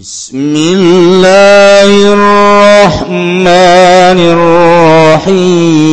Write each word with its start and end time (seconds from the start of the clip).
بسم 0.00 0.54
الله 0.56 2.12
الرحمن 2.12 3.48
الرحيم. 5.16 5.86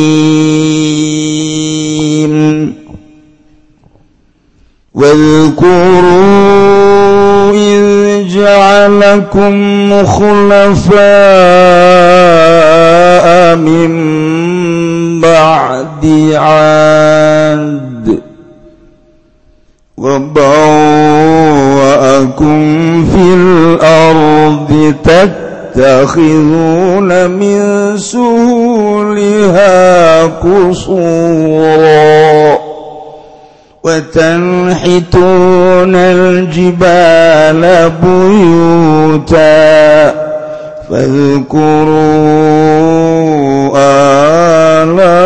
واذكروا 4.94 5.64
إذ 7.52 7.84
جعلكم 8.28 9.54
خلفاء 10.06 10.96
من 13.56 13.90
بعد 15.20 16.04
عاد 16.34 18.20
وبعض 19.96 21.73
وبوأكم 21.94 23.04
في 23.04 23.34
الأرض 23.34 24.94
تتخذون 25.74 27.30
من 27.30 27.60
سهولها 27.98 29.46
قصورا 30.26 31.74
وتنحتون 33.84 35.14
الجبال 35.96 37.62
بيوتا 38.02 39.44
فاذكروا 40.90 42.04
آلاء 44.82 45.24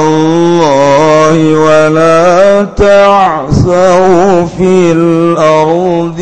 الله 0.00 1.36
ولا 1.54 2.43
تعثوا 2.77 4.45
في 4.57 4.91
الأرض 4.91 6.19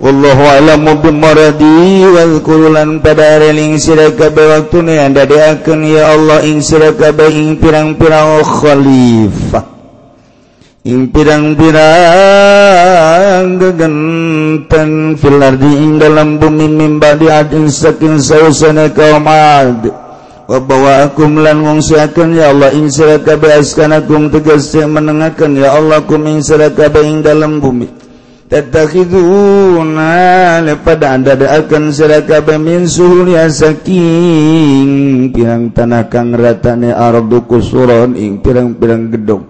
والله 0.00 0.38
alam 0.56 0.88
bimaradi 1.04 2.08
wal 2.08 2.40
kulan 2.40 3.04
pada 3.04 3.36
reling 3.36 3.76
sira 3.76 4.08
kabeh 4.16 4.48
waktune 4.48 4.96
anda 4.96 5.28
diakeun 5.28 5.84
ya 5.84 6.16
Allah 6.16 6.40
ing 6.48 6.64
sira 6.64 6.96
kabeh 6.96 7.28
ing 7.28 7.60
pirang-pirang 7.60 8.40
khalifah 8.40 9.60
ing 10.88 11.12
pirang-pirang 11.12 12.00
gegenten 13.60 15.20
fil 15.20 15.36
ardi 15.36 15.68
ing 15.68 16.00
dalam 16.00 16.40
bumi 16.40 16.64
mimba 16.64 17.20
di 17.20 17.28
adin 17.28 17.68
saking 17.68 18.16
sausana 18.24 18.88
kaum 18.88 19.28
ad 19.28 20.03
wabawakum 20.45 21.41
lan 21.41 21.65
ngungsiakeun 21.65 22.37
ya 22.37 22.53
Allah 22.53 22.69
ing 22.77 22.93
sira 22.93 23.17
kabeh 23.21 23.57
askanakum 23.57 24.29
tegas 24.29 24.73
menengakeun 24.77 25.57
ya 25.57 25.73
Allah 25.73 26.05
kum 26.05 26.21
ing 26.29 26.45
sira 26.45 26.69
kabeh 26.69 27.01
ing 27.01 27.25
dalam 27.25 27.57
bumi. 27.57 27.89
Tattakhiduna 28.45 30.13
lepada 30.61 31.17
anda 31.17 31.33
akan 31.33 31.89
sira 31.89 32.21
min 32.61 32.85
suhul 32.85 33.33
ya 33.33 33.49
saking 33.49 35.33
pirang 35.33 35.73
tanah 35.73 36.05
kang 36.13 36.29
ratane 36.29 36.93
ardu 36.93 37.49
kusuron 37.49 38.13
ing 38.13 38.45
pirang-pirang 38.45 39.09
gedung. 39.09 39.49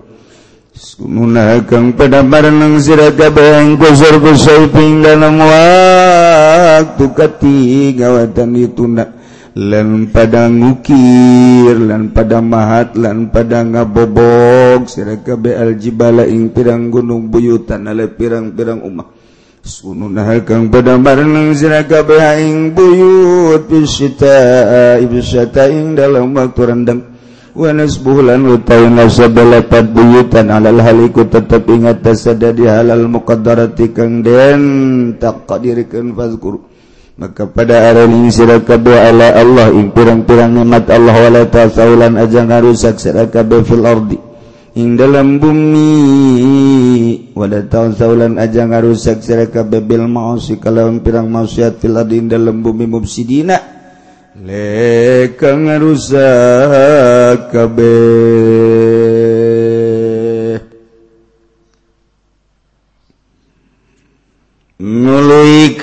Sununa 0.72 1.60
kang 1.68 1.92
pada 1.92 2.24
bareng 2.24 2.80
sira 2.80 3.12
ing 3.60 3.76
kusur 3.76 4.16
kusur 4.24 4.72
ping 4.72 5.04
dalam 5.04 5.44
waktu 5.44 7.06
ketiga 7.12 8.16
watan 8.16 8.56
ditunda. 8.56 9.25
lan 9.56 10.12
pada 10.12 10.52
ngukir 10.52 11.80
lan 11.80 12.12
pada 12.12 12.44
mahat 12.44 13.00
lan 13.00 13.32
pada 13.32 13.64
ngabobog 13.64 14.92
siraka 14.92 15.40
beal 15.40 15.80
jibala 15.80 16.28
ing 16.28 16.52
pirang 16.52 16.92
gunung 16.92 17.32
buyutan 17.32 17.88
ale 17.88 18.12
pirang-pirang 18.12 18.84
umah 18.84 19.16
sunun 19.66 20.20
kang 20.46 20.70
pada 20.70 21.00
marang 21.02 21.56
siraka 21.58 22.06
beha 22.06 22.38
ing 22.38 22.78
buyut. 22.78 23.66
Bisita 23.66 24.36
ibsata 25.02 25.66
ing 25.74 25.98
dalam 25.98 26.38
waktu 26.38 26.62
rendang. 26.70 27.02
Wanas 27.56 27.98
bulan 28.04 28.44
utawi 28.46 28.92
nasabalapat 28.92 29.90
buyutan 29.90 30.52
alal 30.52 30.84
haliku 30.84 31.26
tetap 31.26 31.66
ingat 31.72 32.04
tasada 32.04 32.52
di 32.52 32.68
halal 32.68 33.08
muqaddarati 33.10 33.96
kang 33.96 34.22
den. 34.22 34.62
Taqdirikeun 35.18 36.14
fazkuru 36.14 36.75
maka 37.16 37.48
pada 37.48 37.92
araning 37.92 38.28
sirakabeh 38.28 38.98
ala 39.00 39.36
Allah. 39.40 39.72
Ing 39.72 39.92
pirang-pirang 39.96 40.52
nikmat 40.52 40.88
Allah. 40.92 41.16
Wala 41.16 41.44
tasaulan 41.48 42.20
aja 42.20 42.44
ngarusak 42.44 43.00
sirakabeh 43.00 43.64
fil 43.64 43.86
ardi. 43.88 44.20
Ing 44.76 45.00
dalam 45.00 45.40
bumi. 45.40 45.92
Wala 47.32 47.64
tasaulan 47.64 48.36
aja 48.36 48.68
ngarusak 48.68 49.24
sirakabeh 49.24 49.80
bil 49.80 50.08
ma'asi. 50.12 50.60
Kalawan 50.60 51.00
pirang 51.00 51.32
maksiat 51.32 51.80
fil 51.80 51.96
ardi 51.96 52.20
ing 52.20 52.28
dalam 52.28 52.60
bumi 52.60 52.84
mufsidina 52.84 53.76
leka 54.36 55.56
ngarusak 55.56 56.20
kabeh 57.56 58.85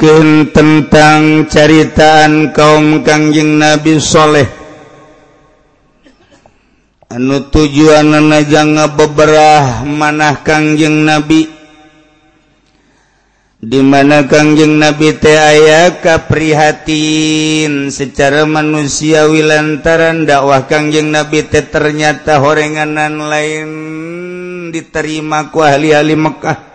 nyaurkeun 0.02 0.50
tentang 0.50 1.46
caritaan 1.46 2.50
kaum 2.50 3.06
Kangjeng 3.06 3.62
Nabi 3.62 4.02
Shaleh 4.02 4.50
anu 7.06 7.46
tujuan 7.46 8.10
najanga 8.10 8.90
beberapa 8.98 9.86
manah 9.86 10.42
Kangjeng 10.42 11.06
Nabi. 11.06 11.46
Dimana 13.62 14.26
Kangjeng 14.26 14.82
Nabi 14.82 15.14
teh 15.22 15.38
aya 15.38 15.94
kaprihatin 16.02 17.94
secara 17.94 18.42
manusiawi 18.42 19.38
lantaran 19.46 20.26
dakwah 20.26 20.66
Kangjeng 20.66 21.14
Nabi 21.14 21.46
teh 21.46 21.62
ternyata 21.62 22.42
horenganan 22.42 23.30
lain 23.30 23.70
diterima 24.74 25.54
ku 25.54 25.62
ahli-ahli 25.62 26.18
Mekkah 26.18 26.71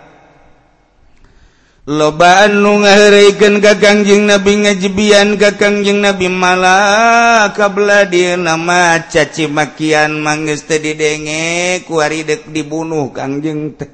lobaan 1.88 2.60
nu 2.60 2.84
ngaheraikan 2.84 3.64
kakangjing 3.64 4.28
nabi 4.28 4.68
ngajibian 4.68 5.40
kakangjing 5.40 6.04
nabi 6.04 6.28
malah 6.28 7.56
kabladir 7.56 8.36
nama 8.36 9.00
caci 9.08 9.48
makian 9.48 10.20
manggis 10.20 10.68
teh 10.68 10.84
didenge 10.84 11.88
kuaridek 11.88 12.52
dibunuh 12.52 13.08
kangjing 13.16 13.80
teh. 13.80 13.88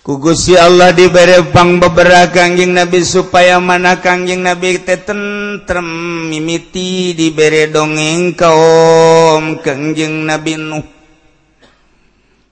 Kugusi 0.00 0.54
Allah 0.56 0.94
diberi 0.96 1.50
pang 1.52 1.82
bebera 1.82 2.32
kangjing 2.32 2.72
nabi 2.72 3.04
supaya 3.04 3.60
mana 3.60 4.00
kangjing 4.00 4.40
nabi 4.40 4.80
teh 4.80 5.04
tentrem 5.04 5.84
mimiti 6.32 7.12
diberi 7.12 7.68
dongeng 7.68 8.32
kaum 8.32 9.60
kangjing 9.60 10.24
nabi 10.24 10.56
nuh. 10.56 10.95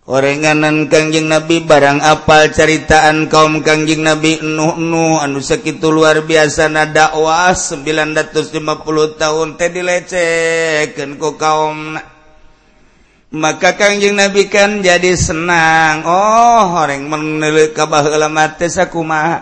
orenganan 0.05 0.93
Kangjeng 0.93 1.33
Nabi 1.33 1.65
barang 1.65 2.05
apal 2.05 2.53
ceritaan 2.53 3.33
kaum 3.33 3.65
Kangjeng 3.65 4.05
Nabi 4.05 4.45
Nuh 4.45 4.77
Nuh 4.77 5.17
anu 5.25 5.41
segitu 5.41 5.89
luar 5.89 6.21
biasa 6.29 6.69
na 6.69 6.85
dakwah 6.85 7.57
950 7.57 8.53
tahun 9.17 9.49
teh 9.57 9.71
dilecehkeun 9.73 11.17
ku 11.17 11.41
kaum 11.41 11.97
maka 13.33 13.71
Kangjeng 13.81 14.21
Nabi 14.21 14.53
kan 14.53 14.85
jadi 14.85 15.17
senang 15.17 16.05
oh 16.05 16.69
orang 16.77 17.09
meneuleuh 17.09 17.73
ka 17.73 17.89
baheula 17.89 18.29
mah 18.29 18.61
teh 18.61 18.69
sakumaha 18.69 19.41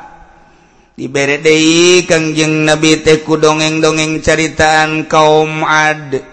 dibere 0.95 1.43
deui 1.43 2.07
Kangjeng 2.07 2.63
Nabi 2.63 3.03
teh 3.03 3.27
ku 3.27 3.35
dongeng-dongeng 3.35 4.23
ceritaan 4.23 5.11
kaum 5.11 5.67
Ad. 5.67 6.32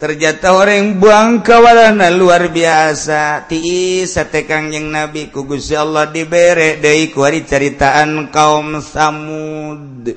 terjata 0.00 0.56
orang 0.56 0.96
buang 0.96 1.44
kewalana 1.44 2.08
luar 2.08 2.48
biasa. 2.48 3.44
Ti 3.44 4.02
satekang 4.08 4.72
yang 4.72 4.88
nabi 4.88 5.28
ku 5.28 5.44
Gusti 5.44 5.76
Allah 5.76 6.08
dibere 6.08 6.80
deui 6.80 7.12
ku 7.12 7.20
caritaan 7.20 8.32
kaum 8.32 8.80
Samud. 8.80 10.16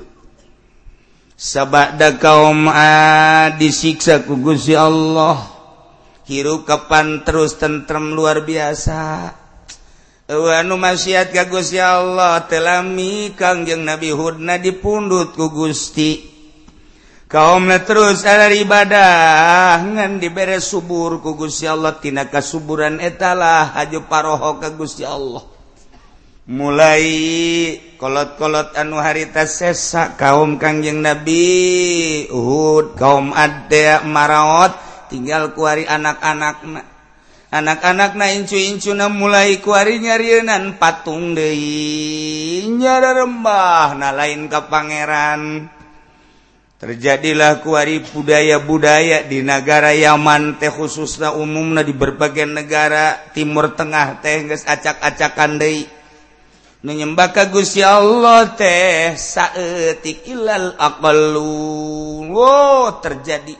Sabada 1.36 2.16
kaum 2.16 2.64
a 2.72 3.52
disiksa 3.60 4.24
ku 4.24 4.40
Gusti 4.40 4.72
Allah. 4.72 5.52
Hirup 6.24 6.64
kapan 6.64 7.20
terus 7.20 7.60
tentrem 7.60 8.16
luar 8.16 8.48
biasa. 8.48 9.28
Anu 10.32 10.80
maksiat 10.80 11.36
ka 11.36 11.44
Gusti 11.44 11.76
Allah. 11.76 12.40
Telami 12.48 13.36
Kangjeng 13.36 13.84
Nabi 13.84 14.08
Hudna 14.16 14.56
dipundut 14.56 15.36
ku 15.36 15.52
Gusti. 15.52 16.33
kaumnya 17.34 17.82
terus 17.82 18.22
ada 18.22 18.46
ibadah 18.46 19.82
ngan 19.82 20.22
diberre 20.22 20.62
subur 20.62 21.18
ku 21.18 21.34
Gusti 21.34 21.66
Allah 21.66 21.98
tina 21.98 22.30
kasuburan 22.30 23.02
etalah 23.02 23.74
haju 23.74 24.06
paroho 24.06 24.62
ka 24.62 24.70
Gusti 24.70 25.02
Allah. 25.02 25.42
Mulai 26.46 27.02
kolot-kolot 27.98 28.78
anu 28.78 29.02
harita 29.02 29.50
sesa 29.50 30.14
kaum 30.14 30.62
Kangjeng 30.62 31.02
Nabi 31.02 32.28
Uhud 32.30 32.94
kaum 32.94 33.34
ada 33.34 34.06
maraot 34.06 34.70
tinggal 35.10 35.58
kuari 35.58 35.90
anak-anak 35.90 36.62
anak-anak 37.50 38.12
na 38.14 38.30
incu-incuna 38.30 39.10
mulai 39.10 39.58
kuari 39.58 39.98
nyarinan 39.98 40.78
patung 40.78 41.34
deinya 41.34 43.02
rembah 43.02 43.98
na 43.98 44.14
lain 44.14 44.46
ke 44.46 44.60
pangeran. 44.70 45.73
Terjadilah 46.84 47.64
kuari 47.64 48.04
budaya-budaya 48.04 49.24
di 49.24 49.40
negara 49.40 49.96
Yaman 49.96 50.60
teh 50.60 50.68
khususnya 50.68 51.32
umumnya 51.32 51.80
di 51.80 51.96
berbagai 51.96 52.44
negara 52.44 53.32
Timur 53.32 53.72
Tengah 53.72 54.20
teh 54.20 54.44
acak-acakan 54.52 55.56
De 55.56 55.88
menyembah 56.84 57.32
kagus 57.32 57.80
ya 57.80 57.96
Allah 57.96 58.52
teh 58.52 59.16
saattik 59.16 60.28
ilal 60.28 60.76
terjadi. 63.00 63.56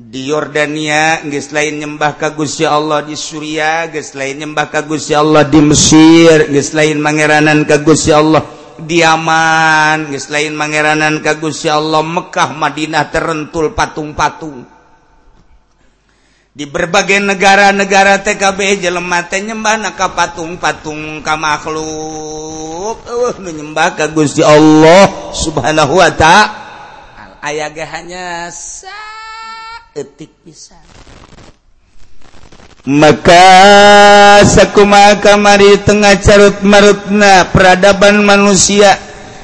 Di 0.00 0.30
Yordania 0.30 1.26
guys 1.26 1.50
lain 1.50 1.82
nyembah 1.82 2.16
kagusya 2.16 2.70
Allah 2.72 3.02
di 3.02 3.18
Surya 3.18 3.90
guys 3.90 4.14
lain 4.14 4.46
nyembah 4.46 4.70
kagusya 4.70 5.20
Allah 5.20 5.44
di 5.44 5.60
Mesir 5.60 6.48
guys 6.48 6.72
lain 6.72 7.02
Mangeranan 7.02 7.68
kagusya 7.68 8.16
Allah 8.16 8.59
diaman. 8.84 10.10
Guys 10.10 10.28
lain 10.28 10.56
mangeranan 10.56 11.22
kagusya 11.22 11.78
Allah 11.78 12.02
Mekkah 12.02 12.52
Madinah 12.52 13.08
terentul 13.08 13.72
patung-patung. 13.72 14.66
Di 16.50 16.66
berbagai 16.66 17.22
negara-negara 17.22 18.26
TKB 18.26 18.82
jelemate 18.82 19.38
nyembah 19.38 19.78
naka 19.78 20.10
patung-patung 20.10 21.22
ka 21.22 21.38
makhluk. 21.38 22.98
Uh, 23.06 23.32
menyembah 23.38 23.94
kagusya 23.94 24.50
Allah 24.50 25.30
subhanahu 25.30 25.94
wa 26.02 26.10
ta'ala. 26.10 26.58
Ayah 27.40 27.72
hanya 27.72 28.52
sa 28.52 28.92
etik 29.94 30.34
pisan. 30.42 30.89
maka 32.88 34.40
sakuma 34.48 35.20
kamari 35.20 35.76
tengah 35.84 36.16
carut 36.24 36.64
marutna 36.64 37.48
peradaban 37.52 38.24
manusia. 38.24 38.96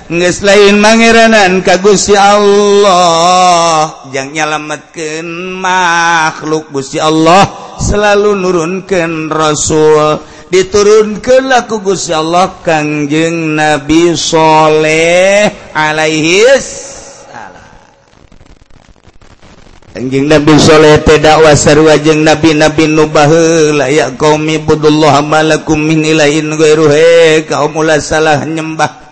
Nges 0.06 0.47
lain 0.47 0.79
mangeranan 0.79 1.67
kagusi 1.67 2.15
Allah. 2.15 3.91
Jangan 4.15 4.31
nyalamatkan 4.31 5.27
makhluk 5.59 6.71
gusti 6.71 7.03
Allah 7.03 7.43
selalu 7.83 8.38
nurunkan 8.38 9.27
Rasul. 9.27 10.23
Diturunkan 10.47 11.50
laku 11.50 11.82
gusti 11.82 12.15
Allah 12.15 12.55
kangjeng 12.62 13.59
Nabi 13.59 14.15
Soleh 14.15 15.75
alaihis 15.75 16.95
anjing 19.96 20.28
Nabi 20.28 20.60
Soleh 20.60 21.00
dakwah 21.00 21.56
sarua 21.56 21.96
jeung 21.96 22.20
Nabi 22.20 22.52
Nabi 22.52 22.84
nu 22.84 23.08
baheula. 23.08 23.88
Ya 23.88 24.12
qaumi 24.12 24.60
budullaha 24.60 25.25
malakum 25.25 25.81
min 25.81 26.04
ilahin 26.04 26.52
ghairuhe 26.52 27.48
kaum 27.48 27.72
ulah 27.81 27.96
salah 27.98 28.44
nyembah. 28.44 29.08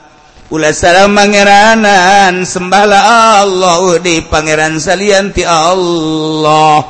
Ulah 0.53 0.77
salah 0.77 1.09
mangeranan. 1.09 2.45
Sembahlah 2.45 3.41
Allah 3.41 3.97
di 4.05 4.21
pangeran 4.29 4.77
salian 4.77 5.33
ti 5.33 5.43
Allah. 5.43 6.85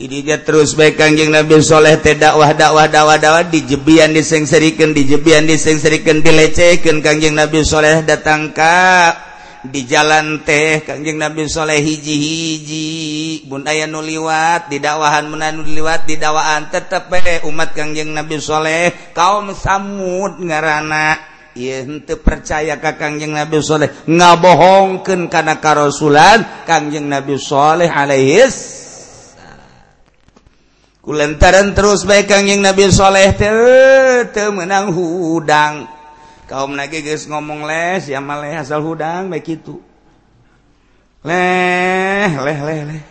Idinya 0.00 0.40
terus 0.40 0.72
baik 0.72 0.96
kanjeng 0.96 1.28
Nabi 1.28 1.60
Soleh 1.60 2.00
teh 2.00 2.16
dakwah 2.16 2.56
dakwah 2.56 2.88
dakwah 2.88 3.20
dakwah. 3.20 3.44
Dijebian 3.44 4.16
disengserikan 4.16 4.96
dijebian 4.96 5.44
disengserikan 5.44 6.24
dilecehkan 6.24 7.04
kanjeng 7.04 7.36
Nabi 7.36 7.60
Soleh 7.60 8.00
datangkak 8.00 9.29
di 9.66 9.84
jalan 9.84 10.40
teh 10.46 10.80
Kangjeng 10.80 11.20
Nabi 11.20 11.44
Saleh 11.50 11.80
hiji-hiji. 11.82 13.44
Bundaya 13.44 13.84
nuliwat 13.84 14.72
didakwahan 14.72 15.28
menanu 15.28 15.66
liwat 15.66 16.08
didakwaan 16.08 16.72
tetep 16.72 17.12
eh, 17.20 17.44
umat 17.44 17.76
Kangjeng 17.76 18.14
Nabi 18.14 18.40
Saleh 18.40 19.12
kaum 19.12 19.52
samud 19.52 20.40
ngaranna 20.40 21.30
Iye 21.50 21.82
hente 21.82 22.14
percaya 22.14 22.78
ka 22.78 22.94
Kangjeng 22.94 23.34
Nabi 23.34 23.58
Soleh. 23.58 23.90
Ngabohongkeun 24.06 25.26
kana 25.26 25.58
karosulan 25.58 26.62
Kangjeng 26.62 27.10
Nabi 27.10 27.34
Soleh 27.42 27.90
alaihis 27.90 28.78
Kulantaran 31.02 31.74
terus 31.74 32.06
baik 32.06 32.30
Kangjeng 32.30 32.62
Nabi 32.62 32.86
Soleh 32.94 33.34
teu 33.34 33.58
teu 34.30 34.54
menang 34.54 34.94
hudang. 34.94 35.99
kaum 36.50 36.74
nage 36.74 36.98
guys 37.06 37.30
ngomong 37.30 37.62
les 37.62 38.10
ya 38.10 38.18
malah 38.18 38.58
asal 38.58 38.82
hudang 38.82 39.30
baik 39.30 39.62
itu 39.62 39.78
leh 41.22 42.26
leh 42.26 42.58
leh 42.58 42.80
leh. 42.90 43.02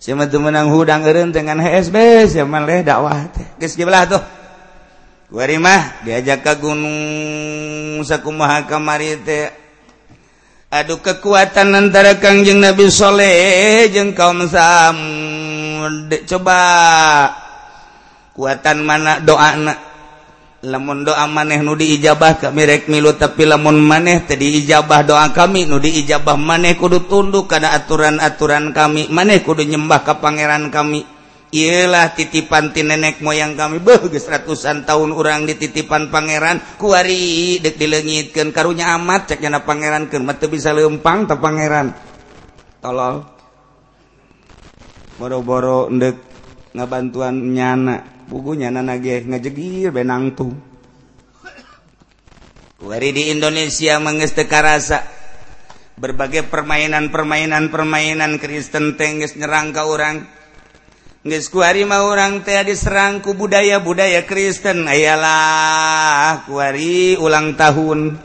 Siapa 0.00 0.26
tuh 0.32 0.40
menang 0.40 0.72
hudang 0.72 1.04
eren 1.04 1.28
dengan 1.30 1.60
HSB 1.60 2.26
siapa 2.34 2.58
leh 2.66 2.82
dakwah 2.82 3.30
teh. 3.30 3.46
Guys 3.62 3.78
gimana 3.78 4.10
tuh. 4.10 4.22
Wari 5.30 5.62
mah 5.62 6.02
diajak 6.02 6.42
ke 6.42 6.58
gunung 6.58 6.98
sakumaha 8.02 8.66
kamari 8.66 9.14
teh. 9.22 9.52
Aduh 10.70 10.98
kekuatan 10.98 11.74
antara 11.74 12.18
Kangjeng 12.18 12.58
Nabi 12.58 12.90
Soleh 12.90 13.86
jeung 13.92 14.16
kaum 14.16 14.48
Samud. 14.50 16.10
Coba. 16.26 16.62
Kuatan 18.34 18.86
mana 18.86 19.20
doa 19.20 19.52
anak 19.52 19.89
lamun 20.60 21.08
doa 21.08 21.24
maneh 21.24 21.64
nu 21.64 21.72
diijabah 21.72 22.36
kami 22.36 22.68
rek 22.68 22.92
milu 22.92 23.16
tapi 23.16 23.48
lamun 23.48 23.80
maneh 23.80 24.28
tadi 24.28 24.60
ijabah 24.60 25.00
doa 25.08 25.26
kami 25.32 25.64
nu 25.64 25.80
diijabah 25.80 26.36
maneh 26.36 26.76
kudu 26.76 27.08
tunduk 27.08 27.48
kada 27.48 27.72
aturan-aturan 27.72 28.76
kami 28.76 29.08
maneh 29.08 29.40
kudu 29.40 29.64
nyembah 29.64 30.04
ke 30.04 30.14
pangeran 30.20 30.68
kami. 30.68 31.20
Ialah 31.50 32.14
titipan 32.14 32.70
ti 32.70 32.86
nenek 32.86 33.18
moyang 33.26 33.58
kami 33.58 33.82
beuh 33.82 34.06
geus 34.06 34.30
ratusan 34.30 34.86
tahun 34.86 35.10
urang 35.10 35.50
dititipan 35.50 36.06
pangeran 36.06 36.62
kuari 36.78 37.58
dek 37.58 37.74
dileungitkeun 37.74 38.54
karunya 38.54 38.94
amat 38.94 39.34
cek 39.34 39.42
nyana 39.42 39.66
pangeran 39.66 40.06
keun 40.06 40.22
mah 40.22 40.38
bisa 40.38 40.70
lempang 40.70 41.26
ta 41.26 41.34
pangeran. 41.42 41.90
Tolol. 42.78 43.26
Boro-boro 45.18 45.90
ndek 45.90 46.16
ngabantuan 46.70 47.34
nyana. 47.50 48.19
Bukunya 48.30 48.70
nage 48.70 49.26
ngejegir 49.26 49.90
benang 49.90 50.38
tuh 50.38 50.54
Wari 52.80 53.12
di 53.12 53.28
Indonesia 53.28 54.00
mengestek 54.00 54.48
rasa 54.48 55.04
berbagai 56.00 56.48
permainan-permainan 56.48 57.68
permainan 57.68 58.40
Kristen 58.40 58.96
tengges 58.96 59.36
nyerang 59.36 59.76
ke 59.76 59.84
orang 59.84 60.24
Nges 61.20 61.52
kuari 61.52 61.84
mau 61.84 62.08
orang 62.08 62.40
teh 62.40 62.56
diserangku 62.64 63.36
budaya-budaya 63.36 64.24
Kristen. 64.24 64.88
Ayalah 64.88 66.48
kuari 66.48 67.12
ulang 67.20 67.60
tahun. 67.60 68.16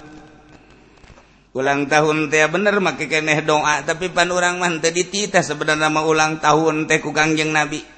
Ulang 1.51 1.91
tahun 1.91 2.32
teh 2.32 2.48
bener 2.48 2.79
make 2.79 3.12
keneh 3.12 3.44
doa 3.44 3.84
tapi 3.84 4.08
pan 4.15 4.32
orang 4.32 4.63
mah 4.63 4.72
teh 4.79 4.96
dititah 4.96 5.44
sebenarnya 5.44 5.91
mau 5.91 6.08
ulang 6.08 6.39
tahun 6.39 6.88
teh 6.88 7.03
ku 7.03 7.12
Kangjeng 7.12 7.51
Nabi 7.51 7.95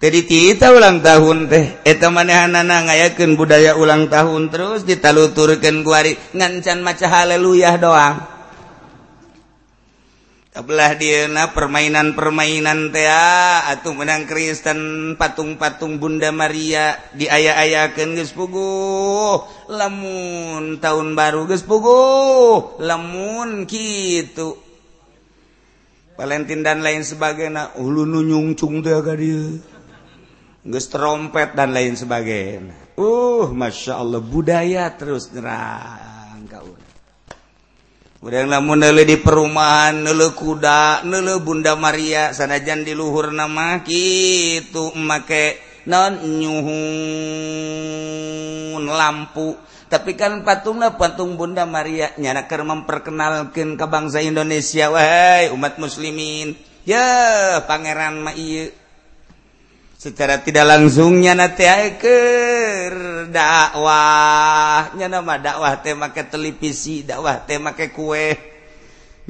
jadi 0.00 0.24
kita 0.24 0.72
ulang 0.72 1.04
tahun 1.04 1.52
teh 1.52 1.84
eta 1.84 2.08
manehanana 2.08 2.88
ngayakeun 2.88 3.36
budaya 3.36 3.76
ulang 3.76 4.08
tahun 4.08 4.48
terus 4.48 4.88
ditaluturkeun 4.88 5.84
ku 5.84 5.92
ari 5.92 6.16
ngancan 6.32 6.80
maca 6.80 7.04
haleluya 7.04 7.76
doang. 7.76 8.24
Kabelah 10.50 10.96
dieuna 10.96 11.52
permainan-permainan 11.52 12.96
teh 12.96 13.12
ah, 13.12 13.68
atuh 13.68 13.92
menang 13.92 14.24
Kristen 14.24 15.14
patung-patung 15.20 16.00
Bunda 16.00 16.32
Maria 16.32 16.96
diaya-ayakeun 17.12 18.16
geus 18.16 18.32
puguh. 18.32 19.68
Lamun 19.68 20.80
tahun 20.80 21.12
baru 21.12 21.44
geus 21.44 21.60
puguh, 21.60 22.80
lamun 22.80 23.68
kitu. 23.68 24.56
Valentine 26.16 26.64
dan 26.64 26.80
lain 26.80 27.04
sebagainya 27.04 27.76
uh, 27.76 27.84
ulu 27.84 28.08
nunyungcung 28.08 28.80
teh 28.80 28.96
ka 28.96 29.12
dieu. 29.12 29.60
trompet 30.64 31.56
dan 31.56 31.72
lain 31.72 31.96
sebagainya. 31.96 33.00
uh 33.00 33.48
Masya 33.48 33.96
Allah 33.96 34.20
budaya 34.20 34.92
terus 34.92 35.32
nyerang 35.32 36.44
kau 36.48 36.76
udahlah 38.20 38.60
di 39.00 39.16
perumahan 39.16 40.04
nele 40.04 40.36
kuda 40.36 41.08
nele 41.08 41.40
Bunda 41.40 41.72
Maria 41.72 42.36
sanajan 42.36 42.84
di 42.84 42.92
luhur 42.92 43.32
nama 43.32 43.80
gitu 43.80 44.92
make 44.92 45.56
non 45.88 46.20
nyuhun 46.20 46.84
lampu. 48.84 49.56
Tapi 49.90 50.14
kan 50.14 50.46
patunglah 50.46 50.94
patung 50.94 51.34
Bunda 51.34 51.66
Maria 51.66 52.14
nyanaker 52.14 52.62
memperkenalkan 52.62 53.74
ke 53.74 53.86
bangsa 53.90 54.22
Indonesia. 54.22 54.86
Wahai 54.92 55.50
umat 55.50 55.82
muslimin 55.82 56.54
ya 56.86 57.58
pangeran 57.66 58.22
ma 58.22 58.30
secara 60.00 60.40
tidak 60.40 60.64
langsungnya 60.64 61.36
naker 61.36 62.94
dakwahnya 63.28 65.12
nama 65.12 65.36
dakwah. 65.36 65.76
Tema 65.84 66.08
ke 66.08 66.24
televisi 66.24 67.04
dakwah 67.04 67.44
tema 67.44 67.76
ke 67.76 67.92
kue. 67.92 68.48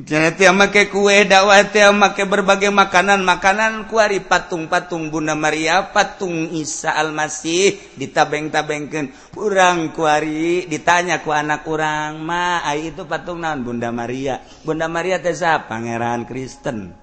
Make 0.00 0.88
kue 0.94 1.26
dakwah 1.26 1.66
make 1.90 2.22
berbagai 2.22 2.70
makanan. 2.70 3.18
Makanan 3.26 3.90
kuari 3.90 4.22
patung-patung 4.22 5.10
Bunda 5.10 5.34
Maria 5.34 5.90
patung 5.90 6.54
Isa 6.54 6.94
Almasih 6.94 7.98
ditabeng-tabengken 7.98 9.34
kurang 9.34 9.90
kuari 9.90 10.70
ditanya 10.70 11.18
ku 11.20 11.34
anak 11.34 11.66
kurang 11.66 12.22
ma 12.22 12.62
itu 12.78 13.02
patung 13.10 13.42
naon? 13.42 13.66
Bunda 13.66 13.90
Maria. 13.90 14.38
Bunda 14.62 14.86
Maria 14.86 15.18
Tesa 15.18 15.66
Pangeran 15.66 16.24
Kristen. 16.30 16.99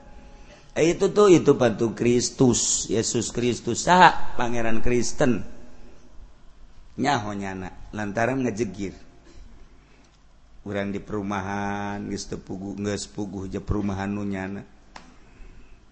Itu 0.77 1.09
tuh 1.09 1.33
itu 1.33 1.57
patung 1.57 1.97
Kristus 1.97 2.85
Yesus 2.85 3.33
Kristus. 3.33 3.89
Sah 3.89 4.37
Pangeran 4.37 4.85
Kristen? 4.85 5.41
Nyahonya 6.97 7.49
anak 7.57 7.73
lantaran 7.93 8.45
ngejegir. 8.45 8.93
Di 10.67 10.99
perumahan 10.99 12.03
tepugu 12.11 12.75
nggakpugu 12.75 13.47
je 13.47 13.63
perumahan 13.63 14.11
nunyana 14.11 14.59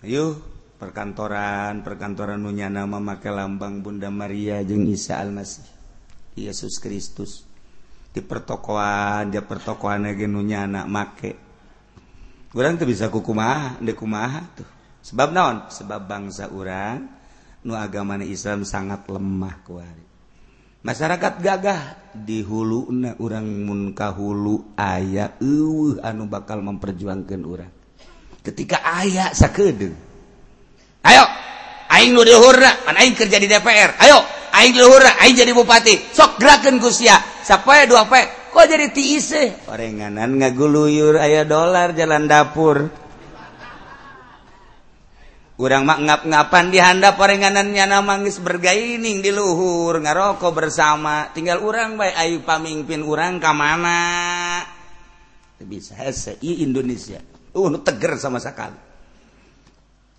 Ayo 0.04 0.36
perkantoran 0.76 1.80
perkantoran 1.80 2.44
nunya 2.44 2.68
nama 2.68 3.00
make 3.00 3.32
lambang 3.32 3.80
Bunda 3.80 4.12
Maria 4.12 4.60
jeung 4.68 4.84
Isa 4.92 5.18
Almasih 5.24 5.64
Yesus 6.36 6.84
Kristus. 6.84 7.48
Di 8.12 8.20
pertokoan 8.20 9.32
dia 9.32 9.48
pertokoan 9.48 10.12
nunya 10.12 10.68
anak 10.68 10.86
make. 10.92 11.32
Kurang 12.52 12.76
tuh 12.76 12.92
bisa 12.92 13.08
kukumaha 13.08 13.80
dekumaha 13.80 14.44
tuh 14.60 14.75
sebab 15.06 15.30
naon? 15.30 15.70
Sebab 15.70 16.10
bangsa 16.10 16.50
urang 16.50 17.06
nu 17.66 17.78
agama 17.78 18.18
Islam 18.26 18.66
sangat 18.66 19.06
lemah 19.06 19.62
kuari. 19.62 20.06
Masyarakat 20.86 21.34
gagah 21.42 21.82
dihulu 22.14 22.90
orang 23.22 23.46
munkahulu 23.66 24.78
aya 24.78 25.34
uh 25.42 25.98
anu 26.02 26.30
bakal 26.30 26.62
memperjuangkan 26.62 27.42
orang 27.42 27.74
ketika 28.46 28.86
aya 28.86 29.34
sakedeng 29.34 29.98
ayo 31.02 31.26
aing 31.90 32.14
nu 32.14 32.22
dihurna 32.22 32.86
kan 32.86 33.02
aing 33.02 33.18
kerja 33.18 33.42
di 33.42 33.50
DPR 33.50 33.98
ayo 34.06 34.22
aing 34.54 34.78
dihurna 34.78 35.18
aing 35.26 35.34
jadi 35.34 35.52
bupati. 35.58 36.14
Sok 36.14 36.38
gerakeun 36.38 36.78
Gusia 36.78 37.18
sapoe 37.42 37.90
dua 37.90 38.06
poe 38.06 38.22
kok 38.54 38.66
jadi 38.70 38.94
ti 38.94 39.18
orenganan 39.66 40.38
ngaguluyur 40.38 41.18
aya 41.18 41.50
dolar 41.50 41.98
jalan 41.98 42.30
dapur. 42.30 43.05
Urang 45.56 45.88
mak 45.88 46.04
ngap-ngapan 46.04 46.68
dihanda 46.68 47.16
parenganannya 47.16 47.88
namangis 47.88 48.44
bergaining 48.44 49.24
di 49.24 49.32
luhur 49.32 49.96
ngarokok 50.04 50.52
bersama. 50.52 51.32
Tinggal 51.32 51.64
urang 51.64 51.96
baik 51.96 52.12
ayu 52.12 52.38
pamimpin 52.44 53.00
urang 53.00 53.40
ka 53.40 53.56
mana? 53.56 54.04
Bisa 55.64 55.96
SI 56.12 56.60
Indonesia. 56.60 57.24
Uh 57.56 57.72
nu 57.72 57.80
teger 57.80 58.20
sama 58.20 58.44
sekali 58.44 58.76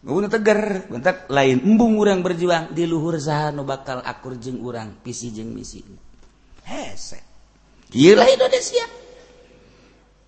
uh 0.08 0.18
nu 0.24 0.28
teger. 0.32 0.88
Bentak 0.88 1.28
lain 1.28 1.60
embung 1.68 2.00
urang 2.00 2.24
berjuang 2.24 2.72
di 2.72 2.88
luhur 2.88 3.20
saha 3.20 3.52
nu 3.52 3.68
bakal 3.68 4.00
akur 4.00 4.40
jeung 4.40 4.64
urang 4.64 5.04
pisi 5.04 5.36
jeung 5.36 5.52
misi. 5.52 5.84
Hese. 6.64 7.20
Ieu 7.92 8.16
Indonesia. 8.16 8.88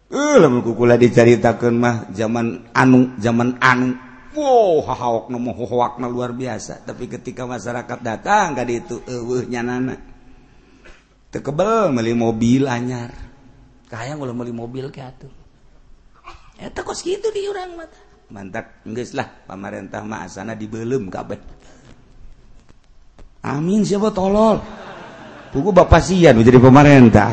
Uh, 0.09 0.41
lamun 0.41 0.65
kukulah 0.65 0.97
diceritakeun 1.01 1.77
mah 1.77 2.13
zaman 2.13 2.69
anu 2.77 3.17
zaman 3.17 3.57
anu. 3.61 4.08
Wow 4.37 4.85
hahawak 4.85 5.97
luar 6.05 6.37
biasa. 6.37 6.85
Tapi 6.85 7.09
ketika 7.09 7.49
masyarakat 7.49 7.99
datang 8.05 8.53
gak 8.53 8.69
itu 8.69 9.01
eueuh 9.09 9.45
eh, 9.45 9.49
nyanana. 9.49 9.97
tekebel 11.29 11.93
meuli 11.93 12.13
mobil 12.13 12.65
anyar. 12.69 13.13
Kayak 13.89 14.21
ulah 14.21 14.37
meuli 14.37 14.53
mobil 14.53 14.93
kayak 14.93 15.17
atuh. 15.17 15.33
Eh, 16.61 16.69
Eta 16.69 16.85
kos 16.85 17.01
kitu 17.01 17.33
di 17.33 17.49
urang 17.49 17.77
mata. 17.77 18.01
Mantak 18.29 18.85
geus 18.85 19.17
lah 19.17 19.25
pamarentah 19.25 20.05
mah 20.05 20.29
asana 20.29 20.53
belum 20.53 21.09
kabeh. 21.09 21.41
Amin 23.49 23.81
siapa 23.81 24.13
tolol. 24.13 24.61
Buku 25.49 25.73
Bapak 25.73 26.05
Sia 26.05 26.37
jadi 26.37 26.61
pemerintah. 26.61 27.33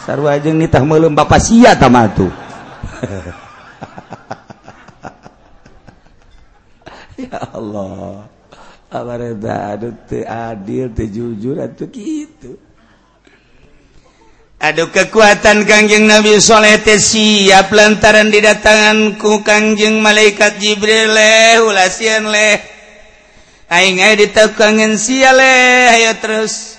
Sarua 0.00 0.40
jeung 0.40 0.56
nitah 0.56 0.80
melum 0.80 1.12
Bapak 1.12 1.36
Sia 1.36 1.76
tamatu. 1.76 2.32
ya 7.22 7.38
Allah. 7.54 8.26
Adil 8.92 10.92
jujur 10.92 11.56
atau 11.56 11.88
gitu. 11.88 12.60
Aduh 14.62 14.94
kekuatan 14.94 15.66
Kangjeng 15.66 16.06
Nabi 16.06 16.38
Soleh 16.38 16.78
siap 16.78 17.74
lantaran 17.74 18.30
didatanganku 18.30 19.42
Kangjeng 19.42 19.98
malaikat 19.98 20.62
Jibril 20.62 21.10
leh 21.10 21.58
ulasian 21.66 22.30
leh. 22.30 22.62
Aing 23.72 23.98
aya 23.98 24.22
ditekangan 24.22 24.94
sia 25.00 25.34
leh 25.34 25.90
ayo 25.98 26.14
terus. 26.20 26.78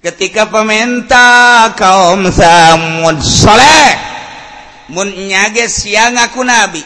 Ketika 0.00 0.48
pemerintah 0.48 1.74
kaum 1.76 2.32
Samud 2.32 3.20
Soleh 3.20 3.92
mun 4.88 5.10
nyage 5.10 5.68
siang 5.68 6.16
aku 6.16 6.46
Nabi. 6.46 6.80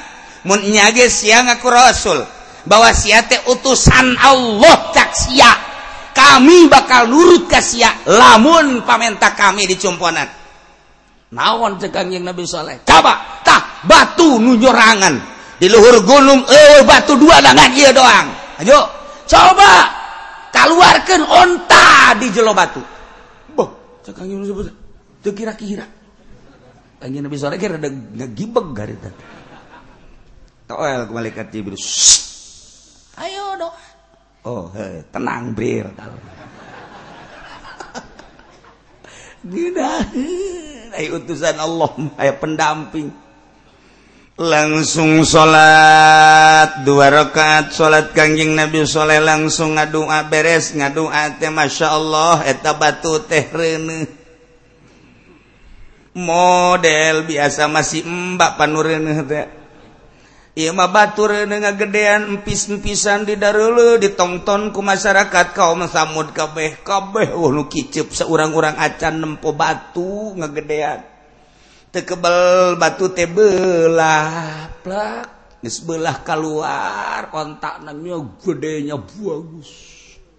munyage 0.47 1.07
siang 1.09 1.49
aku 1.51 1.69
rasul 1.71 2.23
bahwa 2.67 2.91
siate 2.95 3.43
utusan 3.51 4.15
Allah 4.19 4.95
taksia 4.95 5.51
kami 6.13 6.69
bakal 6.69 7.09
nurut 7.09 7.49
kasia 7.49 7.91
lamun 8.07 8.85
pamenta 8.87 9.33
kami 9.35 9.67
dicumponan 9.67 10.29
naon 11.33 11.81
tegang 11.81 12.13
yang 12.13 12.29
Nabi 12.29 12.45
Shaleh 12.45 12.85
coba 12.85 13.43
tah 13.43 13.83
batu 13.89 14.37
nunyorangan 14.39 15.33
di 15.63 15.71
luhur 15.71 16.03
gunung 16.03 16.43
eh 16.51 16.83
batu 16.83 17.15
dua 17.15 17.39
dengan 17.39 17.71
iya 17.71 17.95
doang. 17.95 18.27
Ayo 18.59 18.83
coba 19.31 19.71
keluarkan 20.51 21.23
onta 21.23 22.19
di 22.19 22.27
jelo 22.35 22.51
batu. 22.51 22.83
Boh 23.55 24.03
tegang 24.03 24.27
yang 24.27 24.43
sebut 24.43 24.75
kira-kira. 25.23 25.87
Kanjeng 26.99 27.23
Nabi 27.23 27.39
Soleh 27.39 27.63
kira 27.63 27.79
ada 27.79 27.87
ngegibeg 27.87 28.67
garita. 28.75 29.11
toel 30.67 31.07
ke 31.09 31.13
malaikat 31.13 31.47
Jibril. 31.51 31.79
Ayo 33.21 33.61
dong. 33.61 33.77
Oh, 34.43 34.67
he, 34.75 35.07
tenang 35.15 35.55
Bril. 35.55 35.87
Tidak. 39.43 40.03
Hai 40.93 41.07
utusan 41.09 41.57
Allah, 41.59 41.91
ayah 42.19 42.37
pendamping. 42.39 43.11
Langsung 44.33 45.29
salat 45.29 46.89
dua 46.89 47.13
rakaat 47.13 47.69
salat 47.77 48.17
Kanjing 48.17 48.57
Nabi 48.57 48.89
Saleh 48.89 49.21
langsung 49.21 49.77
ngadua 49.77 50.25
beres 50.25 50.73
ngadua 50.73 51.37
teh 51.37 51.53
Masya 51.53 51.89
Allah 51.93 52.41
eta 52.49 52.73
batu 52.73 53.21
teh 53.29 53.45
rene 53.53 54.09
Model 56.17 57.29
biasa 57.29 57.69
masih 57.69 58.09
mbak 58.09 58.57
panurene 58.57 59.21
teh. 59.21 59.62
Ima 60.53 60.93
batur 60.93 61.33
gedean 61.49 62.29
empis-empisan 62.29 63.25
didarulu 63.25 63.97
ditongton 63.97 64.69
ku 64.69 64.85
masyarakat. 64.85 65.57
Kaum 65.57 65.89
samud 65.89 66.37
kabeh 66.37 66.85
kabeh 66.85 67.33
uh, 67.33 67.49
oh, 67.49 67.49
nu 67.49 67.73
kicip 67.73 68.13
seorang-orang 68.13 68.77
acan 68.77 69.25
nempo 69.25 69.57
batu 69.57 70.37
ngegedean 70.37 71.09
tekebel 71.89 72.77
batu 72.77 73.17
tebelah 73.17 74.69
plak 74.85 75.57
di 75.65 75.73
sebelah 75.73 76.21
keluar 76.21 77.33
kontak 77.33 77.81
namanya 77.81 78.21
gedenya 78.45 79.01
bagus. 79.01 79.73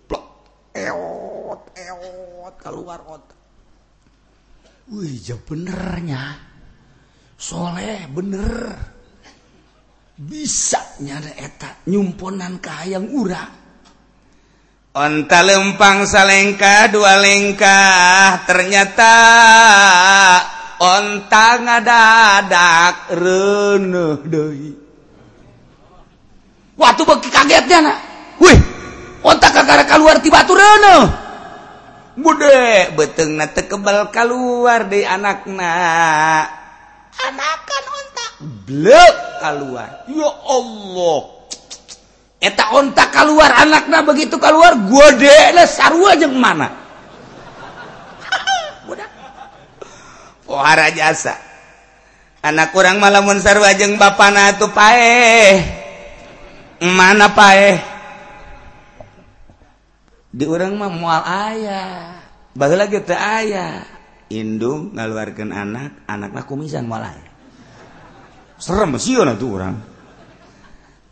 Plak 0.06 0.26
eot 0.78 1.62
eot 1.74 2.54
keluar 2.62 3.02
otak 3.02 3.38
wih 4.94 5.18
ja 5.26 5.42
benernya 5.42 6.38
soleh 7.34 8.06
bener. 8.14 8.93
bisanya 10.14 11.18
daeta 11.22 11.82
nyumponan 11.90 12.62
kahayang 12.62 13.10
urang 13.14 13.64
onta 14.94 15.42
lempang 15.42 16.06
salengka 16.06 16.86
dua 16.94 17.18
lengkah 17.18 18.46
ternyata 18.46 19.14
onta 20.78 21.48
ngadadak 21.62 22.96
reneh 23.16 24.16
deui. 24.28 24.72
Waktu 26.74 27.02
bagi 27.06 27.30
kagetnya 27.30 27.80
nak. 27.86 27.98
Wih 28.42 28.58
onta 29.26 29.50
kagara 29.50 29.86
keluar 29.90 30.22
tiba 30.22 30.42
batu 30.42 30.54
reneh 30.54 31.04
bude 32.14 32.94
beteng 32.94 33.34
na 33.42 33.50
tekebal 33.50 34.14
keluar 34.14 34.86
di 34.86 35.02
anakna. 35.02 35.74
Anakan 37.14 37.84
keluar. 38.66 40.08
Ya 40.08 40.30
Allah. 40.48 41.22
Eta 42.44 42.76
ontak 42.76 43.16
keluar 43.16 43.64
anaknya 43.64 44.04
begitu 44.04 44.36
keluar 44.36 44.76
gode 44.76 45.32
sarua 45.64 46.12
jeung 46.20 46.36
mana? 46.36 46.68
Budak. 48.88 49.08
Pohara 50.44 50.92
jasa. 50.92 51.40
Anak 52.44 52.76
kurang 52.76 53.00
malamun 53.00 53.40
sarua 53.40 53.72
jeung 53.80 53.96
bapana 53.96 54.52
atuh 54.52 54.68
paeh 54.76 55.84
mana 56.84 57.32
paeh 57.32 57.80
di 60.34 60.44
orang 60.44 60.76
mah 60.76 60.92
mual 60.92 61.24
ayah 61.24 62.20
baheula 62.52 62.84
lagi 62.84 63.00
teu 63.08 63.16
ayah 63.16 63.88
indung 64.28 64.92
ngaluarkeun 64.92 65.56
anak 65.56 66.04
anakna 66.12 66.44
kumisan 66.44 66.84
mual 66.84 67.08
ayah 67.08 67.23
serem 68.64 68.96
sih 68.96 69.20
orang 69.20 69.36
tuh 69.36 69.52
orang 69.60 69.76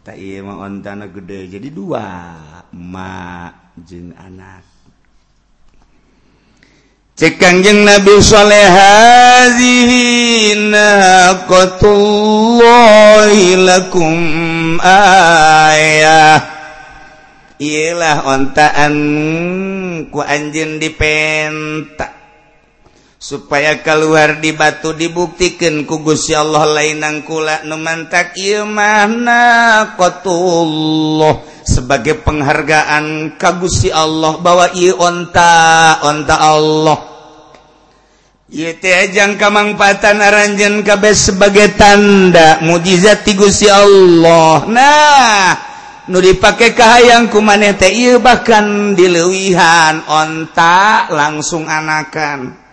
tak 0.02 0.18
iya 0.18 0.42
mah 0.42 0.66
ontana 0.66 1.06
gede. 1.06 1.46
Jadi 1.46 1.70
dua 1.70 2.34
mak 2.74 3.78
jeng 3.86 4.18
anak. 4.18 4.66
Cekang 7.14 7.62
kangjeng 7.62 7.86
Nabi 7.86 8.18
Soleh 8.18 8.66
hazihi 8.66 10.58
naqatullahi 10.74 13.62
lakum 13.62 14.18
ayah. 14.82 16.50
Ialah 17.62 18.26
ontaan 18.26 18.98
ku 20.10 20.18
anjing 20.26 20.82
dipentak. 20.82 22.21
supaya 23.22 23.86
keluar 23.86 24.42
di 24.42 24.50
batu 24.50 24.98
dibuktikan 24.98 25.86
kugusya 25.86 26.42
Allah 26.42 26.66
lainang 26.82 27.22
kula. 27.22 27.62
Numantak 27.70 28.34
mana 28.66 29.94
qatullah 29.94 31.46
sebagai 31.62 32.18
penghargaan 32.26 33.38
kagusi 33.38 33.94
Allah 33.94 34.42
bahwa 34.42 34.74
ieu 34.74 34.98
onta 34.98 36.02
onta 36.02 36.36
Allah. 36.42 37.00
Ieu 38.52 38.74
teh 38.82 38.92
ajang 39.08 39.40
kamangpatan 39.40 40.20
aranjeun 40.20 40.84
kabeh 40.84 41.16
sebagai 41.16 41.78
tanda 41.78 42.60
mujizat 42.66 43.24
ti 43.24 43.38
Gusti 43.38 43.70
Allah. 43.70 44.66
Nah 44.68 45.70
nu 46.12 46.20
dipake 46.20 46.76
kahayang 46.76 47.32
ku 47.32 47.40
maneh 47.40 47.78
teh 47.78 47.94
ieu 47.94 48.20
bahkan 48.20 48.98
dilewihan 48.98 50.04
onta 50.10 51.08
langsung 51.14 51.70
anakan. 51.70 52.71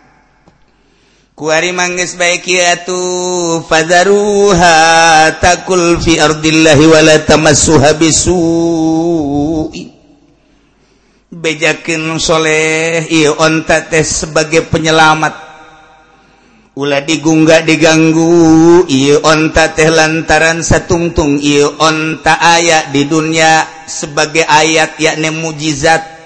Kuari 1.38 1.70
manggis 1.70 2.18
baik 2.18 2.50
yatu 2.50 2.98
fadaruha 3.70 4.74
takul 5.38 5.94
fi 6.02 6.18
ardillahi 6.18 6.82
wala 6.90 7.14
tamassuha 7.22 7.94
bisu'i. 7.94 9.86
Bejakeun 11.30 12.18
soleh 12.18 13.06
ieu 13.06 13.38
onta 13.38 13.86
teh 13.86 14.02
sebagai 14.02 14.66
penyelamat. 14.66 15.46
Ulah 16.74 17.06
digungga 17.06 17.62
diganggu 17.62 18.90
ieu 18.90 19.22
onta 19.22 19.70
teh 19.78 19.94
lantaran 19.94 20.66
satungtung 20.66 21.38
ieu 21.38 21.70
onta 21.78 22.34
ayat 22.34 22.90
di 22.90 23.06
dunia 23.06 23.62
sebagai 23.86 24.42
ayat 24.42 24.98
yakni 24.98 25.30
mujizat. 25.30 26.17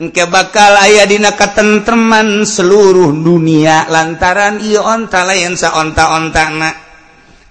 Engke 0.00 0.24
bakal 0.32 0.80
aya 0.80 1.04
dina 1.04 1.36
katentreman 1.36 2.48
seluruh 2.48 3.12
dunia 3.20 3.84
lantaran 3.92 4.56
ieu 4.64 4.80
onta 4.80 5.28
lain 5.28 5.60
saonta-ontana. 5.60 6.72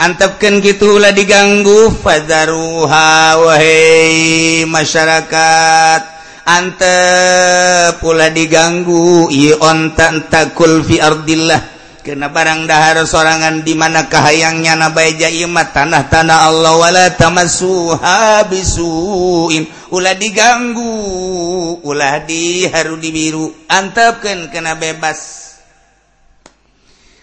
Antepkeun 0.01 0.57
kitu 0.57 0.97
ulah 0.97 1.13
diganggu 1.13 1.93
fadaruha 1.93 3.37
wahai 3.37 4.65
masyarakat. 4.65 6.01
Antep 6.49 8.01
pula 8.01 8.33
diganggu 8.33 9.29
ieu 9.29 9.53
onta 9.61 10.09
takul 10.25 10.81
fi 10.81 10.97
ardillah 10.97 11.78
kena 12.05 12.31
barang 12.31 12.69
dahar 12.69 13.03
sorangan 13.03 13.65
di 13.65 13.73
mana 13.75 14.07
kahayangnya 14.07 14.77
nabai 14.77 15.17
jaimat 15.19 15.73
tanah-tanah 15.73 16.47
Allah 16.47 16.73
wala 16.77 17.05
tamassuha 17.13 18.45
bisuin. 18.47 19.67
Ulah 19.89 20.13
diganggu 20.13 21.81
ulah 21.81 22.21
diharu 22.23 22.95
dibiru. 23.01 23.51
Antapkeun 23.67 24.53
kena 24.53 24.77
bebas. 24.77 25.49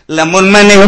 Lamun 0.07 0.47
maneh 0.51 0.79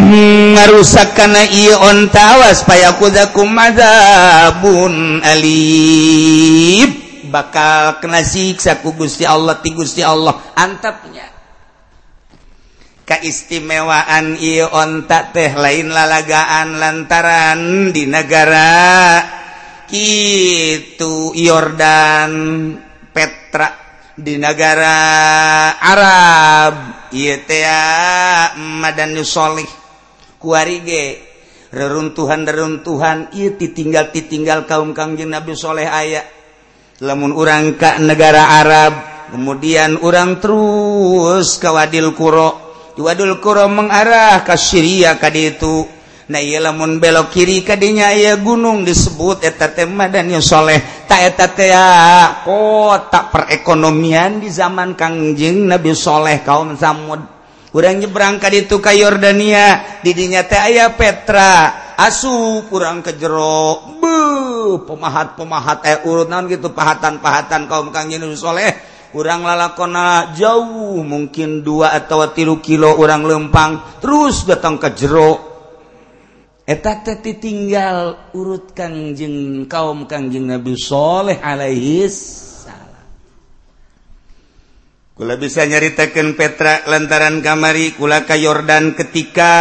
ngarusak 0.54 1.18
kana 1.18 1.42
ieu 1.50 1.74
ontawas 1.74 2.62
payakudakum 2.62 3.50
madzabun 3.50 5.18
alib 5.26 6.90
bakal 7.28 7.98
kena 7.98 8.22
siksa 8.22 8.78
ku 8.78 8.94
Gusti 8.94 9.26
Allah 9.26 9.58
ti 9.58 9.74
Gusti 9.74 10.06
Allah. 10.06 10.38
Antapnya. 10.54 11.37
keistimewaan 13.08 14.36
I 14.36 14.60
ontak 14.68 15.32
teh 15.32 15.56
lain 15.56 15.88
lalagaan 15.88 16.76
lantaran 16.76 17.88
di 17.88 18.04
negara. 18.04 19.24
Itu 19.88 21.32
Yordan 21.32 22.32
Petra 23.08 23.72
di 24.12 24.36
negara 24.36 25.00
Arab. 25.80 26.74
Madanlih 28.60 29.24
reruntuhan-reruntuhan 31.68 33.32
ia 33.36 33.52
ditinggal 33.52 34.12
ditinggal 34.12 34.64
kaum 34.64 34.96
Kangjeng 34.96 35.32
Nabi 35.32 35.52
Shaleh 35.52 35.88
ayat 35.88 36.24
lemun 37.04 37.32
urang 37.36 37.76
ke 37.76 38.00
negara 38.00 38.60
Arab 38.60 38.92
kemudian 39.32 40.00
orang 40.00 40.40
terus 40.40 41.60
ke 41.60 41.68
Wadil 41.68 42.16
Quro 42.16 42.67
Iwadul 42.98 43.38
Quro 43.38 43.70
mengarah 43.70 44.42
ke 44.42 44.58
Syria 44.58 45.14
ka 45.22 45.30
itu 45.30 45.86
Nah 46.28 46.44
iya 46.44 46.60
lamun 46.60 47.00
belok 47.00 47.32
kiri 47.32 47.64
kadinya 47.64 48.12
iya 48.12 48.36
gunung 48.36 48.84
disebut 48.84 49.40
eta 49.40 49.72
teh 49.72 49.88
madannya 49.88 50.44
soleh 50.44 50.76
tak 51.08 51.24
eta 51.24 51.46
teh 51.56 51.72
kota 52.44 53.32
perekonomian 53.32 54.36
di 54.36 54.52
zaman 54.52 54.92
Kangjeng 54.92 55.64
Nabi 55.64 55.96
Soleh 55.96 56.44
kaum 56.44 56.76
Samud. 56.76 57.40
Urang 57.72 57.96
nyebrang 57.96 58.36
ka 58.36 58.52
ditu 58.52 58.76
ka 58.76 58.92
Yordania, 58.92 60.00
didinya 60.04 60.44
teh 60.44 60.60
aya 60.60 60.92
Petra, 60.92 61.96
asu 61.96 62.60
urang 62.68 63.00
ke 63.00 63.16
jero. 63.16 63.96
be 63.96 64.84
pemahat-pemahat 64.84 65.80
eh 65.88 65.98
urutan 66.04 66.44
gitu 66.44 66.76
pahatan-pahatan 66.76 67.64
kaum 67.72 67.88
Kangjeng 67.88 68.20
Nabi 68.20 68.36
Soleh 68.36 68.97
urang 69.16 69.44
lalakona 69.44 70.36
jauh 70.36 71.00
mungkin 71.00 71.64
dua 71.64 71.96
atau 71.96 72.28
tilu 72.32 72.60
kilo 72.60 72.96
orang 72.98 73.24
lempang 73.24 74.00
terus 74.04 74.44
datang 74.44 74.76
ke 74.76 74.92
jero 74.92 75.48
eta 76.68 77.00
teti 77.00 77.40
tinggal 77.40 78.28
urut 78.36 78.76
kangjeng 78.76 79.64
kaum 79.64 80.04
kangjeng 80.04 80.52
Nabi 80.52 80.76
Soleh 80.76 81.40
alaihi 81.40 82.04
salam. 82.12 83.08
Kula 85.16 85.40
bisa 85.40 85.64
nyaritakan 85.64 86.36
Petra 86.36 86.84
lantaran 86.84 87.40
kamari 87.40 87.96
kula 87.96 88.28
ka 88.28 88.36
Yordan 88.36 88.92
ketika 88.92 89.52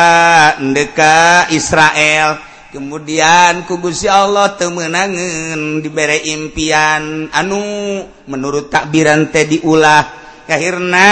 ndeka 0.60 1.48
Israel 1.56 2.47
kemudian 2.71 3.63
kugusi 3.63 4.12
Allah 4.12 4.56
temenangan 4.60 5.80
diberre 5.80 6.19
impian 6.27 7.32
anu 7.32 8.03
menurut 8.27 8.67
takbiran 8.67 9.32
teh 9.32 9.47
diulah 9.47 10.03
akhirnya 10.47 11.12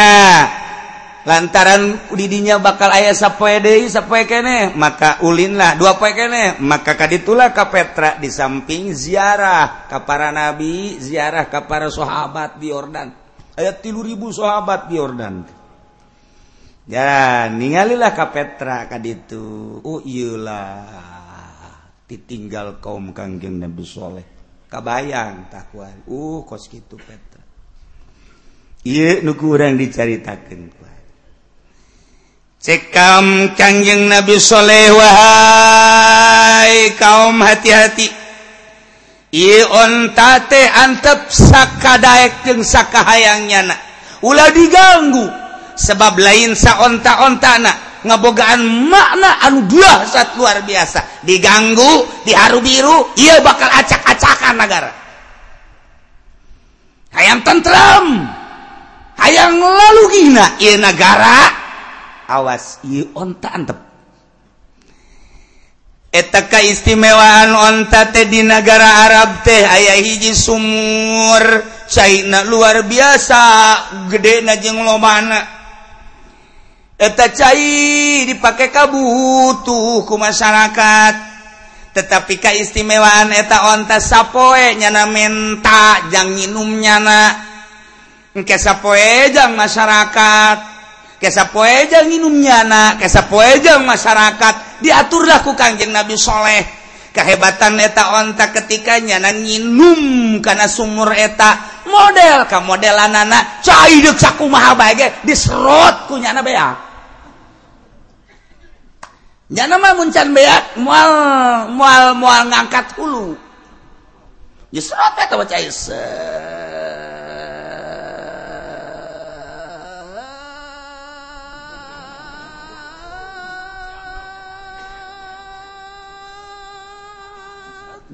lantaran 1.25 2.11
didinya 2.13 2.61
bakal 2.61 2.91
ayah 2.93 3.15
sappoe 3.17 3.57
deui 3.63 3.89
sappoe 3.89 4.27
keneh 4.27 4.75
maka 4.77 5.23
ulinlah 5.25 5.73
dua 5.79 5.97
poe 5.97 6.13
keneh 6.13 6.61
maka 6.61 6.93
kaditulah 6.93 7.49
ka 7.49 7.71
Petra 7.71 8.19
di 8.21 8.29
samping 8.29 8.93
ziarah 8.93 9.89
ka 9.89 10.05
para 10.05 10.29
nabi 10.29 11.01
ziarah 11.01 11.49
ka 11.49 11.65
para 11.65 11.89
sahabat 11.89 12.61
di 12.61 12.69
Yordan 12.69 13.09
aya 13.57 13.73
3000 13.73 14.15
sahabat 14.35 14.91
di 14.91 14.95
Yordan 14.99 15.35
Ya, 16.85 17.49
ningalilah 17.49 18.13
ka 18.13 18.29
Petra 18.29 18.85
kaditu. 18.85 19.81
Oh 19.81 20.05
iyalah. 20.05 21.14
ditinggal 22.05 22.81
kaum 22.81 23.11
Kangjeng 23.11 23.61
Nabi 23.61 23.85
Saleh. 23.85 24.25
Kabayang 24.69 25.49
takuan. 25.49 26.05
Uh 26.09 26.45
kos 26.45 26.69
kitu 26.69 26.97
Petra. 26.97 27.41
Ieu 28.85 29.25
nu 29.25 29.33
kurang 29.33 29.81
dicaritakeun 29.81 30.69
Cekam 32.61 33.53
Kangjeng 33.53 34.09
Nabi 34.09 34.41
Saleh 34.41 34.89
wahai 34.89 36.97
kaum 36.97 37.37
hati-hati. 37.41 38.25
iya 39.35 39.67
onta 39.67 40.47
teh 40.47 40.63
antep 40.63 41.27
sakadaek 41.29 42.47
jeung 42.47 42.63
sakahayangnya 42.63 43.67
nak 43.67 43.79
Ulah 44.25 44.49
diganggu 44.49 45.29
sebab 45.77 46.17
lain 46.17 46.57
saonta-ontana 46.57 47.84
ngabogaan 48.05 48.61
makna 48.87 49.41
anu 49.49 49.65
dua 49.65 50.05
saat 50.05 50.37
luar 50.37 50.61
biasa. 50.61 51.25
Diganggu 51.25 52.05
diharu 52.23 52.61
biru 52.61 53.11
ia 53.17 53.41
bakal 53.41 53.67
acak-acakan 53.67 54.55
negara. 54.55 54.91
Hayang 57.17 57.41
tentram 57.41 58.29
hayang 59.17 59.57
lalu 59.57 60.03
gina. 60.13 60.45
Ia 60.61 60.77
negara. 60.77 61.37
Awas 62.29 62.81
ia 62.85 63.09
onta 63.17 63.49
antep. 63.53 63.79
Etaka 66.15 66.63
keistimewaan 66.63 67.51
onta 67.51 68.07
teh 68.15 68.23
di 68.31 68.39
negara 68.39 69.03
Arab 69.03 69.43
teh 69.43 69.67
ayah 69.67 69.99
hiji 69.99 70.31
sumur. 70.31 71.43
China 71.91 72.47
luar 72.47 72.87
biasa. 72.87 73.43
Gede 74.07 74.39
najeng 74.45 74.79
lomana. 74.79 75.54
eta 76.95 77.27
cair 77.35 78.27
dipakai 78.27 78.71
kabutuh 78.71 80.07
ku 80.07 80.15
masyarakat. 80.15 81.35
Tetapi 81.95 82.43
keistimewaan 82.43 83.31
eta 83.31 83.71
onta 83.71 84.03
sapoe 84.03 84.75
nyana 84.75 85.07
menta 85.07 86.11
jang 86.11 86.35
nginum 86.35 86.75
nyana. 86.75 87.31
Engke 88.35 88.59
sapoe 88.59 89.31
jang 89.31 89.55
masyarakat. 89.55 90.75
Kesapoe 91.15 91.87
jang 91.87 92.11
nginum 92.11 92.35
nyana. 92.35 92.99
Kesapoe 92.99 93.63
jang 93.63 93.87
masyarakat. 93.87 94.83
Diaturlah 94.83 95.39
ku 95.39 95.55
kanjeng 95.55 95.95
Nabi 95.95 96.19
Soleh. 96.19 96.67
Kehebatan 97.15 97.79
eta 97.79 98.19
onta 98.19 98.51
ketika 98.51 98.99
nyana 98.99 99.31
nginum 99.31 100.43
karena 100.43 100.67
sumur 100.67 101.15
eta. 101.15 101.79
Model 101.87 102.43
ka 102.43 102.59
modelan 102.59 103.15
anak 103.15 103.63
cair 103.63 104.03
sakumaha 104.19 104.75
bae 104.75 105.23
diserot 105.23 106.11
ku 106.11 106.19
nyana 106.19 106.43
beak 106.43 106.84
jangan 109.53 109.77
muncan 109.93 110.33
beak 110.33 110.63
mual 110.81 111.11
mual 111.69 112.17
mual 112.17 112.41
ngangkat 112.49 112.89
hulu 112.97 113.37
justru 114.73 114.97
apa 114.97 115.29
kau 115.29 115.37
baca 115.37 115.57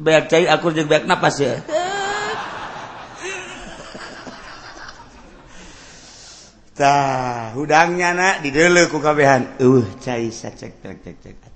Beak 0.01 0.33
cai 0.33 0.49
akur 0.49 0.73
jeung 0.73 0.89
beak 0.89 1.05
napas 1.05 1.37
ya. 1.37 1.61
tah 6.81 7.53
hudangnya 7.53 8.09
na 8.17 8.27
didele 8.41 8.89
ku 8.89 8.97
kabehan. 8.97 9.61
Uh 9.61 9.85
cai 10.01 10.33
sacek 10.33 10.81
cek 10.81 10.97
cek 11.05 11.17
cek 11.21 11.51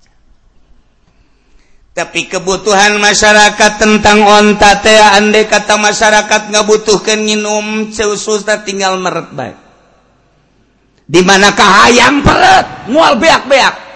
tapi 1.96 2.28
kebutuhan 2.28 3.00
masyarakat 3.00 3.80
tentang 3.80 4.20
onta 4.28 4.84
teh 4.84 5.00
andai 5.00 5.48
kata 5.48 5.80
masyarakat 5.80 6.52
ngabutuhkeun 6.52 7.24
nginum 7.24 7.96
ceususna 7.96 8.68
tinggal 8.68 9.00
meret 9.00 9.32
baik 9.32 9.56
di 11.08 11.24
manakah 11.24 11.56
kahayang 11.56 12.20
peret 12.20 12.92
mual 12.92 13.16
beak-beak. 13.16 13.88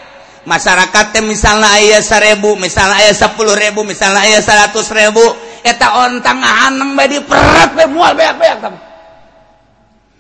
Masyarakat 0.48 1.06
teh 1.12 1.20
misalnya 1.20 1.76
ayah 1.76 2.00
seribu 2.00 2.56
misalnya 2.56 3.04
ayah 3.04 3.12
sepuluh 3.12 3.52
ribu 3.52 3.84
misalnya 3.84 4.24
ayah 4.24 4.40
seratus 4.40 4.88
ribu 4.96 5.36
eta 5.68 6.00
ontang 6.00 6.40
ngahaneng 6.40 6.96
bae 6.96 7.12
di 7.12 7.20
peret 7.20 7.76
bae 7.76 7.86
mual 7.92 8.16
beak-beak 8.16 8.64
tapi 8.64 8.89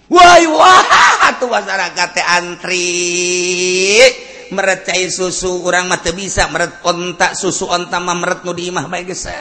Woi 0.09 0.43
wah 0.49 1.37
tuh 1.37 1.45
masyarakat 1.45 2.17
antri. 2.41 2.89
Merecai 4.49 5.05
susu 5.13 5.61
orang 5.61 5.85
mata 5.85 6.09
bisa 6.09 6.49
meret 6.49 6.81
ontak 6.81 7.37
susu 7.37 7.69
onta 7.69 8.01
mah 8.01 8.17
meret 8.17 8.41
nu 8.41 8.49
di 8.57 8.73
imah 8.73 8.89
baik 8.89 9.13
geus. 9.13 9.29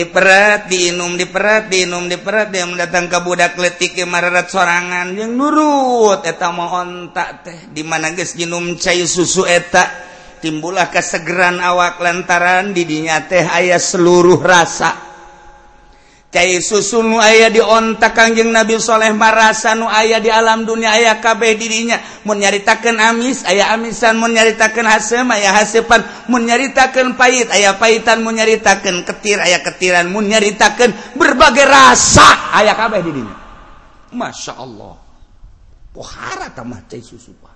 diperet 0.00 0.72
diinum 0.72 1.20
diperet 1.20 1.68
diinum 1.68 2.08
diperet 2.08 2.48
dia 2.48 2.64
mendatang 2.64 3.12
ke 3.12 3.20
budak 3.20 3.60
letik 3.60 4.00
mararat 4.08 4.48
sorangan. 4.48 5.12
Yang 5.12 5.36
nurut 5.36 6.24
eta 6.24 6.48
mohon 6.48 7.12
tak 7.12 7.44
teh. 7.44 7.68
Di 7.68 7.84
mana 7.84 8.16
geus 8.16 8.32
ginum 8.32 8.80
cai 8.80 9.04
susu 9.04 9.44
eta? 9.44 10.03
timbulah 10.44 10.92
kesegeran 10.92 11.56
awak 11.56 12.04
lantaran 12.04 12.76
didinya 12.76 13.24
teh 13.24 13.48
ayah 13.48 13.80
seluruh 13.80 14.36
rasa. 14.44 15.16
Cair 16.28 16.58
susun 16.58 17.14
ayah 17.22 17.46
diontak 17.46 18.10
Kangjeng 18.10 18.50
Nabi 18.50 18.74
Shaleh 18.82 19.14
marasa 19.14 19.78
nu 19.78 19.86
ayah 19.86 20.18
di 20.18 20.34
alam 20.34 20.66
dunia 20.66 20.90
ayah 20.98 21.22
kabeh 21.22 21.54
dirinya 21.54 21.94
menyaritakan 22.26 22.98
amis 22.98 23.46
ayaah 23.46 23.78
amisan. 23.78 24.18
Menyaritakan 24.18 24.82
hasem 24.82 25.22
aya 25.30 25.54
hasepan. 25.54 26.02
Menyaritakan 26.26 27.14
pahit 27.14 27.54
ayaah 27.54 27.78
pahitan. 27.78 28.26
Menyaritakan 28.26 29.06
ketir 29.06 29.38
ayah 29.46 29.62
ketiran. 29.62 30.10
Menyaritakan 30.10 31.14
berbagai 31.14 31.70
rasa 31.70 32.58
ayah 32.58 32.74
kabeh 32.74 33.00
dirinya 33.06 33.36
Masya 34.10 34.58
Allah. 34.58 34.98
Pohara 35.94 36.50
tamah 36.50 36.82
cai 36.90 36.98
susu 36.98 37.30
pak. 37.38 37.53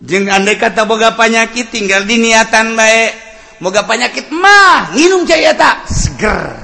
Jeng 0.00 0.32
andai 0.32 0.56
kata 0.56 0.88
boga 0.88 1.12
panyakit 1.12 1.68
tinggal 1.68 2.08
di 2.08 2.16
niatan 2.16 2.72
baik. 2.72 3.12
Boga 3.60 3.84
panyakit 3.84 4.32
mah 4.32 4.96
nginum 4.96 5.28
cai 5.28 5.44
eta 5.44 5.84
seger. 5.84 6.56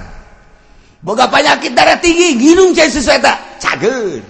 Boga 1.04 1.28
panyakit 1.28 1.76
darah 1.76 2.00
tinggi 2.00 2.32
nginum 2.32 2.72
cai 2.72 2.88
susu 2.88 3.12
eta 3.12 3.36
cager. 3.60 4.24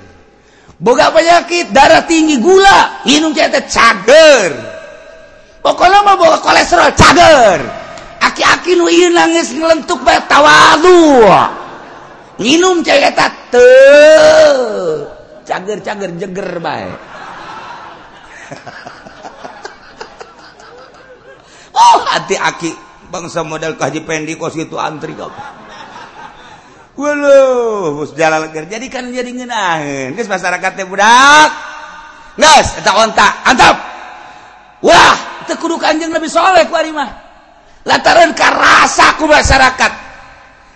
Boga 0.82 1.14
panyakit 1.14 1.70
darah 1.70 2.02
tinggi 2.02 2.42
gula 2.42 3.06
nginum 3.06 3.30
cai 3.30 3.46
eta 3.46 3.62
cager. 3.70 4.50
Pokoknya 5.62 6.02
mah 6.02 6.18
boga 6.18 6.42
kolesterol 6.42 6.90
cager. 6.98 7.62
Aki-aki 8.26 8.74
nu 8.74 8.90
ieu 8.90 9.14
nangis 9.14 9.54
ngelentuk 9.54 10.02
bae 10.02 10.18
tawadu. 10.26 11.30
Nginum 12.42 12.82
cai 12.82 13.06
eta 13.06 13.30
teu 13.54 14.58
cager-cager 15.46 16.10
jeger 16.18 16.58
bae. 16.58 16.90
oh 21.76 21.96
hati 22.08 22.40
aki 22.40 22.70
bangsa 23.12 23.44
modal 23.44 23.76
kaji 23.76 24.02
pendi 24.02 24.34
kos 24.34 24.56
itu 24.56 24.80
antri 24.80 25.12
kau 25.14 25.30
Waduh, 26.96 28.08
jalan 28.16 28.48
leger. 28.48 28.64
Jadi 28.72 28.88
kan 28.88 29.04
jadi 29.12 29.28
ah, 29.28 29.36
ngenahin. 29.36 30.08
Guys 30.16 30.32
masyarakatnya 30.32 30.88
budak. 30.88 31.52
Guys, 32.40 32.72
eta 32.80 32.92
onta, 32.96 33.44
antap. 33.44 33.76
Wah, 34.80 35.44
teu 35.44 35.60
kudu 35.60 35.76
kanjeng 35.76 36.08
lebih 36.08 36.32
soleh 36.32 36.64
ku 36.64 36.72
ari 36.72 36.96
mah. 36.96 37.08
Lataran 37.84 38.32
karasa 38.32 39.12
ku 39.20 39.28
masyarakat. 39.28 39.92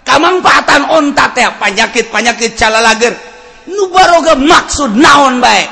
Kamangpaatan 0.05 0.93
onta 0.93 1.33
teh 1.33 1.49
penyakit-penyakit 1.57 2.53
cala 2.53 2.85
lager. 2.85 3.17
Nu 3.73 3.89
baroga 3.89 4.37
maksud 4.37 5.01
naon 5.01 5.41
bae. 5.41 5.65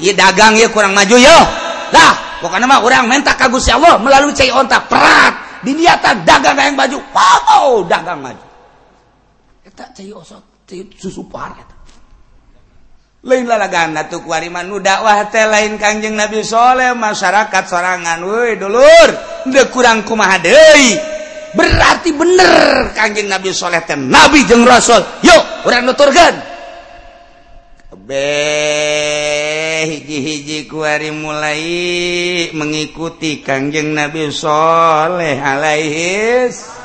Ieu 0.00 0.16
dagang 0.16 0.56
ya 0.56 0.72
kurang 0.72 0.96
maju 0.96 1.16
yo. 1.20 1.38
Lah, 1.92 2.12
bukan 2.40 2.58
nama 2.60 2.80
orang 2.80 3.06
minta 3.06 3.36
kagus 3.36 3.68
ya 3.68 3.76
Allah 3.76 4.00
melalui 4.00 4.34
cai 4.34 4.50
ontak 4.50 4.88
perat. 4.90 5.62
Diniatan 5.64 6.24
dagang 6.24 6.56
yang 6.56 6.76
baju. 6.76 6.98
Wow 7.12 7.84
dagang 7.84 8.24
maju. 8.24 8.46
Kita 9.60 9.84
cai 9.92 10.10
osot 10.10 10.42
cai 10.64 10.84
susu 10.96 11.28
par 11.28 11.52
kita 11.52 11.80
lain 13.20 13.44
lalagan 13.44 13.92
tuh 14.08 14.24
kuariman 14.24 14.64
nu 14.64 14.80
dakwah 14.80 15.28
teh 15.28 15.44
lain 15.44 15.76
kanjeng 15.76 16.16
Nabi 16.16 16.40
Soleh 16.40 16.96
masyarakat 16.96 17.64
sorangan 17.68 18.24
woi 18.24 18.56
dulur. 18.56 19.08
Udah 19.44 19.66
kurang 19.68 20.08
kumaha 20.08 20.40
deui. 20.40 20.96
Berarti 21.52 22.16
bener 22.16 22.96
kanjeng 22.96 23.28
Nabi 23.28 23.52
Soleh 23.52 23.84
teh 23.84 23.92
Nabi 23.92 24.48
jeng 24.48 24.64
Rasul. 24.64 25.04
Yuk 25.20 25.68
orang 25.68 25.84
nuturkan 25.84 26.34
be 28.08 29.49
hiji-hiji 29.86 30.68
kuari 30.68 31.14
mulai 31.14 32.50
mengikuti 32.52 33.40
Kangjeng 33.40 33.96
Nabi 33.96 34.28
Shaleh 34.28 35.38
alaihis. 35.40 36.80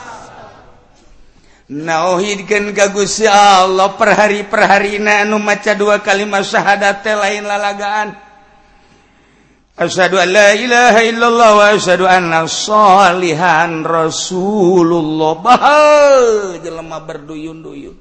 Nauhidkan 1.66 2.78
ka 2.78 2.94
Gusti 2.94 3.26
Allah 3.26 3.90
per 3.98 4.14
hari 4.14 4.46
per 4.46 4.70
hari 4.70 5.02
na 5.02 5.26
anu 5.26 5.42
maca 5.42 5.74
dua 5.74 5.98
kalimat 5.98 6.46
syahadat 6.46 7.02
teh 7.02 7.18
lain 7.18 7.42
lalagaan. 7.42 8.14
Asyhadu 9.76 10.22
an 10.22 10.30
la 10.30 10.54
ilaha 10.54 11.02
illallah 11.02 11.50
wa 11.58 11.66
asyhadu 11.74 12.06
anna 12.06 12.46
sholihan 12.46 13.82
Rasulullah. 13.82 15.34
Bah, 15.42 16.56
jelema 16.62 17.02
berduyun-duyun. 17.02 17.98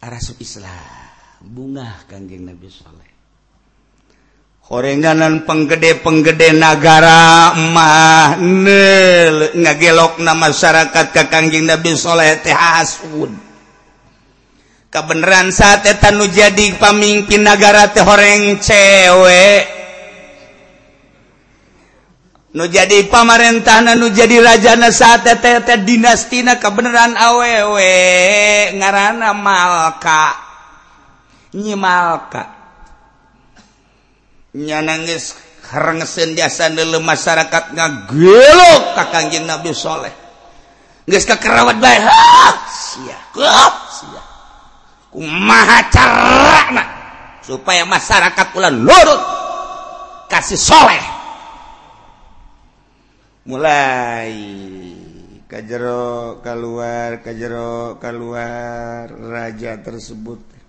Arasuk 0.00 0.40
Islam. 0.40 0.99
bunga 1.40 2.04
Kangjeng 2.04 2.44
Nabi 2.44 2.68
Saleh. 2.68 3.08
Horenganan 4.70 5.42
penggede 5.48 5.98
penggede 5.98 6.54
negara 6.54 7.50
mah 7.58 8.38
ngagelok 9.50 10.22
na 10.22 10.38
masyarakat 10.38 11.06
ke 11.10 11.22
Kangjeng 11.26 11.66
Nabi 11.66 11.96
Saleh 11.98 12.38
teh 12.38 12.54
hasud. 12.54 13.32
Kebenaran 14.90 15.50
saat 15.54 15.86
eta 15.86 16.14
nu 16.14 16.26
jadi 16.26 16.74
pamimpin 16.78 17.46
negara 17.46 17.90
teh 17.90 18.02
horeng 18.02 18.58
cewek 18.58 19.80
Nu 22.50 22.66
jadi 22.66 23.06
pamarentahna 23.06 23.94
nu 23.94 24.10
jadi 24.10 24.42
rajana 24.42 24.90
saat 24.90 25.22
dinastina 25.86 26.58
kebenaran 26.58 27.14
awewe. 27.14 27.94
Ngarana 28.74 29.30
Malka. 29.38 30.49
nyimalka. 31.54 32.58
Nyanangis 34.50 35.38
harengeun 35.70 36.34
jasa 36.34 36.66
dulu 36.74 36.98
masyarakat 36.98 37.74
ngagelok 37.78 38.82
ka 38.98 39.04
Kanjeng 39.14 39.46
Nabi 39.46 39.70
Saleh 39.70 40.10
geus 41.10 41.26
kakerawat 41.26 41.76
bae 41.82 41.98
sia 42.70 43.18
sia. 43.90 44.22
Kumaha 45.10 45.90
carana 45.90 46.84
supaya 47.42 47.82
masyarakat 47.82 48.46
ulah 48.54 48.70
lurut 48.70 49.22
kasih 50.30 50.54
soleh? 50.54 51.02
Mulai 53.50 54.34
kajero 55.50 56.38
keluar 56.46 57.18
kajero 57.26 57.98
keluar 57.98 59.10
raja 59.10 59.82
tersebut. 59.82 60.59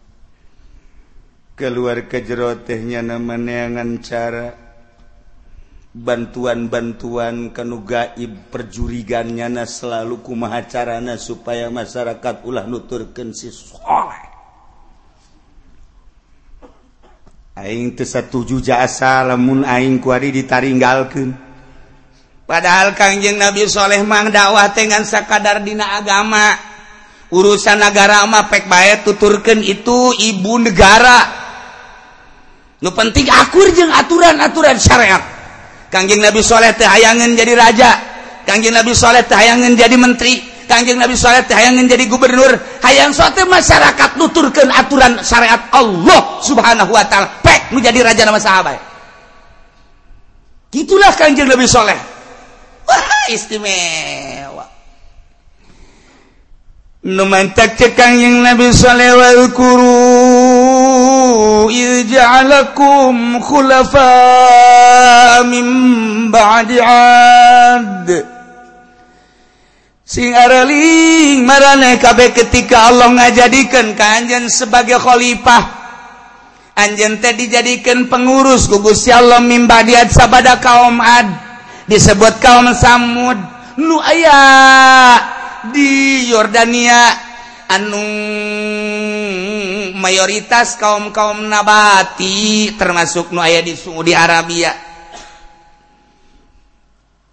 keluar 1.61 2.09
ke 2.09 2.25
jerotehnya 2.25 3.05
namaaneangan 3.05 4.01
cara 4.01 4.57
bantuan-bantuan 5.91 7.51
kanu 7.51 7.83
gaib 7.83 8.47
perjurigannya 8.47 9.51
na 9.51 9.67
selalu 9.67 10.23
kumahacarana 10.23 11.19
supaya 11.19 11.67
masyarakat 11.67 12.47
ulah 12.47 12.63
nuturken 12.63 13.35
si 13.35 13.51
soleh. 13.51 14.31
Aing 17.59 17.93
teu 17.93 18.07
satuju 18.07 18.63
jasa 18.63 19.27
lamun 19.27 19.67
aing 19.67 19.99
kuari 19.99 20.31
ditaringgalkeun. 20.31 21.35
Padahal 22.47 22.95
Kangjeng 22.95 23.35
Nabi 23.35 23.67
Saleh 23.67 23.99
mah 24.03 24.27
dakwah 24.31 24.71
teh 24.71 24.87
ngan 24.87 25.03
sakadar 25.03 25.59
dina 25.59 25.99
agama. 25.99 26.55
Urusan 27.31 27.79
negara 27.79 28.23
mah 28.27 28.47
pek 28.51 28.67
bae 28.67 29.03
tuturkeun 29.03 29.63
itu 29.63 30.15
ibu 30.15 30.59
negara. 30.59 31.40
nu 32.81 32.89
penting 32.91 33.29
akur 33.29 33.69
jeung 33.71 33.93
aturan-aturan 33.93 34.77
syariat. 34.81 35.21
Kangjeng 35.91 36.23
Nabi 36.23 36.41
Saleh 36.41 36.73
teh 36.73 36.87
hayangan 36.87 37.35
jadi 37.37 37.53
raja. 37.53 37.91
Kangjeng 38.47 38.73
Nabi 38.73 38.95
Saleh 38.97 39.21
teh 39.27 39.37
hayangan 39.37 39.75
jadi 39.77 39.95
menteri. 39.99 40.39
Kangjeng 40.65 40.97
Nabi 40.97 41.19
Saleh 41.19 41.43
teh 41.45 41.53
hayangan 41.53 41.85
jadi 41.85 42.07
gubernur. 42.07 42.57
Hayang 42.81 43.11
sote 43.11 43.43
masyarakat 43.43 44.15
nuturkeun 44.17 44.71
aturan 44.71 45.19
syariat 45.21 45.67
Allah 45.75 46.39
Subhanahu 46.41 46.95
wa 46.95 47.03
taala. 47.05 47.43
Pek 47.43 47.75
nu 47.75 47.83
jadi 47.83 48.01
raja 48.01 48.23
nama 48.23 48.39
sahabat. 48.39 48.79
Gitulah 50.71 51.11
Kangjeng 51.19 51.51
Nabi 51.51 51.67
Saleh 51.67 51.99
wah 52.87 53.27
istimewa. 53.27 54.65
Nu 57.03 57.27
mantak 57.27 57.75
Kangjeng 57.75 58.39
Nabi 58.39 58.71
Saleh 58.71 59.11
wal 59.11 59.51
qurun 59.51 60.20
إذ 61.69 62.13
جعلكم 62.13 63.41
خلفاء 63.43 65.43
من 65.43 65.67
بعد 66.31 66.79
عاد. 66.79 68.25
Sing 70.11 70.35
araling 70.35 71.47
marane 71.47 71.95
kabeh 71.95 72.35
ketika 72.35 72.91
Allah 72.91 73.15
ngajadikeun 73.15 73.95
ka 73.95 74.19
anjeun 74.19 74.51
sebagai 74.51 74.99
khalifah. 74.99 75.63
Anjeun 76.75 77.23
teh 77.23 77.31
dijadikeun 77.31 78.11
pengurus 78.11 78.67
ku 78.67 78.83
Gusti 78.83 79.15
Allah 79.15 79.39
mimbadiat 79.39 80.11
sabada 80.11 80.59
kaum 80.59 80.99
ad. 80.99 81.31
Disebut 81.87 82.43
kaum 82.43 82.75
samud. 82.75 83.39
Nu 83.79 84.03
aya 84.03 84.35
di 85.71 86.27
Yordania. 86.27 87.31
Anu 87.71 88.03
Mayoritas 89.93 90.79
kaum-kaum 90.79 91.47
nabati 91.47 92.73
termasuk 92.79 93.35
nu 93.35 93.43
aya 93.43 93.59
di 93.59 93.75
Saudi 93.75 94.15
Arabia. 94.15 94.71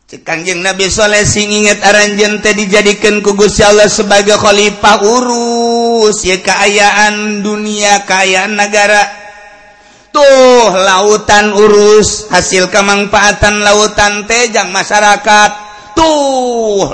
Kanjeng 0.08 0.64
Nabi 0.64 0.88
Soleh 0.88 1.28
sing 1.28 1.52
inget 1.52 1.84
aranjen 1.84 2.40
teh 2.40 2.56
dijadikan 2.56 3.20
ku 3.20 3.36
Gusti 3.36 3.60
Allah 3.60 3.92
sebagai 3.92 4.40
khalifah 4.40 5.04
urus 5.04 6.24
ya 6.24 6.40
keayaan 6.40 7.44
dunia 7.44 8.08
keayaan 8.08 8.56
negara 8.56 9.04
tuh 10.08 10.72
lautan 10.72 11.52
urus 11.52 12.26
hasil 12.32 12.72
kemanfaatan 12.72 13.60
lautan 13.60 14.24
tejang 14.24 14.72
masyarakat. 14.72 15.50
Tuh 15.92 16.88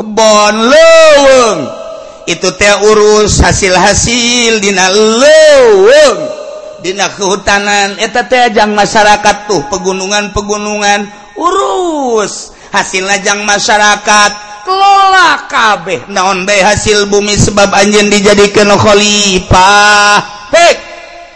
kebon 0.00 0.54
leuweung. 0.72 1.83
itu 2.24 2.48
teh 2.56 2.74
urus 2.88 3.40
hasil-hasil 3.44 4.60
dina 4.64 4.88
leuweung 4.88 6.20
dina 6.80 7.12
kehutanan. 7.12 8.00
Eta 8.00 8.24
teh 8.24 8.48
ajang 8.48 8.72
masyarakat 8.72 9.48
tuh 9.48 9.60
pegunungan-pegunungan 9.68 11.08
urus 11.36 12.56
hasil 12.72 13.04
ajang 13.04 13.44
masyarakat. 13.44 14.32
Kelola 14.64 15.44
kabeh 15.44 16.08
naon 16.08 16.48
bae 16.48 16.64
hasil 16.64 17.04
bumi 17.12 17.36
sebab 17.36 17.68
anjeun 17.68 18.08
dijadikeun 18.08 18.72
khalifah. 18.72 20.48
Pek 20.48 20.76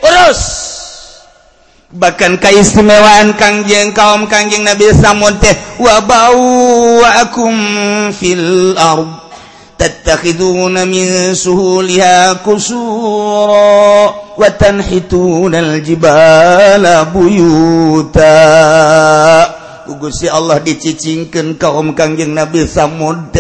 urus. 0.01 0.41
Bahkan 1.89 2.37
keistimewaan 2.37 3.33
Kangjeng 3.41 3.97
kaum 3.97 4.29
Kangjeng 4.29 4.61
Nabi 4.61 4.93
samun 4.93 5.41
teh 5.41 5.57
wa 5.81 6.05
ba'u 6.05 7.01
akum 7.01 7.57
fil 8.13 8.77
ardh 8.77 9.28
تتخذون 9.84 10.88
من 10.88 11.36
سهولها 11.36 12.34
كسورا 12.34 14.16
وتنحتون 14.38 15.54
الجبال 15.56 16.84
بيوتا 17.16 18.36
Gusti 19.84 20.32
Allah 20.32 20.64
dicicingkan 20.64 21.60
kaum 21.60 21.92
kangjeng 21.92 22.32
Nabi 22.32 22.64
Samud 22.64 23.36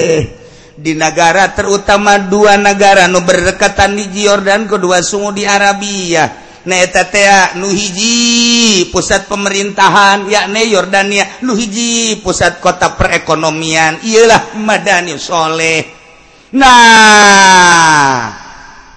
di 0.75 0.91
negara 0.91 1.55
terutama 1.55 2.19
dua 2.19 2.59
negara 2.59 3.07
nu 3.07 3.23
berdekatan 3.23 3.95
di 3.95 4.27
Jordan 4.27 4.67
kedua 4.67 4.99
sungu 4.99 5.31
di 5.31 5.47
Arabia 5.47 6.27
Neeta 6.67 7.55
Nuhiji 7.55 8.87
pusat 8.91 9.27
pemerintahan 9.31 10.27
yakni 10.27 10.67
Yordania 10.71 11.27
Nuhiji 11.47 12.19
pusat 12.19 12.59
kota 12.59 12.95
perekonomian 12.99 14.03
ialah 14.03 14.59
Madani 14.59 15.15
Sholeh 15.15 15.96
nah. 16.52 18.38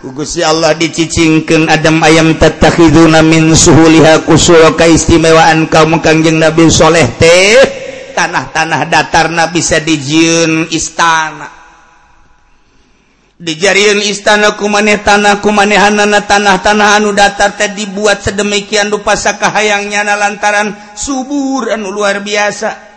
Si 0.02 0.42
Allah 0.42 0.74
dicicingkan 0.74 1.70
Adam 1.70 2.02
ayam 2.02 2.34
takhiduna 2.38 3.22
min 3.22 3.54
suhuliha 3.54 4.26
kusura 4.26 4.74
keistimewaan 4.74 5.70
kaum 5.70 6.02
kangjeng 6.02 6.42
Nabi 6.42 6.74
Soleh 6.74 7.06
teh. 7.22 7.58
Tanah-tanah 8.18 8.90
datarna 8.90 9.54
bisa 9.54 9.78
dijieun 9.78 10.74
istana. 10.74 11.50
Dijarian 13.42 13.98
istana 14.02 14.54
kumaneh 14.58 15.02
tanah 15.02 15.42
kumanehanana 15.42 16.26
tanah-tanah 16.30 17.02
anu 17.02 17.14
datar 17.14 17.58
teh 17.58 17.74
dibuat 17.74 18.22
sedemikian 18.22 18.94
rupa 18.94 19.18
sakahayangnya 19.18 20.06
na 20.06 20.18
lantaran 20.18 20.78
subur 20.94 21.74
anu 21.74 21.90
luar 21.90 22.22
biasa. 22.22 22.91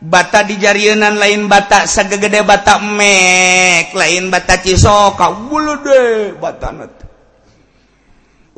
bata 0.00 0.44
dijarinan 0.48 1.20
lain 1.20 1.44
bata 1.44 1.84
segegede 1.84 2.40
bata 2.40 2.80
mek 2.80 3.92
lain 3.92 4.32
bata 4.32 4.56
cisoka 4.60 5.28
bulu 5.32 5.84
deh 5.84 6.32
bata 6.40 6.68
net 6.72 7.00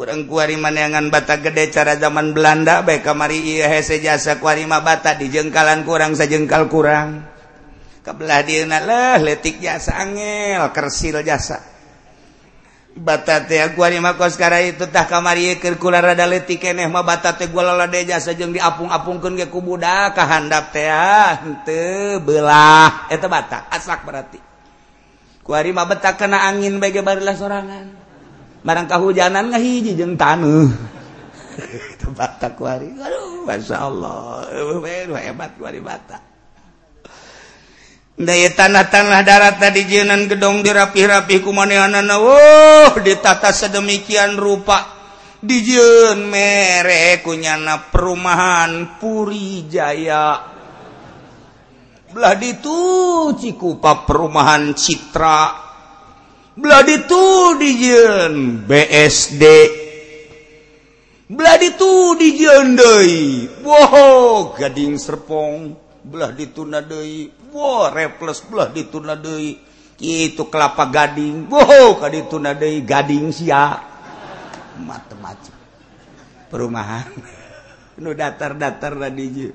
kurang 0.02 0.26
kuari 0.26 0.58
manangan 0.58 1.14
bata 1.14 1.38
gede 1.38 1.70
cara 1.70 1.94
zaman 1.94 2.34
Belanda 2.34 2.82
baik 2.82 3.06
kamari 3.06 3.38
iya 3.38 3.70
hese 3.70 4.02
jasa 4.02 4.42
kuari 4.42 4.66
mah 4.66 4.82
bata 4.82 5.14
di 5.14 5.30
jengkalan 5.30 5.86
kurang 5.86 6.18
sejengkal 6.18 6.66
kurang. 6.66 7.22
Kebelah 8.02 8.42
dieuna 8.42 8.82
lah 8.82 9.14
letik 9.22 9.62
jasa 9.62 10.02
angel 10.02 10.74
kersil 10.74 11.22
jasa. 11.22 11.71
batara 12.96 14.58
itutah 14.60 15.04
kamarikula 15.08 16.00
letik 16.14 16.64
eneh 16.64 16.88
mah 16.88 17.04
bata 17.04 17.36
gua 17.48 17.88
jasa 17.88 18.32
sajeung 18.32 18.52
diapung-apungkeun 18.52 19.40
ge 19.40 19.46
ku 19.48 19.64
budak 19.64 20.12
kahandap 20.16 20.72
teh 20.72 20.88
ah, 20.88 21.40
henteu 21.40 22.20
belah 22.20 23.08
eta 23.08 23.26
bata 23.28 23.68
asak 23.72 24.04
berarti. 24.04 24.40
Kuari 25.42 25.74
mah 25.74 25.90
betak 25.90 26.22
kena 26.22 26.46
angin 26.46 26.78
bae 26.78 26.94
ge 26.94 27.02
barilah 27.02 27.34
sorangan. 27.34 27.86
Barang 28.62 28.86
kahujanan 28.86 29.50
ngahiji 29.50 29.98
jeung 29.98 30.14
taneuh. 30.14 30.70
Eta 31.98 32.08
bata 32.14 32.54
kuari. 32.54 32.94
Aduh 32.94 33.42
masyaallah 33.42 34.46
hebat 35.18 35.50
kuari 35.58 35.82
bata 35.82 36.31
Daya 38.12 38.52
tanah-tanah 38.52 39.24
darat 39.24 39.56
tadi 39.56 39.88
jenan 39.88 40.28
gedong 40.28 40.60
dirapi-rapi 40.60 41.40
kumanehanana 41.40 42.20
Wow 42.20 43.00
ditata 43.00 43.48
sedemikian 43.56 44.36
rupa. 44.36 45.00
Dijen 45.42 46.30
merek 46.30 47.26
kunyana 47.26 47.90
perumahan 47.90 48.94
Puri 49.02 49.66
Jaya 49.66 50.38
Belah 52.14 52.38
ditu 52.38 52.78
Cikupa 53.34 54.06
perumahan 54.06 54.70
Citra. 54.70 55.42
Belah 56.54 56.86
ditu 56.86 57.58
dijen 57.58 58.62
BSD 58.68 59.44
Belah 61.32 61.56
ditu 61.56 62.12
dijen 62.20 62.76
deui. 62.76 63.48
Wow 63.64 64.52
gading 64.52 65.00
serpong. 65.00 65.72
Belah 66.04 66.36
dituna 66.36 66.84
deui. 66.84 67.41
wow, 67.52 67.92
repluslah 67.92 68.72
dituna 68.72 69.14
deui. 69.14 69.60
Itu 70.02 70.50
kelapa 70.50 70.88
gading. 70.90 71.46
Wow, 71.46 72.00
dituna 72.08 72.56
deui 72.56 72.82
gading 72.82 73.30
sia. 73.30 73.78
Macam-macam 74.82 75.54
perumahan. 76.50 77.06
Nu 78.02 78.16
datar-datar 78.16 78.96
tadi 78.96 79.52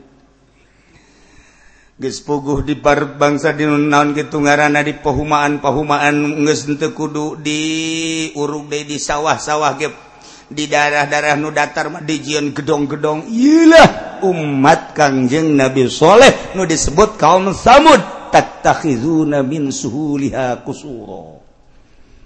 geus 1.98 2.22
puguh 2.22 2.62
di 2.62 2.78
bar 2.78 3.18
bangsa 3.18 3.58
di 3.58 3.66
naon 3.66 4.14
kitu 4.14 4.38
ngaranna 4.38 4.86
di 4.86 4.94
pahumaan-pahumaan 5.02 6.46
geus 6.46 6.70
henteu 6.70 6.94
kudu 6.94 7.42
di 7.42 7.60
urug 8.38 8.70
deui 8.70 8.86
di 8.86 9.02
sawah-sawah 9.02 9.74
ge 9.82 9.90
di 10.48 10.70
daerah-daerah 10.70 11.36
nu 11.36 11.50
datar 11.50 11.90
mah 11.90 12.06
dijieun 12.06 12.54
gedong-gedong. 12.54 13.28
Ieu 13.28 13.74
umat 14.24 14.96
Kangjeng 14.98 15.58
Nabi 15.58 15.90
Saleh 15.92 16.34
nu 16.58 16.66
disebut 16.66 17.18
kaum 17.20 17.54
Samud. 17.54 18.02
Tattakhizuna 18.28 19.40
min 19.40 19.72
suhuliha 19.72 20.60
kusuro. 20.68 21.40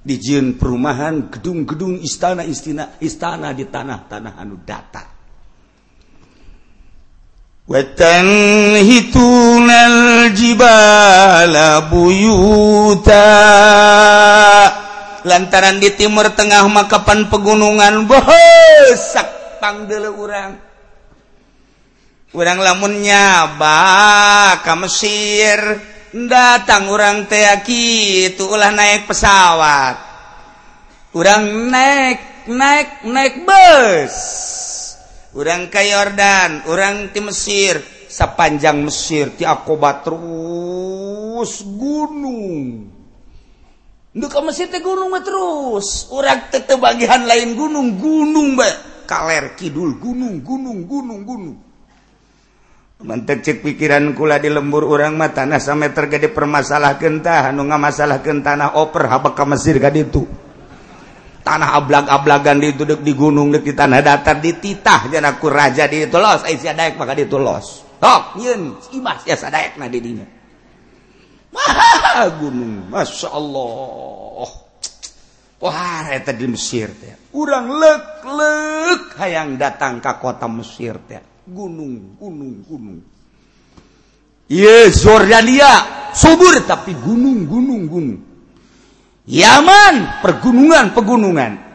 Dijieun 0.02 0.58
perumahan 0.58 1.30
gedung-gedung 1.30 2.02
istana 2.02 2.42
istana 2.42 2.98
istana 2.98 3.54
di 3.54 3.70
tanah-tanah 3.70 4.34
anu 4.42 4.58
datar. 4.66 5.06
Watanhituna 7.70 9.78
aljibala 9.86 11.86
buyuta. 11.86 13.30
Lantaran 15.22 15.78
di 15.78 15.94
timur 15.94 16.34
tengah 16.34 16.66
makapan 16.66 17.30
pegunungan 17.30 18.10
bohosak 18.10 19.62
pangdele 19.62 20.10
urang. 20.10 20.71
urang 22.32 22.64
lamunnya 22.64 23.60
baka 23.60 24.74
Mesir 24.80 25.60
datang 26.12 26.92
orang 26.92 27.28
teaki 27.28 28.28
itu 28.32 28.44
ulah 28.48 28.72
naik 28.72 29.08
pesawat. 29.08 29.96
Urang 31.12 31.72
naik 31.72 32.48
naik 32.48 33.04
naik 33.04 33.36
bus. 33.44 34.16
Orang 35.32 35.72
ke 35.72 35.88
Yordan 35.88 36.68
orang 36.68 37.12
di 37.12 37.20
Mesir. 37.24 37.80
Sepanjang 38.12 38.84
Mesir 38.84 39.40
ti 39.40 39.48
Akoba 39.48 40.04
terus 40.04 41.64
gunung. 41.64 42.92
Nduk 44.12 44.36
Mesir 44.44 44.68
teh 44.68 44.84
gunung 44.84 45.16
terus. 45.24 46.12
Orang 46.12 46.52
teh 46.52 46.76
bagian 46.76 47.24
lain 47.24 47.56
gunung 47.56 47.96
gunung 47.96 48.60
ba 48.60 48.68
kaler 49.08 49.56
kidul 49.56 49.96
gunung 49.96 50.44
gunung 50.44 50.84
gunung 50.84 51.24
gunung. 51.24 51.71
mantap 53.02 53.42
cek 53.42 53.66
pikiran 53.66 54.14
kula 54.14 54.38
di 54.38 54.50
lembur 54.54 54.86
orang 54.86 55.18
mata 55.18 55.42
tanah 55.42 55.58
sampai 55.58 55.90
terjadi 55.90 56.30
permasalah 56.30 57.02
kentah 57.02 57.50
anu 57.50 57.66
masalah 57.66 58.22
kentanah 58.22 58.78
oper 58.78 59.10
habak 59.10 59.34
ke 59.34 59.44
Mesir 59.50 59.82
kan 59.82 59.94
itu 59.98 60.24
tanah 61.42 61.74
ablag-ablagan 61.82 62.62
di 62.62 62.78
itu 62.78 62.84
di 62.86 63.14
gunung 63.18 63.50
di 63.50 63.74
tanah 63.74 64.00
datar 64.06 64.38
di 64.38 64.54
titah 64.54 65.10
jangan 65.10 65.34
aku 65.38 65.48
raja 65.50 65.90
di 65.90 66.06
itu 66.06 66.18
los. 66.22 66.46
Ai 66.46 66.56
sadaek 66.58 66.96
maka 66.96 67.18
di 67.18 67.26
itu 67.26 67.38
los. 67.42 67.82
Tok 67.98 68.38
nyeun 68.38 68.78
imas 68.98 69.26
ya 69.26 69.38
sadaek 69.38 69.78
na 69.78 69.90
di 69.90 70.00
dinya 70.02 70.26
gunung 72.40 72.88
masya 72.88 73.30
Allah 73.30 74.50
wah 75.62 76.06
eta 76.10 76.32
di 76.34 76.46
Mesir 76.50 76.90
teh. 76.98 77.34
Urang 77.34 77.68
leuk 77.78 78.06
leuk 78.26 79.04
hayang 79.18 79.58
datang 79.58 80.02
ke 80.02 80.14
kota 80.22 80.46
Mesir 80.50 80.98
teh. 81.06 81.31
gunung 81.52 82.16
gunung 82.16 82.64
gunung. 82.66 83.00
Yes, 84.52 85.04
Jordania 85.04 85.72
subur 86.12 86.60
tapi 86.68 86.92
gunung 86.96 87.48
gunung 87.48 87.84
gunung. 87.88 88.20
Yaman 89.28 90.20
pergunungan 90.20 90.92
pegunungan. 90.92 91.72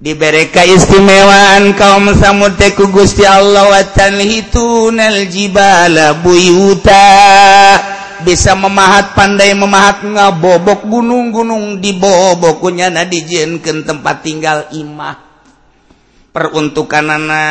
Dibereka 0.00 0.64
istimewaan 0.64 1.76
kaum 1.76 2.08
samudku 2.16 2.88
Gusti 2.88 3.22
Allah 3.22 3.68
watan 3.68 4.16
hitunjibala 4.18 6.16
buyuta. 6.24 7.06
Bisa 8.24 8.56
memahat 8.56 9.16
pandai 9.16 9.52
memahat 9.56 10.04
ngabobok 10.04 10.84
gunung-gunung 10.88 11.80
dibobok 11.80 12.60
punyana 12.60 13.04
dijinkan 13.08 13.84
tempat 13.84 14.24
tinggal 14.24 14.68
imah. 14.72 15.29
peruntukanana 16.30 17.42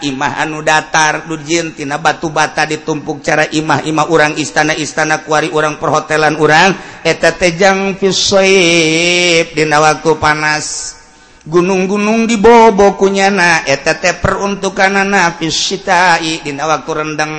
Imah 0.00 0.40
anu 0.40 0.64
datar 0.64 1.28
Dujintina 1.28 2.00
batu 2.00 2.32
bata 2.32 2.64
ditumpuk 2.64 3.20
cara 3.20 3.44
imah-imah 3.44 4.06
urang 4.08 4.32
istana-istana 4.40 5.24
kuari 5.28 5.52
urang 5.52 5.76
perhotelan 5.76 6.40
urang 6.40 6.72
eta 7.04 7.36
tejang 7.36 8.00
Dina 8.00 9.78
waktu 9.80 10.12
panas. 10.16 10.96
Gunung-gunung 11.40 12.28
dibobo 12.28 13.00
kunyana 13.00 13.64
eta 13.64 13.96
teh 13.96 14.12
peruntukanana 14.20 15.40
fisitai 15.40 16.44
dinawaku 16.44 16.92
rendeng. 16.92 17.34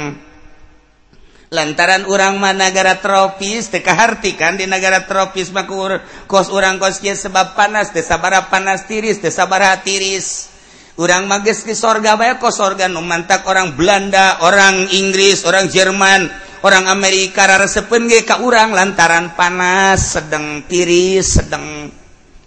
Lantaran 1.52 2.08
urang 2.08 2.40
managara 2.40 2.98
tropis 2.98 3.70
TKhati 3.70 4.40
kan 4.40 4.56
di 4.56 4.66
negara 4.66 5.04
tropis 5.06 5.52
makur 5.54 6.02
kos 6.26 6.48
urang 6.50 6.80
kos 6.80 7.04
sebab 7.04 7.54
panas 7.54 7.92
desabara 7.92 8.50
panas 8.50 8.88
tiris 8.90 9.22
desabara 9.22 9.76
tiris. 9.84 10.51
orang 11.00 11.30
magis 11.30 11.64
di 11.64 11.78
sorga 11.78 12.20
bay 12.20 12.36
kok 12.36 12.52
sorga 12.52 12.90
nu 12.90 13.00
mantak 13.00 13.48
orang 13.48 13.78
Belanda 13.78 14.44
orang 14.44 14.92
Inggris 14.92 15.48
orang 15.48 15.72
Jerman 15.72 16.28
orang 16.66 16.90
Amerika 16.92 17.48
raresepen 17.48 18.10
ge 18.10 18.26
ka 18.28 18.44
urang 18.44 18.76
lantaran 18.76 19.38
panas 19.38 20.20
sedang 20.20 20.68
tiris 20.68 21.40
sedang 21.40 21.92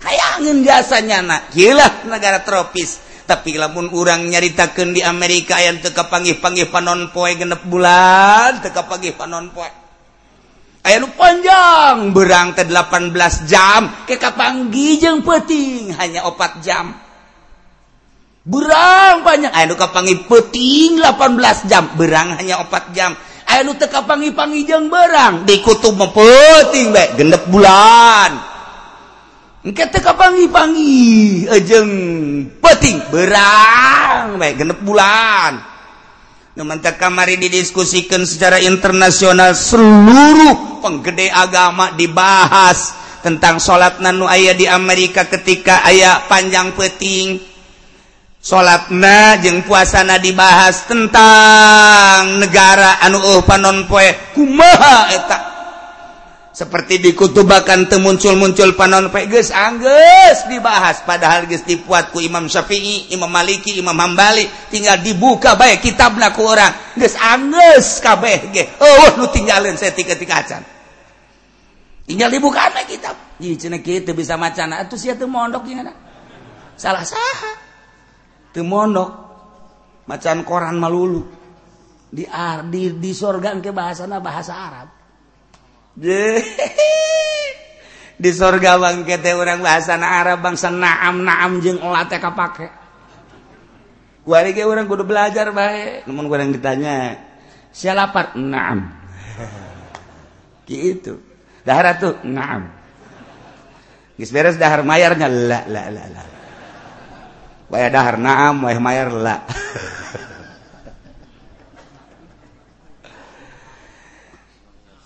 hayangin 0.05 0.61
biasanya 0.63 1.19
nak. 1.25 1.43
Gila 1.57 2.07
negara 2.07 2.45
tropis. 2.45 3.01
Tapi 3.25 3.57
lamun 3.57 3.89
urang 3.89 4.29
nyaritakan 4.29 4.93
di 4.93 5.01
Amerika 5.01 5.57
yang 5.57 5.81
teka 5.81 6.13
panggih 6.13 6.45
panggih 6.45 6.69
panon 6.69 7.09
poe 7.09 7.33
genep 7.33 7.65
bulan 7.65 8.61
teka 8.61 8.85
panggih 8.85 9.17
panon 9.17 9.49
poe. 9.49 9.71
Aya 10.85 11.01
nu 11.01 11.09
panjang 11.17 12.13
berang 12.13 12.53
ke 12.53 12.69
18 12.69 13.49
jam 13.49 14.05
ke 14.05 14.21
kapanggih 14.21 15.01
jeung 15.01 15.25
peting 15.25 15.97
hanya 15.97 16.29
opat 16.29 16.61
jam. 16.61 16.93
berang 18.45 19.25
banyak. 19.25 19.51
Aya 19.51 19.65
nu 19.67 19.77
kapangi 19.77 20.29
peting 20.29 21.01
18 21.01 21.69
jam. 21.69 21.85
Berang 21.97 22.37
hanya 22.37 22.61
4 22.63 22.95
jam. 22.97 23.17
Aya 23.45 23.61
nu 23.65 23.77
teu 23.77 23.89
kapangi 23.89 24.33
panggijang 24.33 24.89
berang. 24.89 25.49
Di 25.49 25.61
kutub 25.65 25.97
peuting 25.97 26.93
bae 26.93 27.17
gendep 27.17 27.49
bulan. 27.49 28.33
Engke 29.65 29.89
teu 29.89 30.05
kapangi 30.05 30.49
pangi 30.53 30.95
jeung 31.65 31.91
peting 32.61 33.09
berang 33.09 34.37
bae 34.37 34.53
gendep 34.57 34.81
bulan. 34.85 35.75
Numanta 36.55 36.95
kamari 36.95 37.35
didiskusikan 37.35 38.23
secara 38.23 38.63
internasional 38.63 39.59
seluruh 39.59 40.79
penggede 40.79 41.27
agama 41.27 41.91
dibahas 41.99 42.95
tentang 43.27 43.59
sholat 43.59 43.99
nanu 43.99 44.31
aya 44.31 44.55
di 44.55 44.63
Amerika 44.71 45.27
ketika 45.27 45.83
aya 45.83 46.23
panjang 46.31 46.71
peting 46.79 47.43
salatna 48.45 49.41
jeung 49.41 49.65
puasana 49.65 50.21
dibahas 50.21 50.85
tentang 50.85 52.45
negara 52.45 53.01
anu 53.01 53.41
panon 53.49 53.89
poe 53.89 54.37
kumaha 54.37 55.09
eta. 55.17 55.39
Seperti 56.55 57.03
dikutubakan 57.03 57.91
temuncul-muncul 57.91 58.77
panon 58.77 59.09
poe 59.09 59.25
geus 59.27 59.49
anggeus 59.49 60.45
dibahas 60.47 61.01
padahal 61.09 61.49
geus 61.49 61.65
dipuat 61.65 62.13
ku 62.13 62.21
Imam 62.21 62.47
Syafi'i, 62.47 63.11
Imam 63.17 63.33
Maliki, 63.33 63.81
Imam 63.81 63.97
Hambali 63.97 64.47
tinggal 64.69 65.01
dibuka 65.01 65.57
bae 65.57 65.81
kitabna 65.81 66.31
ku 66.37 66.45
urang 66.45 66.95
geus 67.01 67.17
anggeus 67.17 67.99
kabeh 68.05 68.53
ge. 68.53 68.77
Eueuh 68.77 69.25
nu 69.25 69.27
tinggalin 69.33 69.75
setik-etik 69.75 70.29
acan. 70.29 70.63
Tinggal 72.05 72.29
dibuka 72.29 72.69
kitab. 72.85 73.17
Jadi 73.41 73.57
cenah 73.57 73.81
kitu 73.81 74.13
bisa 74.13 74.37
macan 74.37 74.77
atuh 74.77 75.01
sia 75.01 75.17
teu 75.17 75.27
mondok 75.27 75.65
jeung 75.65 75.81
salah 76.77 77.03
saha. 77.03 77.64
mondok 78.63 79.11
macan 80.07 80.45
koran 80.47 80.79
malulu. 80.79 81.25
Di 82.15 82.29
di, 82.71 82.83
di 82.95 83.11
sorga 83.11 83.59
ke 83.59 83.75
bahasa 83.75 84.07
bahasa 84.07 84.55
Arab. 84.55 84.89
De, 85.95 86.39
di 88.23 88.31
sorga 88.31 88.79
bangkete 88.79 89.35
orang 89.35 89.59
bahasa 89.59 89.99
Arab 89.99 90.47
bangsa 90.47 90.71
naam 90.71 91.27
naam 91.27 91.59
jeng 91.59 91.83
olate 91.83 92.23
kapake. 92.23 92.71
Kuari 94.25 94.57
ge 94.57 94.65
orang 94.65 94.89
kudu 94.89 95.05
belajar 95.05 95.53
baik 95.53 96.09
namun 96.09 96.33
orang 96.33 96.49
ditanya 96.55 97.19
siapa 97.75 97.99
lapar? 97.99 98.27
Naam. 98.39 98.89
Gitu. 100.71 101.21
Dahar 101.61 102.01
tuh 102.01 102.17
naam. 102.25 102.73
Gis 104.17 104.31
beres 104.31 104.57
dahar 104.57 104.81
mayarnya 104.87 105.29
la 105.29 105.67
la 105.67 105.91
la 105.91 106.05
la. 106.09 106.34
way 107.71 107.89
dahar 107.89 108.17
naam 108.21 108.65
way 108.65 108.77
mayar 108.81 109.09
la. 109.13 109.37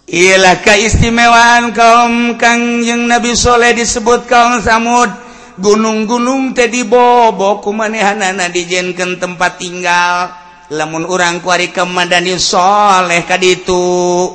Ilah 0.09 0.65
keistimewaan 0.65 1.77
kaum 1.77 2.41
Kangjeng 2.41 3.13
Nabi 3.13 3.37
Soleh 3.37 3.77
disebut 3.77 4.25
kaum 4.25 4.65
Samud. 4.65 5.13
Gunung-gunung 5.59 6.57
tadi 6.57 6.81
dibobo 6.87 7.61
kumanehanana 7.61 8.49
dijenkeun 8.49 9.21
tempat 9.21 9.61
tinggal. 9.61 10.33
Lamun 10.73 11.05
urang 11.05 11.45
kuari 11.45 11.69
ke 11.69 11.85
Madani 11.85 12.41
Soleh 12.41 13.25
kaditu 13.29 14.33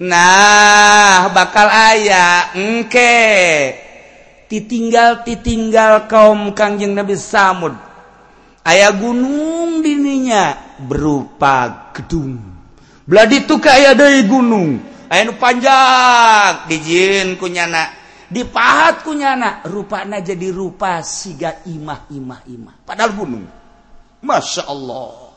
nah 0.00 1.28
bakal 1.30 1.68
aya 1.70 2.50
engke. 2.56 3.89
ditinggal 4.50 5.22
ditinggal 5.22 6.10
kaum 6.10 6.50
Kangjeng 6.50 6.98
Nabi 6.98 7.14
Samud. 7.14 7.72
Ayaah 8.66 8.92
gunung 8.92 9.80
dininya 9.80 10.76
berupa 10.82 11.88
gedung. 11.94 12.36
Belah 13.06 13.24
dituka 13.30 13.72
aya 13.72 13.96
dari 13.96 14.26
gunung. 14.26 14.82
Aya 15.08 15.30
panjang 15.38 16.66
dijin 16.66 17.38
kunyana. 17.38 17.96
Dipahat 18.30 19.02
kunyana 19.02 19.66
rupana 19.66 20.22
jadi 20.22 20.54
rupa 20.54 21.02
siga 21.02 21.66
imah 21.66 22.10
imah 22.14 22.40
imah 22.46 22.74
padahal 22.86 23.14
gunung. 23.16 23.46
Masya 24.20 24.68
Allah. 24.70 25.30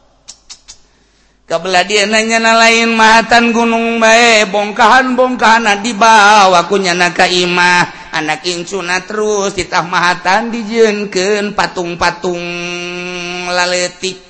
Dia 1.85 2.05
nanya 2.09 2.39
lain 2.39 2.97
mahatan 2.97 3.53
gunung 3.53 4.01
baik 4.01 4.49
bongkahan 4.49 5.13
bongkahan 5.13 5.81
dibawa 5.85 6.65
kunyana 6.65 7.13
Kaimah 7.13 8.02
anak 8.13 8.45
Incuna 8.45 9.01
terus 9.01 9.57
ditahmahatan 9.57 10.53
dijunken 10.53 11.57
patung-patung 11.57 12.39
laletik. 13.49 14.21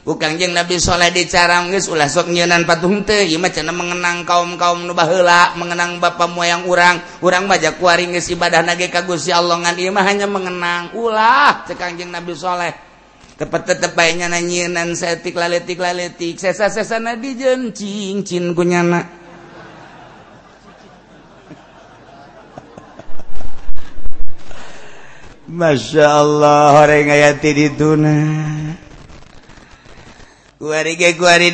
Bukan 0.00 0.40
jeng 0.40 0.56
Nabi 0.56 0.80
Shaleh 0.80 1.12
dicarang 1.12 1.68
guys 1.68 1.88
ulah 1.88 2.08
sok 2.08 2.32
nyenan 2.32 2.64
patung 2.64 3.04
teh. 3.04 3.28
Ieu 3.28 3.36
mah 3.36 3.52
mengenang 3.52 4.24
kaum-kaum 4.24 4.88
nu 4.88 4.96
baheula 4.96 5.56
mengenang 5.56 6.00
bapa 6.00 6.24
moyang 6.24 6.64
urang. 6.64 7.00
Urang 7.20 7.44
mah 7.44 7.60
kuari 7.76 8.08
geus 8.08 8.32
ibadahna 8.32 8.76
ge 8.80 8.88
ka 8.88 9.04
Gusti 9.04 9.28
Allah 9.32 9.60
ngan 9.60 9.76
ieu 9.76 9.92
mah 9.92 10.04
hanya 10.04 10.24
mengenang. 10.24 10.96
Ulah 10.96 11.68
teh 11.68 11.76
Kangjeng 11.76 12.08
Nabi 12.08 12.32
Shaleh 12.32 12.72
tepat 13.40 13.72
tetep 13.72 13.96
bae 13.96 14.12
nyana 14.20 14.36
setik 14.92 15.32
laletik 15.32 15.80
laletik 15.80 16.36
sesa-sesana 16.36 17.16
dijeun 17.16 17.72
cing 17.72 18.52
kunyana. 18.52 19.19
Masya 25.50 26.06
Allah 26.06 26.78
orang 26.78 27.10
ayati 27.10 27.50
dituna 27.50 28.14
Kuari 30.62 30.94
ge 30.94 31.18
kuari 31.18 31.50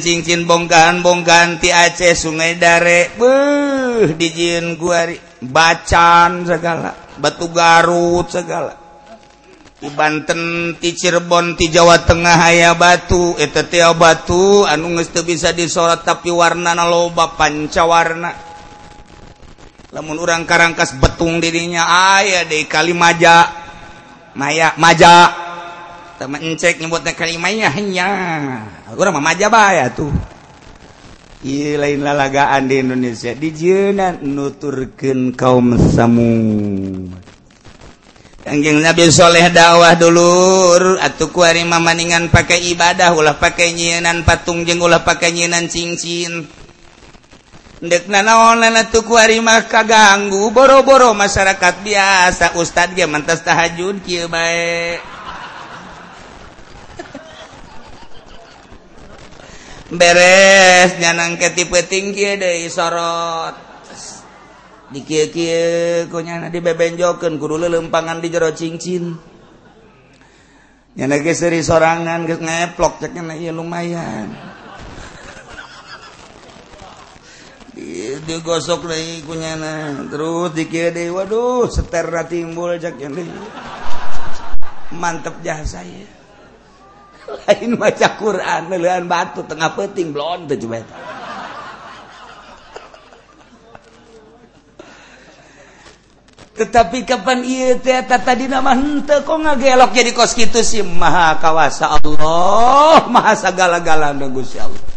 cincin 0.00 0.48
bongkahan-bongkahan 0.48 1.58
ti 1.58 1.68
Aceh 1.68 2.14
Sungai 2.14 2.56
Dare. 2.56 3.10
Beuh 3.18 4.14
dijeun 4.14 4.78
kuari 4.78 5.18
bacan 5.42 6.46
segala, 6.46 6.94
batu 7.18 7.50
Garut 7.50 8.30
segala. 8.30 8.72
Di 9.82 9.90
Banten, 9.90 10.72
di 10.78 10.94
Cirebon, 10.94 11.58
di 11.58 11.68
Jawa 11.68 12.06
Tengah 12.06 12.38
aya 12.38 12.78
batu, 12.78 13.34
eta 13.34 13.66
teh 13.66 13.82
batu 13.98 14.62
anu 14.62 14.94
geus 14.94 15.10
teu 15.10 15.26
bisa 15.26 15.50
disorot 15.50 16.06
tapi 16.06 16.30
warnana 16.30 16.86
loba 16.86 17.34
pancawarna. 17.34 18.45
namun 19.96 20.20
orang 20.20 20.44
Karangkas 20.44 20.92
betung 21.00 21.40
dirinya 21.40 21.88
ayaah 22.20 22.44
dari 22.44 22.68
kalimaja. 22.68 23.48
Maya 24.36 24.76
maja. 24.76 25.32
Teman 26.20 26.44
cek 26.52 26.84
nyebutnya 26.84 27.16
kalimanya 27.16 27.72
hanya 27.72 28.08
orang 28.92 29.20
maja 29.20 29.52
baya 29.52 29.92
tuh 29.92 30.12
I 31.44 31.76
lain 31.76 32.00
lalagaan 32.00 32.68
di 32.68 32.80
Indonesia. 32.80 33.36
Dijunan 33.36 34.24
nuturken 34.24 35.36
kaum 35.36 35.76
samu 35.76 36.32
Anjing 38.46 38.78
Nabi 38.78 39.10
Soleh 39.12 39.50
dakwah 39.52 39.98
dulur 39.98 41.02
atuh 41.02 41.34
kuari 41.34 41.66
mamaningan 41.66 42.30
pakai 42.30 42.62
ibadah 42.72 43.12
ulah 43.12 43.36
pakai 43.36 43.74
nyinan 43.74 44.22
patung 44.22 44.62
jeng 44.62 44.78
ulah 44.78 45.02
pakai 45.02 45.34
nyinan 45.34 45.66
cincin. 45.66 46.46
ndek 47.76 48.08
na 48.08 48.24
naon 48.24 48.64
tukurimah 48.88 49.68
kaganggu. 49.68 50.48
Boro-boro 50.52 51.12
masyarakat 51.12 51.84
biasa. 51.84 52.56
Ustad 52.56 52.96
mantas 53.04 53.44
tahajud 53.44 54.00
beres 60.00 60.98
nyanang 60.98 61.38
tinggi 61.86 62.36
deh 62.40 62.66
sorot. 62.72 63.54
Di 64.86 65.02
konya 66.06 66.46
dibebenjoken 66.46 67.42
guru 67.42 67.58
lelempangan 67.58 68.22
di 68.22 68.30
jero 68.30 68.54
cincin. 68.54 69.18
Nyana 70.96 71.20
seri 71.36 71.60
sorangan 71.60 72.24
ngeplok 72.24 73.04
ceknya 73.04 73.52
lumayan. 73.52 74.55
digosok 78.24 78.88
lagi 78.88 79.22
kunyana. 79.22 80.08
Terus 80.08 80.56
dikira 80.56 80.90
deh 80.90 81.12
waduh 81.12 81.68
seterna 81.68 82.24
timbul 82.24 82.80
jak 82.80 82.96
ini. 82.98 83.28
Mantep 84.96 85.42
jasa 85.42 85.82
ya 85.82 86.06
lain 87.46 87.74
maca 87.78 88.14
Quran 88.18 88.70
nelayan 88.70 89.06
batu 89.10 89.42
tengah 89.42 89.74
peting 89.74 90.14
blon 90.14 90.46
tuh 90.46 90.54
coba 90.62 90.78
tetapi 96.56 97.04
kapan 97.04 97.44
iya 97.44 97.76
teh 97.76 98.00
tadi 98.00 98.48
nama 98.48 98.72
hente 98.72 99.20
kok 99.20 99.36
ngagelok 99.36 99.92
jadi 99.92 100.10
kos 100.16 100.32
gitu 100.32 100.64
sih 100.64 100.80
maha 100.80 101.36
kawasa 101.36 102.00
Allah 102.00 103.04
maha 103.12 103.36
segala-galanya 103.36 104.24
Gusti 104.32 104.56
Allah. 104.56 104.95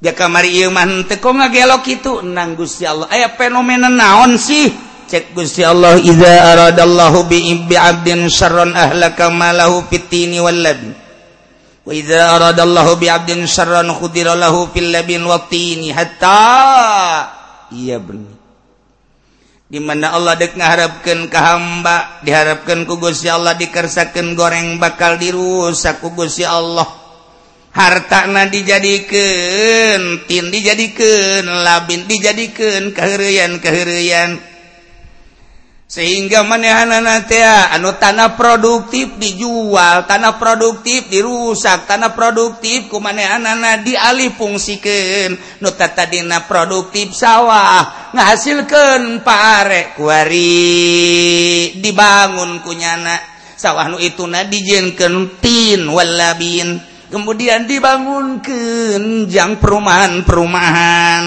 dia 0.00 0.16
kamari 0.16 0.64
iman 0.64 1.04
teko 1.04 1.36
ngagelok 1.36 1.84
itu? 1.92 2.12
Nang 2.24 2.56
Gusti 2.56 2.88
Allah. 2.88 3.04
Aya 3.12 3.36
fenomena 3.36 3.92
naon 3.92 4.40
sih? 4.40 4.72
Cek 5.10 5.34
Gusti 5.36 5.60
Allah 5.60 5.98
iza 6.00 6.34
aradallahu 6.56 7.26
bi 7.26 7.52
ibbi 7.52 7.74
abdin 7.74 8.30
syarran 8.30 8.72
ahlaka 8.78 9.28
malahu 9.28 9.82
fitini 9.90 10.38
wal 10.38 10.56
wa 10.56 11.90
iza 11.90 12.38
aradallahu 12.38 12.94
bi 12.94 13.10
abdin 13.10 13.42
syarran 13.42 13.90
khudira 13.90 14.38
lahu 14.38 14.70
fil 14.70 14.94
labin 14.94 15.26
waqtini 15.26 15.90
hatta 15.90 17.26
iya 17.74 17.98
bener 17.98 18.38
di 19.66 19.82
mana 19.82 20.14
Allah 20.14 20.38
dek 20.38 20.54
ngaharapkeun 20.54 21.26
ka 21.26 21.38
hamba 21.42 22.22
diharapkeun 22.22 22.86
ku 22.86 22.98
Gusti 22.98 23.26
Allah 23.26 23.58
dikersakeun 23.58 24.38
goreng 24.38 24.82
bakal 24.82 25.14
dirusak 25.18 26.02
ku 26.02 26.10
Gusti 26.10 26.42
Allah. 26.42 26.99
hartana 27.70 28.50
dijadikeun 28.50 30.26
dijadikan 30.26 30.26
tin 30.26 30.44
dijadikan 30.50 31.44
labin 31.46 32.02
dijadikan 32.10 32.90
keherian 32.90 33.62
keherian 33.62 34.30
sehingga 35.90 36.46
manehananatea 36.46 37.74
anu 37.74 37.94
tanah 37.98 38.38
produktif 38.38 39.18
dijual 39.18 40.06
tanah 40.06 40.38
produktif 40.38 41.10
dirusak 41.10 41.90
tanah 41.90 42.14
produktif 42.14 42.86
ku 42.86 43.02
manehanana 43.02 43.82
dialih 43.82 44.30
fungsikan 44.34 45.34
nu 45.34 45.70
tadina 45.74 46.46
produktif 46.46 47.10
sawah 47.10 48.10
ngahasilkan 48.14 49.22
pare 49.26 49.94
kuari 49.94 51.74
dibangun 51.78 52.62
kunyana. 52.62 53.18
Sawah 53.60 53.92
nu 53.92 54.00
itu 54.00 54.24
na 54.24 54.40
dijinkan 54.40 55.36
tin 55.36 55.84
walabin 55.84 56.80
kemudian 57.10 57.66
dibangunkanjang 57.66 59.58
perumahan-perumahan. 59.58 61.24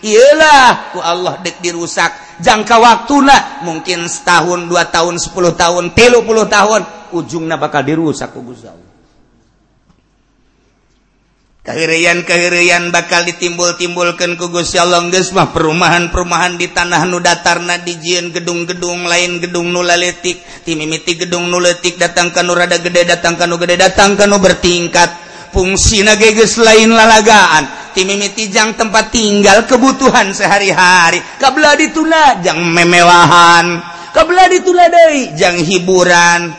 Ialah 0.00 0.94
Allah 1.02 1.34
dek 1.42 1.58
dirusak. 1.60 2.38
Jangka 2.40 2.78
waktulah 2.78 3.62
mungkin 3.62 4.10
setahun 4.10 4.66
dua 4.66 4.90
tahun 4.90 5.22
10 5.22 5.54
tahun 5.54 5.84
telu 5.94 6.26
puluh 6.26 6.46
tahun 6.50 6.82
ujungnya 7.14 7.54
bakal 7.54 7.86
dirusak 7.86 8.34
kehirian-kehirian 11.64 12.92
bakal 12.92 13.24
ditimbul-timbulkan 13.24 14.36
kugusya 14.36 14.84
longgesmah 14.84 15.56
perumahan-perumahan 15.56 16.60
di 16.60 16.68
tanah 16.68 17.08
nudatarna 17.08 17.80
dijian 17.80 18.36
gedung-gedung 18.36 19.08
lain 19.08 19.40
gedung 19.40 19.72
nulaletik 19.72 20.44
timimiti 20.68 21.16
gedung 21.16 21.48
nuletik 21.48 21.96
datangkan 21.96 22.44
nurada 22.44 22.76
gede 22.76 23.08
datangkan 23.08 23.48
nu 23.48 23.56
gede 23.56 23.80
datangkan 23.80 24.28
nu 24.28 24.36
bertingkat. 24.44 25.23
fungsi 25.54 26.02
nageges 26.02 26.58
lain 26.58 26.90
lalagaan. 26.90 27.94
Timmitijang 27.94 28.74
tempat 28.74 29.14
tinggal 29.14 29.70
kebutuhan 29.70 30.34
sehari-hari. 30.34 31.22
Kabla 31.38 31.78
dituna 31.78 32.42
jang 32.42 32.58
memewahan. 32.58 33.78
Kabla 34.10 34.50
dituna 34.50 34.90
dari 34.90 35.30
jang 35.38 35.54
hiburan. 35.62 36.50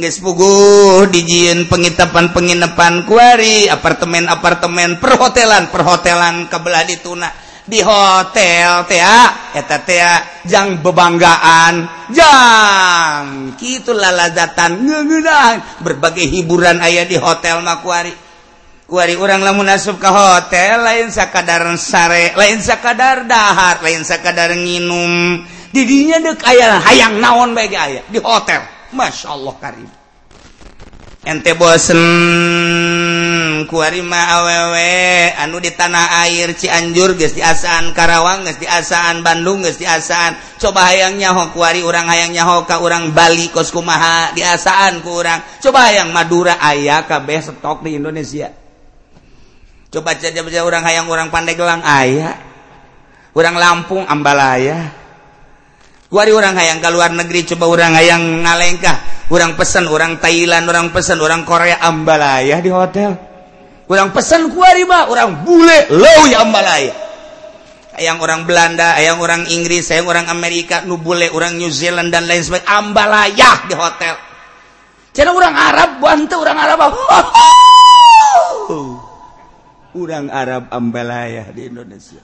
Nges 0.00 0.16
pugu 0.24 1.04
dijin 1.12 1.68
penginapan 1.68 2.32
penginapan 2.32 3.04
kuari 3.04 3.68
apartemen 3.68 4.32
apartemen 4.32 4.96
perhotelan 4.96 5.68
perhotelan 5.68 6.48
kabla 6.48 6.88
dituna. 6.88 7.28
di 7.70 7.80
hotel 7.80 8.84
Jang 10.44 10.82
bebanggaan. 10.82 11.74
Jam 12.10 13.54
gitulah 13.54 14.10
lazatan 14.10 14.82
berbagai 15.78 16.26
hiburan 16.26 16.82
ayah 16.82 17.06
di 17.06 17.14
hotel 17.14 17.62
Makuari 17.62 18.30
kuari 18.90 19.14
orang 19.14 19.46
lamun 19.46 19.70
asup 19.70 20.02
ke 20.02 20.10
hotel 20.10 20.82
lain 20.82 21.14
sakadaran 21.14 21.78
sare 21.78 22.34
lain 22.34 22.58
sakadar 22.58 23.22
dahar 23.30 23.78
lain 23.86 24.02
sakadar 24.02 24.50
nginum. 24.50 25.46
Didinya 25.70 26.18
dek 26.18 26.42
ayah 26.50 26.82
hayang 26.82 27.22
naon 27.22 27.54
baik 27.54 27.70
ayah 27.78 28.02
di 28.10 28.18
hotel. 28.18 28.66
Masya 28.90 29.30
Allah 29.30 29.54
karim. 29.62 29.99
ente 31.20 31.52
bosen 31.52 32.00
kuarima 33.68 34.40
awewe 34.40 35.28
anu 35.36 35.60
di 35.60 35.68
tanah 35.76 36.24
air 36.24 36.56
Cianjur 36.56 37.12
guys 37.12 37.36
diasaan 37.36 37.92
Karawang 37.92 38.48
guys 38.48 38.56
diasaan 38.56 39.20
Bandung 39.20 39.60
guys 39.60 39.76
diasaan 39.76 40.40
coba 40.56 40.88
hayang 40.88 41.20
nyaho 41.20 41.52
kuari 41.52 41.84
orang 41.84 42.08
hayang 42.08 42.32
nyaho 42.32 42.64
ka 42.64 42.80
orang 42.80 43.12
Bali 43.12 43.52
kos 43.52 43.68
kumaha 43.68 44.32
diasaan 44.32 45.04
ku 45.04 45.20
orang 45.20 45.44
coba 45.60 45.92
hayang 45.92 46.08
Madura 46.08 46.56
ayah 46.72 47.04
kabeh 47.04 47.44
stok 47.44 47.84
di 47.84 48.00
Indonesia. 48.00 48.48
Coba 49.90 50.14
saja 50.14 50.40
baca 50.46 50.60
orang 50.62 50.86
hayang 50.86 51.10
orang 51.10 51.28
Pandeglang 51.34 51.82
ayah 51.84 52.38
orang 53.36 53.56
Lampung 53.60 54.08
Ambalaya. 54.08 54.88
Kuari 56.10 56.32
orang 56.32 56.56
hayang 56.56 56.80
ke 56.80 56.88
luar 56.90 57.12
negeri 57.12 57.44
coba 57.54 57.68
orang 57.68 57.92
hayang 57.94 58.42
ngalengkah 58.42 59.19
orang 59.30 59.54
pesan 59.54 59.86
orang 59.86 60.18
Thailand 60.18 60.66
orang 60.66 60.90
pesan 60.90 61.22
orang 61.22 61.46
Korea 61.46 61.78
ambalaya 61.80 62.58
di 62.58 62.70
hotel. 62.70 63.14
Orang 63.90 64.14
pesan 64.14 64.54
kuarima 64.54 65.10
orang 65.10 65.42
bule 65.42 65.90
low 65.90 66.20
ya 66.30 66.46
ambalaya. 66.46 66.94
Yang 67.98 68.18
orang 68.22 68.46
Belanda 68.46 68.94
yang 69.02 69.18
orang 69.18 69.50
Inggris 69.50 69.90
saya 69.90 70.06
orang 70.06 70.30
Amerika 70.30 70.86
nu 70.86 70.98
bule 70.98 71.26
orang 71.30 71.58
New 71.58 71.70
Zealand 71.70 72.14
dan 72.14 72.26
lain 72.26 72.42
sebagainya. 72.42 72.70
Ambalaya 72.70 73.50
di 73.66 73.74
hotel. 73.74 74.14
Cina 75.10 75.34
orang 75.34 75.54
Arab 75.58 75.90
bantu 75.98 76.38
orang 76.38 76.54
Arab 76.54 76.78
oh, 76.86 76.94
oh, 78.70 78.90
orang 79.98 80.30
Arab 80.30 80.70
ambalaya 80.70 81.50
di 81.50 81.66
Indonesia. 81.66 82.22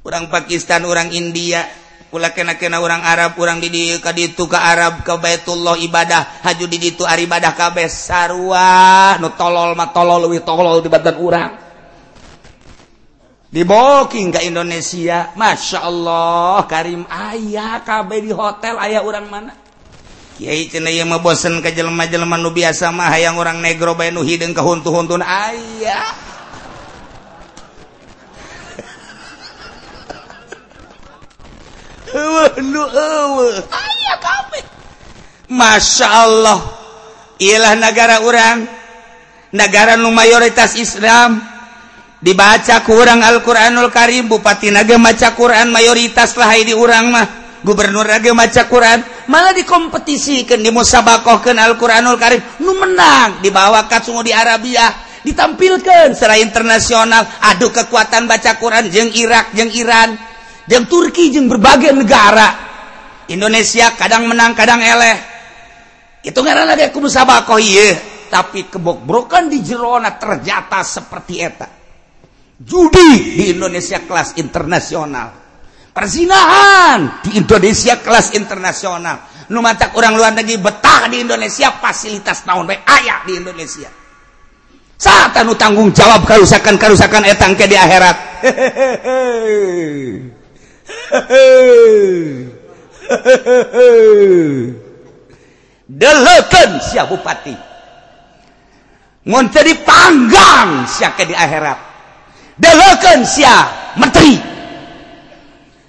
Orang 0.00 0.32
Pakistan 0.32 0.88
orang 0.88 1.12
India. 1.12 1.85
kula 2.08 2.30
kena-kena 2.30 2.78
orang 2.78 3.02
Arab 3.02 3.34
orang 3.36 3.58
did 3.58 3.98
ka 3.98 4.14
itu 4.14 4.46
ke 4.46 4.58
Arab 4.58 5.02
ke 5.02 5.14
Baitullah 5.18 5.74
ibadah 5.78 6.42
haju 6.46 6.64
did 6.70 6.96
itu 6.96 7.02
ibadah 7.02 7.52
kabeh 7.52 7.90
sarwa 7.90 9.18
nu 9.18 9.34
tolol 9.34 9.74
mah 9.74 9.90
tolol 9.90 10.26
leuwih 10.26 10.42
tolol 10.46 10.80
di 10.82 10.88
badan 10.90 11.16
urang. 11.18 11.52
Diboking 13.46 14.34
ke 14.34 14.42
Indonesia 14.44 15.32
Masya 15.32 15.78
Allah 15.80 16.60
Karim 16.66 17.06
ayah 17.08 17.80
KB 17.80 18.10
di 18.20 18.32
hotel 18.34 18.74
ayah 18.82 19.00
orang 19.06 19.26
mana? 19.30 19.52
Kiai 20.36 20.68
mau 21.08 21.24
bosen 21.24 21.64
ke 21.64 21.72
jelema-jelema 21.72 22.36
nu 22.36 22.52
biasa 22.52 22.92
mah 22.92 23.08
hayang 23.08 23.40
orang 23.40 23.56
negro 23.64 23.96
bae 23.96 24.12
nu 24.12 24.20
hideung 24.20 24.52
ka 24.52 24.60
huntu-huntun 24.60 25.24
ayah. 25.24 26.35
Masya 35.46 36.06
Allah. 36.08 36.58
Ialah 37.38 37.74
negara 37.78 38.16
orang. 38.24 38.66
Negara 39.54 39.94
nu 39.94 40.10
mayoritas 40.10 40.74
Islam. 40.76 41.38
Dibaca 42.18 42.82
kurang 42.82 43.22
Alquranul 43.22 43.92
Karim. 43.92 44.26
Bupati 44.26 44.72
naga 44.72 44.96
maca 44.98 45.36
Quran 45.36 45.70
mayoritas 45.70 46.34
lah 46.34 46.50
di 46.56 46.74
urang 46.74 47.12
mah. 47.12 47.26
Gubernur 47.62 48.06
Raga 48.06 48.30
maca 48.30 48.66
Quran. 48.70 49.02
Malah 49.26 49.50
dikompetisikan 49.54 50.62
di 50.62 50.70
musabakohkan 50.70 51.56
Alquranul 51.58 52.18
Karim. 52.18 52.40
Nu 52.62 52.74
menang. 52.78 53.44
Dibawa 53.44 53.86
katsungu 53.86 54.26
di 54.26 54.32
Arabiah 54.34 55.06
ditampilkan 55.26 56.14
secara 56.14 56.38
internasional. 56.38 57.26
Aduh 57.54 57.74
kekuatan 57.74 58.30
baca 58.30 58.54
Quran. 58.58 58.90
Jeng 58.90 59.10
Irak 59.14 59.52
jeng 59.54 59.70
Iran. 59.74 60.35
Yang 60.66 60.84
Turki 60.90 61.30
jeung 61.30 61.46
berbagai 61.46 61.94
negara. 61.94 62.66
Indonesia 63.26 63.90
kadang 63.94 64.30
menang 64.30 64.54
kadang 64.54 64.82
eleh. 64.82 65.18
Itu 66.22 66.42
karena 66.42 66.74
dia 66.74 66.90
kudu 66.90 67.06
sabakoh 67.06 67.58
iya. 67.58 67.94
Tapi 68.26 68.66
kebobrokan 68.66 69.46
di 69.46 69.62
Jerona 69.62 70.18
terjata 70.18 70.82
seperti 70.82 71.34
eta. 71.38 71.68
Judi 72.58 73.38
di 73.38 73.54
Indonesia 73.54 74.02
kelas 74.02 74.34
internasional. 74.42 75.30
Perzinahan 75.94 77.22
di 77.22 77.38
Indonesia 77.38 78.02
kelas 78.02 78.34
internasional. 78.34 79.46
Nu 79.46 79.62
macak 79.62 79.94
orang 79.94 80.18
luar 80.18 80.34
negeri 80.34 80.58
betah 80.58 81.06
di 81.06 81.22
Indonesia 81.22 81.70
fasilitas 81.78 82.42
tahun 82.42 82.66
baik 82.66 82.82
ayah 82.82 83.22
di 83.22 83.32
Indonesia. 83.38 83.86
Saat 84.98 85.36
anu 85.38 85.54
tanggung 85.54 85.94
jawab 85.94 86.26
kerusakan 86.26 86.74
kerusakan 86.80 87.28
etang 87.28 87.52
ke 87.52 87.68
di 87.68 87.76
akhirat 87.76 88.16
deleken 95.86 96.70
si 96.82 96.98
bupati. 97.06 97.54
Monte 99.26 99.62
dipanggang 99.66 100.86
si 100.86 101.02
ke 101.18 101.26
di 101.26 101.34
akhirat. 101.34 101.78
Deleken 102.56 103.26
si 103.26 103.42
menteri. 103.98 104.38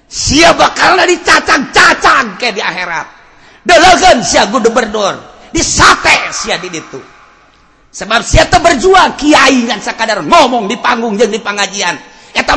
Siap 0.07 0.55
bakal 0.57 0.97
dicacang-cacang 1.05 2.37
ke 2.41 2.51
di 2.57 2.61
akhirat. 2.61 3.07
Deleken 3.61 4.23
si 4.25 4.41
gubernur. 4.49 5.15
Disate 5.53 6.33
si 6.33 6.49
di 6.57 6.69
itu 6.73 7.01
sebab 7.97 8.21
si 8.21 8.37
berjuang 8.37 9.17
kiai 9.17 9.65
dengan 9.65 9.81
sekadar 9.81 10.21
ngomong 10.21 10.69
di 10.69 10.77
panggung 10.77 11.17
jeung 11.17 11.33
di 11.33 11.41
pengajian. 11.41 11.97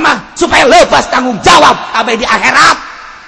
Mah 0.00 0.36
supaya 0.36 0.66
lepas 0.66 1.08
tanggung 1.08 1.38
jawab 1.40 1.76
apa 1.94 2.12
di 2.16 2.26
akhirat. 2.26 2.76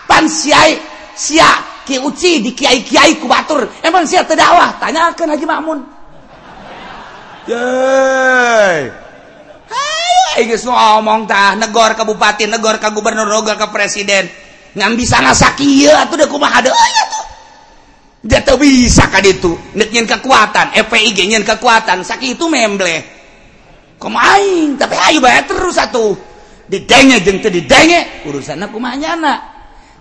Pan 0.08 0.28
siai 0.28 0.76
sia 1.16 1.48
ki 1.86 1.96
uci 2.02 2.42
di 2.42 2.50
kiai 2.52 2.82
kiai 2.84 3.16
kubatur 3.16 3.64
emang 3.80 4.04
sia 4.04 4.26
terdakwa? 4.26 4.76
Tanyakan 4.76 5.32
Haji 5.32 5.46
Makmun 5.46 5.78
Yeay. 7.48 8.80
Ayo 10.32 10.56
ngomong 10.56 11.28
tah 11.28 11.52
negor 11.58 11.92
ke 11.92 12.02
bupati 12.08 12.48
negor 12.48 12.80
ke 12.80 12.88
gubernur 12.94 13.28
negor 13.28 13.58
ke 13.58 13.68
presiden. 13.68 14.24
Ngan 14.72 14.96
bisa 14.96 15.20
ngasa 15.20 15.52
kieu 15.52 15.92
atuh 15.92 16.16
da 16.16 16.24
kumaha 16.24 16.64
deui 16.64 16.72
atuh 16.72 17.24
dia 18.22 18.38
tuh 18.46 18.54
bisa 18.54 19.10
kan 19.10 19.26
itu 19.26 19.58
nyen 19.74 20.06
kekuatan 20.06 20.70
FPI 20.78 21.10
nyen 21.26 21.42
kekuatan 21.42 22.06
sakit 22.06 22.38
itu 22.38 22.46
kumaha 23.98 24.38
tapi 24.78 24.94
ayo 25.10 25.18
bayar 25.18 25.42
terus 25.50 25.74
satu 25.74 26.14
didenge 26.68 27.22
jeng 27.22 27.38
teu 27.42 27.50
didenge 27.50 28.26
urusanna 28.26 28.70
kumanyana 28.70 29.52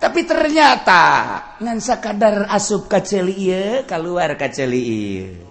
tapi 0.02 0.26
ternyata 0.26 1.04
ngan 1.62 1.78
sakadar 1.78 2.50
asup 2.50 2.90
ka 2.90 3.06
ceuli 3.06 3.54
ieu 3.54 3.86
kaluar 3.86 4.34
ka 4.34 4.50
ceuli 4.50 4.82
ieu. 4.82 5.46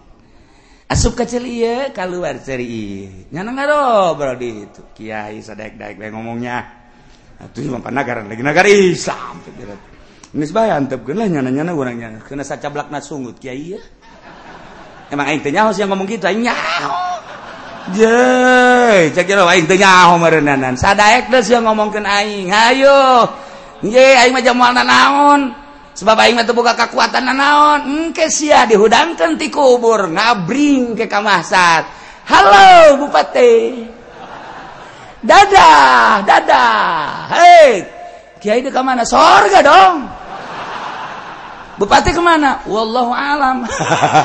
Asup 0.90 1.14
ka 1.14 1.22
ceuli 1.22 1.62
ieu 1.62 1.94
kaluar 1.94 2.42
ceuli 2.42 2.66
ieu. 2.66 3.30
Nyana 3.30 3.54
ngarobrol 3.54 4.34
di 4.34 4.66
itu. 4.66 4.82
Kiai 4.90 5.38
sadek-dek 5.38 6.02
we 6.02 6.11
ngomongnya. 6.11 6.66
Atuh 7.38 7.62
mah 7.70 7.78
panagaran 7.78 8.26
lagi 8.26 8.42
negara 8.42 8.68
Islam 8.68 9.38
Nis 10.34 10.50
bae 10.50 10.68
tepkeun 10.68 11.14
lah 11.14 11.30
nyana-nyana 11.30 11.70
urang 11.70 11.94
nyana. 11.94 12.18
Kena 12.18 12.42
sacablakna 12.42 12.98
sungut 12.98 13.38
kiai 13.38 13.78
ya. 13.78 13.80
Emang 15.14 15.30
aing 15.30 15.46
teh 15.46 15.54
nyaho 15.54 15.70
sih 15.70 15.86
ngomong 15.86 16.11
gitu, 16.11 16.26
aing 16.26 16.42
nyaho. 16.42 17.09
ngomongkan 21.64 22.05
aing 22.05 22.53
Hayo 22.53 23.31
naon 24.85 25.41
sebab 25.97 26.16
buka 26.53 26.76
kekuatan 26.76 27.24
naon 27.33 28.12
dihudangkan 28.68 29.41
ti 29.41 29.49
kubur 29.49 30.12
ngabring 30.12 30.93
ke 30.93 31.09
kamasat 31.09 32.01
Halo 32.31 32.95
Bupati. 33.03 33.83
Dadah 35.20 36.22
dadah. 36.22 36.72
Hei 37.35 37.83
Kiai 38.41 38.64
itu 38.64 38.70
kemana 38.72 39.05
sorga 39.05 39.61
dong. 39.61 40.09
Bupati 41.76 42.14
kemana? 42.14 42.64
Wallahu 42.64 43.12
alam. 43.12 43.66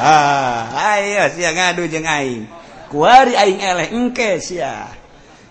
Ayo 0.96 1.24
siang 1.36 1.56
ngadu 1.56 1.88
jeng 1.90 2.08
aing. 2.08 2.48
kuari 2.90 3.34
aing 3.34 3.60
eleh 3.62 3.88
engke 3.94 4.38
sia 4.42 4.60
ya. 4.60 4.74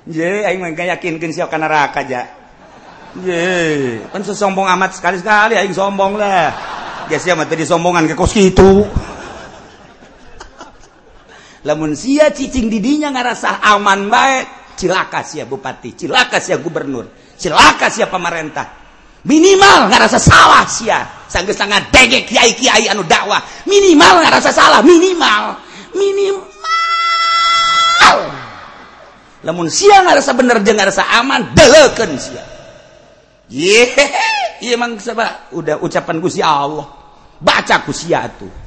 ye 0.08 0.44
aing 0.46 0.60
mah 0.60 0.70
yakinkeun 0.72 1.32
sia 1.32 1.50
ka 1.50 1.58
neraka 1.58 2.00
ja. 2.06 2.22
Ye 3.22 4.02
pan 4.10 4.26
sombong 4.26 4.66
amat 4.66 4.98
sekali 4.98 5.22
sekali 5.22 5.54
aing 5.54 5.74
sombong 5.74 6.18
lah. 6.18 6.50
Ge 7.06 7.20
sia 7.20 7.38
mah 7.38 7.46
tadi 7.46 7.62
sombongan 7.62 8.10
ke 8.10 8.14
kos 8.16 8.32
kitu. 8.34 8.82
Lamun 11.64 11.96
sia 11.96 12.28
cicing 12.28 12.68
didinya 12.68 13.08
ngarasa 13.14 13.64
aman 13.64 14.12
baik 14.12 14.76
cilaka 14.76 15.24
sia 15.24 15.48
bupati 15.48 15.96
cilaka 15.96 16.36
sia 16.36 16.60
gubernur 16.60 17.36
cilaka 17.38 17.88
sia 17.88 18.06
pemerintah. 18.10 18.84
Minimal 19.24 19.88
nggak 19.88 20.00
rasa 20.04 20.20
salah 20.20 20.68
sia 20.68 21.24
sanggeus 21.24 21.56
sangat 21.56 21.88
degek 21.88 22.28
kiai 22.28 22.52
kiai 22.52 22.92
anu 22.92 23.00
dakwah. 23.08 23.40
Minimal 23.64 24.20
nggak 24.20 24.34
rasa 24.36 24.52
salah 24.52 24.84
minimal. 24.84 25.56
Minimal 25.96 26.44
lemun 29.44 29.68
sia 29.68 30.00
nggak 30.00 30.24
rasa 30.24 30.32
bener 30.32 30.60
jeung 30.64 30.80
rasa 30.80 31.04
aman 31.20 31.52
deleken 31.52 32.16
sia. 32.16 32.44
Yehehe, 33.44 34.64
iya 34.64 34.74
emang 34.74 34.96
sebab 34.96 35.52
udah 35.52 35.76
ucapan 35.84 36.16
Gusti 36.16 36.40
Allah. 36.40 37.04
Baca 37.44 37.76
kusia 37.84 38.24
tuh 38.40 38.64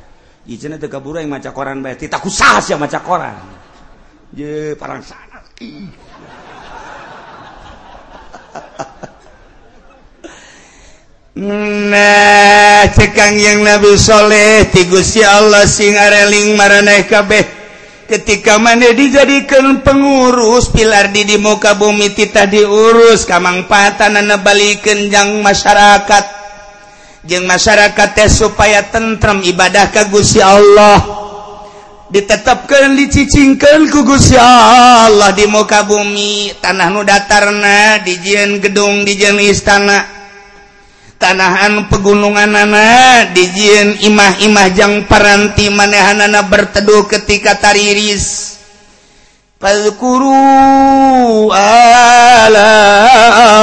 Ijana 0.48 0.80
teu 0.80 0.88
kaburu 0.88 1.20
yang 1.20 1.28
maca 1.28 1.52
koran 1.52 1.84
bae 1.84 2.00
tidak 2.00 2.24
kusah 2.24 2.64
sia 2.64 2.80
maca 2.80 3.04
koran 3.04 3.36
ye 4.32 4.80
parang 4.80 5.04
sana 5.04 5.44
Nah, 11.38 12.90
cekang 12.98 13.38
yang 13.38 13.62
Nabi 13.62 13.94
Soleh 13.94 14.74
ti 14.74 14.90
Gusti 14.90 15.22
Allah 15.22 15.70
sing 15.70 15.94
areling 15.94 16.58
maraneh 16.58 17.06
kabeh 17.06 17.57
ketika 18.08 18.56
mana 18.58 18.96
dijadikan 18.96 19.84
pengurus 19.84 20.72
pilar 20.72 21.12
di 21.12 21.28
di 21.28 21.36
muka 21.36 21.76
bumi 21.76 22.16
kita 22.16 22.48
diurus 22.48 23.28
kamang 23.28 23.68
patan 23.68 24.18
nebalik 24.24 24.82
kenjang 24.82 25.44
masyarakat. 25.44 26.40
Jeng 27.28 27.44
masyarakat 27.44 28.10
teh 28.16 28.32
supaya 28.32 28.88
tentrem 28.88 29.44
ibadah 29.44 29.92
kagusi 29.92 30.40
Allah. 30.40 31.04
Ditetapkan 32.08 32.96
dicicingkan 32.96 33.92
ku 33.92 34.08
Gusti 34.08 34.40
Allah 34.40 35.36
di 35.36 35.44
muka 35.44 35.84
bumi. 35.84 36.56
Tanah 36.64 36.88
nu 36.88 37.04
datarna 37.04 38.00
dijian 38.00 38.64
gedung 38.64 39.04
dijian 39.04 39.36
istana. 39.44 40.17
tanahan 41.18 41.90
pegunungan 41.90 42.54
anak 42.54 43.34
dijin 43.34 43.98
imah-imahjang 44.06 45.06
paranti 45.10 45.70
manehanana 45.74 46.46
berteduh 46.46 47.10
ketika 47.10 47.58
tariris. 47.58 48.58
Riis 49.58 49.98
ala 51.50 52.74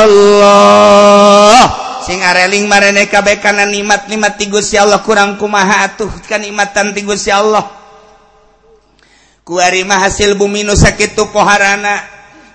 Allah. 0.03 1.63
Sing 2.05 2.21
areling 2.21 2.69
marene 2.69 3.09
kabeh 3.09 3.41
kana 3.41 3.65
nikmat-nikmat 3.65 4.37
ti 4.37 4.51
Gusti 4.51 4.77
Allah 4.77 5.01
kurang 5.01 5.41
kumaha 5.41 5.89
atuh 5.89 6.11
kanikmatan 6.29 6.93
ti 6.93 7.01
Gusti 7.07 7.33
Allah. 7.33 7.65
Ku 9.45 9.61
mah 9.61 10.01
hasil 10.05 10.37
bumi 10.37 10.67
nu 10.67 10.75
sakitu 10.75 11.31
poharana. 11.33 12.14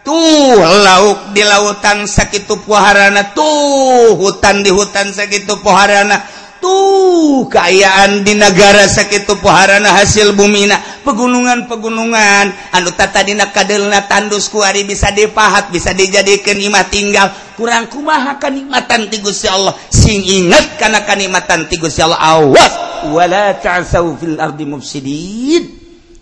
tuh 0.10 0.57
lauk 0.57 1.38
di 1.38 1.45
lautan 1.45 2.10
sakit 2.10 2.49
poharana 2.66 3.30
tuh 3.38 4.18
hutan 4.18 4.66
di 4.66 4.74
hutan 4.74 5.14
sakit 5.14 5.45
poharana 5.62 6.18
tuh 6.57 7.45
keayaan 7.45 8.26
di 8.26 8.34
negara 8.34 8.89
sakit 8.89 9.30
poharana 9.38 9.93
hasil 10.01 10.34
bumina 10.34 10.82
pegunungan-pegunungan 11.05 12.74
anu 12.74 12.89
tata 12.97 13.22
dina 13.22 13.53
kadelna 13.53 14.10
tandus 14.10 14.49
kuari 14.49 14.82
bisa 14.82 15.14
dipahat 15.14 15.70
bisa 15.70 15.93
dijadikan 15.93 16.57
imah 16.57 16.89
tinggal. 16.89 17.30
Kurang 17.53 17.91
kumaha 17.91 18.39
kanikmatan 18.39 19.12
ti 19.12 19.20
Gusti 19.20 19.45
Allah? 19.45 19.76
Sing 19.91 20.24
inget 20.24 20.80
kana 20.80 21.05
kanikmatan 21.05 21.70
ti 21.70 21.78
Gusti 21.78 22.01
Allah 22.01 22.18
awas. 22.18 22.74
Wala 23.14 23.53
ta'sau 23.62 24.16
fil 24.18 24.41
ardi 24.41 24.64
mufsidin. 24.66 25.64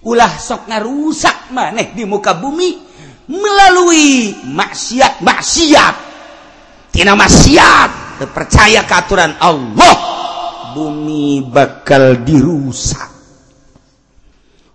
Ulah 0.02 0.34
sok 0.36 0.66
ngarusak 0.66 1.54
maneh 1.56 1.94
di 1.94 2.04
muka 2.10 2.34
bumi. 2.34 2.87
melalui 3.28 4.36
maksiat 4.48 5.22
maksiat. 5.22 5.96
Tina 6.92 7.14
maksiat. 7.14 8.10
Percaya 8.18 8.82
keaturan 8.82 9.38
Allah 9.38 9.96
bumi 10.74 11.46
bakal 11.46 12.26
dirusak. 12.26 13.14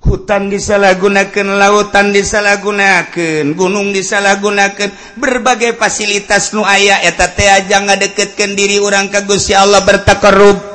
Hutan 0.02 0.50
disalahgunakan 0.50 1.62
lautan 1.62 2.10
disalahgunakan 2.10 3.54
gunung 3.54 3.94
disalahgunakan 3.94 4.90
berbagai 5.14 5.78
fasilitas 5.78 6.50
nuaya 6.58 6.98
eta 7.06 7.30
teh 7.30 7.46
aja 7.46 7.78
ngadeketkeun 7.78 8.58
diri 8.58 8.82
orang 8.82 9.10
ka 9.14 9.22
Gusti 9.22 9.54
Allah 9.54 9.86
bertakarrub 9.86 10.71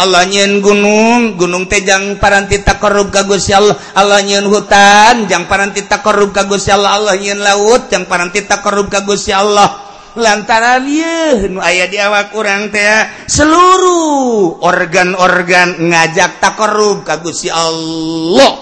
Allah 0.00 0.24
nyin 0.24 0.64
gunung 0.64 1.36
gunung 1.36 1.68
tejang 1.68 2.16
paranti 2.16 2.64
takarrub 2.64 3.12
ka 3.12 3.28
Gusti 3.28 3.52
Allah. 3.52 3.76
Allah 3.92 4.24
nyin 4.24 4.48
hutan 4.48 5.28
jang 5.28 5.44
paranti 5.44 5.84
takarrub 5.84 6.32
ka 6.32 6.48
Gusti 6.48 6.72
Allah. 6.72 6.96
Allah 6.96 7.14
nyin 7.20 7.36
laut 7.36 7.92
jang 7.92 8.08
paranti 8.08 8.40
takarrub 8.48 8.88
ka 8.88 9.04
Gusti 9.04 9.36
Allah. 9.36 9.68
Lantaran 10.16 10.88
ieu 10.90 11.52
nu 11.52 11.62
aya 11.62 11.86
di 11.86 12.00
awak 12.00 12.34
urang 12.34 12.72
teh 12.74 13.28
seluruh 13.30 14.58
organ-organ 14.64 15.78
ngajak 15.92 16.40
takarrub 16.42 17.04
ka 17.04 17.20
Gusti 17.20 17.52
Allah. 17.52 18.56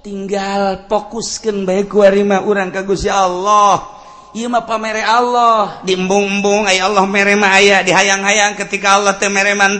Tinggal 0.00 0.88
fokuskeun 0.88 1.68
bae 1.68 1.84
ku 1.84 2.00
harima 2.00 2.40
urang 2.40 2.72
ka 2.72 2.80
Gusti 2.82 3.12
Allah. 3.12 3.94
Iya 4.34 4.50
mah 4.50 4.66
pamere 4.66 5.06
Allah. 5.06 5.86
Diembung-embung 5.86 6.66
ay 6.66 6.82
Allah 6.82 7.06
merema 7.06 7.54
aya 7.54 7.86
dihayang-hayang 7.86 8.58
ketika 8.58 8.98
Allah 8.98 9.14
teh 9.14 9.30
mereman 9.30 9.78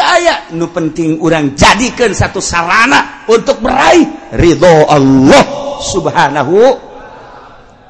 aya 0.00 0.48
nu 0.56 0.72
penting 0.72 1.20
urang 1.20 1.52
jadikan 1.52 2.16
satu 2.16 2.40
sarana 2.40 3.28
untuk 3.28 3.60
meraih 3.60 4.32
ridho 4.32 4.88
Allah 4.88 5.44
subhanahu 5.84 6.56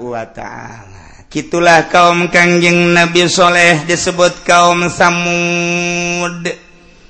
wa 0.02 0.24
ta'ala. 0.26 1.26
Gitulah 1.28 1.86
kaum 1.92 2.32
Kanjeng 2.32 2.96
Nabi 2.96 3.28
Shaleh 3.28 3.84
disebut 3.84 4.42
kaum 4.42 4.90
Samud. 4.90 6.67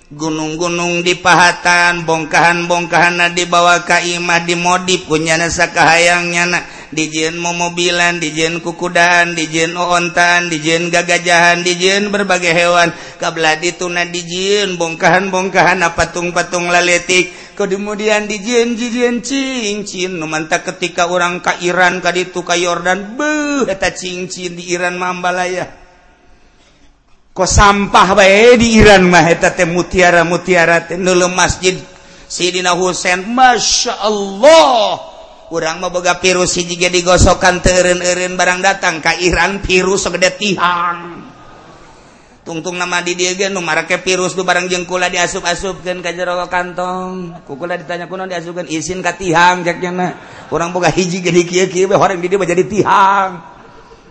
gunung-gunung 0.09 1.05
di 1.05 1.21
pahatan 1.21 2.09
bongkahan-bongkahana 2.09 3.29
dibawa 3.37 3.85
Kaimah 3.85 4.41
dimodif 4.49 5.05
punyana 5.05 5.53
sakahhaangnyana 5.53 6.65
dijin 6.97 7.37
momobilan 7.37 8.17
dijin 8.17 8.65
kukudan 8.65 9.37
dijin 9.37 9.77
ontan 9.77 10.49
dijin 10.49 10.89
gagajahan 10.89 11.61
dijin 11.61 12.09
berbagai 12.09 12.57
hewan. 12.57 12.89
Kabla 13.21 13.61
dituna 13.61 14.09
dijin 14.09 14.81
bongkahan-bongkahan 14.81 15.85
patung-patung 15.93 16.73
laletik. 16.73 17.29
Kemudian 17.53 18.31
dijin 18.31 18.81
jijin 18.81 19.21
cincin 19.21 20.17
numanta 20.17 20.63
ketika 20.65 21.11
orang 21.11 21.45
ka 21.45 21.59
Iran 21.61 22.01
ka 22.01 22.15
itu 22.17 22.47
ka 22.47 22.55
Yordan 22.57 23.19
beta 23.19 23.91
cincin 23.93 24.55
di 24.55 24.73
Iran 24.73 24.95
Mambalaya 24.97 25.88
kok 27.39 27.47
sampah 27.47 28.19
bae 28.19 28.59
di 28.59 28.83
Iran 28.83 29.07
mah 29.07 29.31
eta 29.31 29.55
teh 29.55 29.63
mutiara 29.63 30.27
mutiara 30.27 30.91
teh 30.91 30.99
nu 30.99 31.15
masjid 31.31 31.79
Sidina 32.27 32.75
Husain. 32.75 33.23
Masya 33.23 33.95
Allah 34.03 34.99
urang 35.55 35.79
mah 35.79 35.89
boga 35.89 36.19
virus 36.19 36.59
hiji 36.59 36.75
ge 36.75 36.91
digosokan 36.91 37.63
teu 37.63 37.79
eureun 37.79 38.35
barang 38.35 38.59
datang 38.59 38.99
ka 38.99 39.15
Iran 39.23 39.63
virus 39.63 40.11
segede 40.11 40.35
tihang. 40.35 41.31
Tungtung 42.43 42.75
nama 42.75 43.07
di 43.07 43.15
dia 43.15 43.39
ge 43.39 43.47
nu 43.47 43.63
mareke 43.63 44.03
virus 44.03 44.35
nu 44.35 44.43
barang 44.43 44.67
jeung 44.67 44.83
kula 44.83 45.07
diasup-asupkeun 45.07 46.03
ka 46.03 46.11
jero 46.11 46.43
kantong. 46.51 47.47
Ku 47.47 47.55
kula 47.55 47.79
ditanya 47.79 48.11
kuno 48.11 48.27
diasupkeun 48.27 48.67
isin 48.67 48.99
ka 48.99 49.15
tihang? 49.15 49.63
Cek 49.63 49.79
nya 49.79 50.11
urang 50.51 50.75
boga 50.75 50.91
hiji 50.91 51.23
ge 51.23 51.31
di 51.31 51.47
kieu-kieu 51.47 51.87
horeng 51.95 52.19
di 52.19 52.27
dieu 52.27 52.43
jadi 52.43 52.67
tihang. 52.67 53.58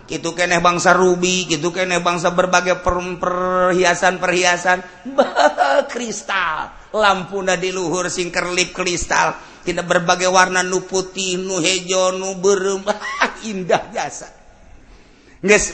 itu 0.08 0.32
keneh 0.32 0.64
bangsa 0.64 0.96
ruby 0.96 1.44
gitu 1.44 1.68
keneh 1.68 2.00
bangsa 2.00 2.32
berbagai 2.32 2.80
per 2.80 2.96
perhiasan-perhiasan 2.96 4.78
kristal. 5.92 6.72
Lampu 6.96 7.44
na 7.44 7.60
di 7.60 7.68
luhur 7.68 8.08
sing 8.08 8.32
singkerlip 8.32 8.72
kristal. 8.72 9.36
Tidak 9.60 9.84
berbagai 9.84 10.32
warna 10.32 10.64
nu 10.64 10.88
putih 10.88 11.36
nu 11.36 11.60
hejo 11.60 12.16
nu 12.16 12.40
berem. 12.40 12.80
Indah 13.52 13.92
jasa 13.92 14.37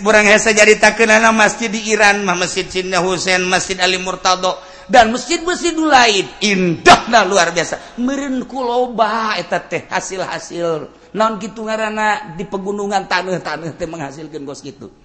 kurang 0.00 0.28
hesa 0.28 0.52
jaritakan 0.52 1.24
masjid 1.32 1.72
di 1.72 1.88
Iran 1.88 2.24
mah 2.24 2.36
masjid 2.36 2.68
Cina 2.68 3.00
Husain 3.00 3.40
masjid 3.48 3.80
Ali 3.80 3.96
Murtado 3.96 4.60
dan 4.88 5.08
masjid-masjid 5.12 5.72
lain. 5.72 6.28
Indahlah 6.44 7.24
luar 7.24 7.56
biasa. 7.56 7.96
Meren 8.04 8.44
kuloba 8.44 9.40
eta 9.40 9.64
teh 9.64 9.88
hasil-hasil. 9.88 10.92
Non 11.16 11.40
gitu 11.40 11.64
ngaranna? 11.64 12.36
Di 12.36 12.44
pegunungan 12.44 13.08
tanah-tanah 13.08 13.72
teh 13.78 13.88
menghasilkan 13.88 14.44
gos 14.44 14.60
gitu 14.60 15.04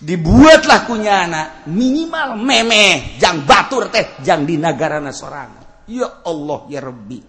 dibuatlah 0.00 0.88
kunyana 0.88 1.68
minimal 1.68 2.40
meme 2.40 3.20
jang 3.20 3.44
batur 3.44 3.92
teh 3.92 4.16
jang 4.24 4.48
di 4.48 4.56
negara 4.56 4.98
sorang. 5.12 5.84
Ya 5.86 6.24
Allah 6.24 6.60
ya 6.72 6.80
Rabbi. 6.80 7.20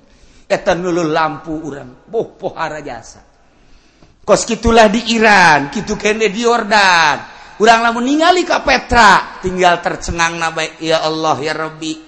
Eta 0.47 0.75
nulu 0.75 1.03
lampu 1.03 1.51
urang. 1.51 2.07
Boh 2.07 2.35
pohara 2.39 2.79
jasa. 2.79 3.30
kos 4.31 4.47
gitulah 4.47 4.87
di 4.87 5.11
Iran 5.11 5.67
gitu 5.75 5.99
kene 5.99 6.31
di 6.31 6.47
Yordan. 6.47 7.19
Urang 7.59 7.83
lamun 7.83 8.07
ningali 8.07 8.47
ka 8.47 8.63
Petra 8.63 9.43
tinggal 9.43 9.83
tercengang 9.83 10.39
nabai 10.39 10.79
ya 10.79 11.03
Allah 11.03 11.35
ya 11.43 11.51
Rabbi 11.51 11.99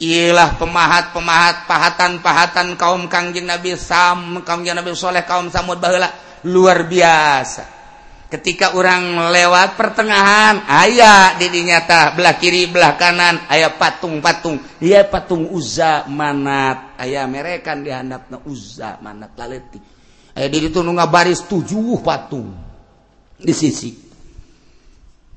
ialah 0.00 0.56
pemahat-pemahat 0.56 1.68
pahatan-pahatan 1.68 2.80
kaum 2.80 3.12
Kangjeng 3.12 3.44
Nabi 3.44 3.76
Sam 3.76 4.40
Kangjeng 4.40 4.72
Nabi 4.72 4.96
Saleh 4.96 5.28
kaum 5.28 5.52
Samud 5.52 5.76
baheula 5.76 6.08
luar 6.48 6.88
biasa. 6.88 7.76
Ketika 8.32 8.72
orang 8.72 9.28
lewat 9.28 9.76
pertengahan 9.76 10.64
ayah 10.80 11.36
didinyata 11.36 12.16
belah 12.16 12.40
kiri 12.40 12.72
belah 12.72 12.96
kanan 12.96 13.44
ayah 13.52 13.76
patung-patung 13.76 14.80
dia 14.80 15.04
patung 15.04 15.52
Uza 15.52 16.08
manat. 16.08 16.96
Ayah 16.96 17.28
merekan 17.28 17.84
di 17.84 17.92
handapna 17.92 18.40
Uza 18.48 18.96
manat 19.04 19.36
laletik 19.36 19.95
aya 20.36 20.46
diri 20.52 20.68
itu 20.68 20.84
nunggah 20.84 21.08
baris 21.08 21.42
tujuh 21.48 21.96
uh, 21.96 22.00
patung. 22.04 22.52
Di 23.40 23.52
sisi. 23.56 24.06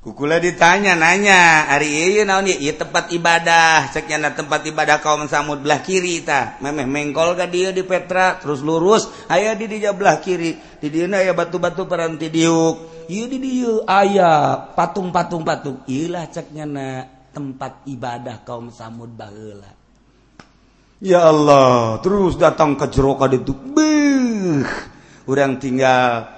Kukula 0.00 0.40
ditanya 0.40 0.96
nanya 0.96 1.68
hari 1.68 1.92
iya 1.92 2.24
naon 2.24 2.48
ya 2.48 2.56
iya 2.56 2.72
tempat 2.72 3.12
ibadah. 3.12 3.92
Ceknya 3.92 4.32
tempat 4.32 4.64
ibadah 4.64 4.96
kaum 5.04 5.28
samud 5.28 5.60
belah 5.60 5.84
kiri 5.84 6.24
ta. 6.24 6.56
Memeh 6.64 6.88
mengkol 6.88 7.36
ka 7.36 7.44
dia 7.44 7.68
di 7.68 7.84
petra? 7.84 8.40
Terus 8.40 8.64
lurus 8.64 9.12
aya 9.28 9.52
di 9.52 9.68
dia 9.68 9.92
belah 9.92 10.16
kiri. 10.16 10.56
Di 10.80 10.88
dia 10.88 11.04
aya 11.04 11.36
batu-batu 11.36 11.84
peranti 11.84 12.32
diuk. 12.32 13.08
Iya 13.12 13.24
di 13.28 13.38
dia 13.44 13.72
aya 13.84 14.30
patung-patung 14.72 15.44
patung 15.44 15.84
ilah 15.84 16.24
ceknya 16.32 16.64
na 16.64 16.86
tempat 17.36 17.84
ibadah 17.84 18.40
kaum 18.40 18.72
samud 18.72 19.12
baheula. 19.12 19.79
ya 21.00 21.26
Allah 21.26 21.98
terus 22.04 22.36
datang 22.36 22.76
ke 22.76 22.86
jeroka 22.92 23.26
itu 23.32 23.56
beh 23.56 24.64
orang 25.26 25.56
tinggal 25.56 26.28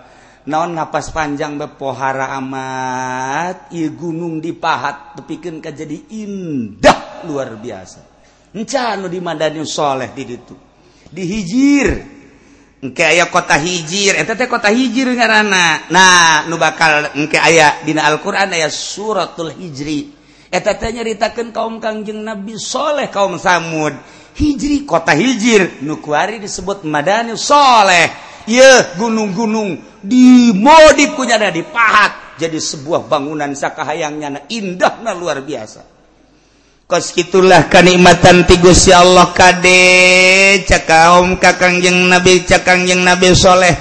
naon 0.46 0.74
napas 0.74 1.14
panjang 1.14 1.54
bepohara 1.54 2.34
amat 2.42 3.70
ieu 3.74 3.94
gunung 3.94 4.42
dipahat 4.42 5.18
tepikeun 5.18 5.62
ka 5.62 5.70
jadi 5.70 5.98
indah 6.10 7.26
luar 7.26 7.54
biasa. 7.58 8.00
Enca 8.52 8.98
di 9.08 9.20
mandani 9.22 9.62
soleh 9.64 10.10
di 10.12 10.24
ditu. 10.26 10.54
Dihijir 11.08 11.88
engke 12.82 13.02
aya 13.06 13.30
kota 13.30 13.56
hijir. 13.56 14.18
Eta 14.18 14.34
teh 14.34 14.50
kota 14.50 14.68
hijir 14.68 15.08
ngaranna. 15.14 15.88
Nah 15.88 16.44
nu 16.50 16.58
bakal 16.58 17.14
engke 17.16 17.38
aya 17.38 17.80
dina 17.86 18.04
Al-Qur'an 18.10 18.52
aya 18.52 18.68
suratul 18.68 19.54
hijri. 19.54 20.12
Eta 20.52 20.76
teh 20.76 20.92
nyaritakeun 20.92 21.54
kaum 21.54 21.80
kangjeng 21.80 22.20
Nabi 22.20 22.58
Saleh 22.60 23.08
kaum 23.08 23.40
Samud. 23.40 23.94
hijri 24.36 24.84
kota 24.84 25.12
hijir. 25.16 25.82
Nukuari 25.84 26.38
disebut 26.40 26.84
Madani 26.84 27.36
Soleh. 27.36 28.10
Ye 28.46 28.98
gunung-gunung 28.98 30.02
dimodi 30.02 31.06
punya 31.14 31.38
ada 31.38 31.54
dipahat. 31.54 32.36
Jadi 32.42 32.58
sebuah 32.58 33.06
bangunan 33.06 33.54
sakahayangnya 33.54 34.50
indahnya 34.50 35.14
luar 35.14 35.46
biasa. 35.46 35.92
Kos 36.90 37.16
itulah 37.16 37.70
kenikmatan 37.70 38.44
ti 38.44 38.58
Gusti 38.58 38.90
Allah 38.90 39.30
kade. 39.32 40.60
Cakaum 40.66 41.38
kakangjeng 41.38 42.10
nabi 42.10 42.42
cakangjeng 42.44 43.00
nabi 43.06 43.32
soleh. 43.32 43.72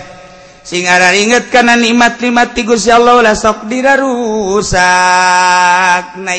Sing 0.61 0.85
arah 0.85 1.11
inget 1.17 1.49
kana 1.49 1.73
nikmat-nikmat 1.73 2.53
ti 2.53 2.61
Gusti 2.61 2.93
Allah 2.93 3.19
lah 3.19 3.33
sok 3.33 3.65
dirarusak. 3.65 4.79
Nah 6.21 6.37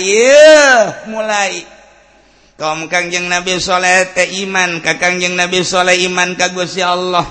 mulai. 1.11 1.82
kaum 2.63 2.87
Kangjeng 2.87 3.27
Nabi 3.27 3.59
Soleh 3.59 4.15
teh 4.15 4.39
iman 4.47 4.79
ka 4.79 4.95
Kangjeng 4.95 5.35
Nabi 5.35 5.67
Soleh 5.67 5.99
iman 6.07 6.39
ka 6.39 6.55
Gusti 6.55 6.79
Allah. 6.79 7.27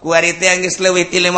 Kuari 0.00 0.40
teh 0.40 0.48
geus 0.64 0.80
leuwih 0.80 1.12
ti 1.12 1.20
50% 1.20 1.36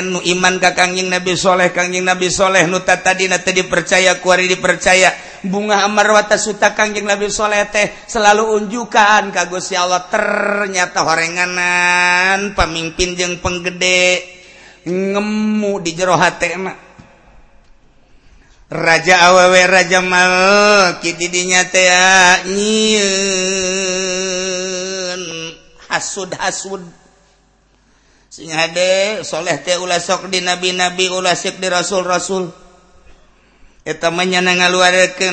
nu 0.00 0.24
iman 0.24 0.56
ka 0.56 0.72
Kangjeng 0.72 1.12
Nabi 1.12 1.36
Soleh, 1.36 1.76
Kangjeng 1.76 2.08
Nabi 2.08 2.32
Soleh 2.32 2.64
nu 2.64 2.80
tatadina 2.80 3.36
teh 3.44 3.52
dipercaya, 3.52 4.16
kuari 4.24 4.48
dipercaya. 4.48 5.12
Bunga 5.44 5.84
Amarwata 5.84 6.40
Suta 6.40 6.72
Kangjeng 6.72 7.04
Nabi 7.04 7.28
Soleh 7.28 7.68
teh 7.68 7.84
selalu 8.08 8.64
unjukan 8.64 9.28
ka 9.28 9.52
Gusti 9.52 9.76
Allah 9.76 10.08
ternyata 10.08 11.04
horenganan 11.04 12.56
pamimpin 12.56 13.12
jeung 13.12 13.44
penggede 13.44 14.24
ngemu 14.88 15.84
di 15.84 15.92
jero 15.92 16.16
hate. 16.16 16.85
raja 18.70 19.30
awewe 19.30 19.62
raja 19.66 20.02
mal 20.02 20.98
Ki 20.98 21.14
didinya 21.14 21.62
hasud 25.88 26.30
hasud 26.36 26.82
soleh 29.24 29.56
teh 29.64 29.80
sok 29.80 30.28
di 30.28 30.44
nabi-nabi 30.44 31.08
ulasik 31.08 31.56
di 31.56 31.72
rasul-rasul. 31.72 32.52
Etamnya 33.86 34.44
na 34.44 34.52
onta 34.52 35.32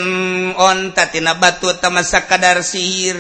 ontatina 0.55 1.35
batu 1.35 1.67
tamasa 1.83 2.23
kadar 2.23 2.63
sihir. 2.63 3.19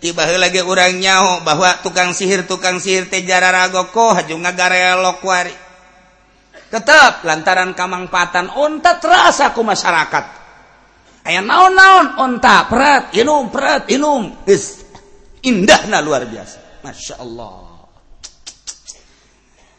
Tiba 0.00 0.24
lagi 0.38 0.62
orang 0.62 0.96
nyaho 0.96 1.42
bahwa 1.44 1.76
tukang 1.82 2.14
sihir 2.14 2.46
tukang 2.46 2.78
sihir 2.80 3.10
tejara 3.10 3.50
ragokoh 3.50 4.14
haju 4.14 4.32
ngagarelok 4.38 5.20
wari 5.20 5.67
tetap 6.68 7.24
lantaran 7.24 7.72
kamangpatan 7.72 8.52
onta 8.54 9.00
terasa 9.00 9.52
ku 9.56 9.64
masyarakat. 9.64 10.24
Aya 11.28 11.44
naon-naon 11.44 12.20
onta 12.20 12.64
perat 12.68 13.12
inum 13.16 13.52
perat 13.52 13.88
inum. 13.92 14.44
Is 14.48 14.84
indahna 15.44 16.00
luar 16.00 16.24
biasa. 16.24 16.84
Masya 16.84 17.20
Allah 17.20 17.68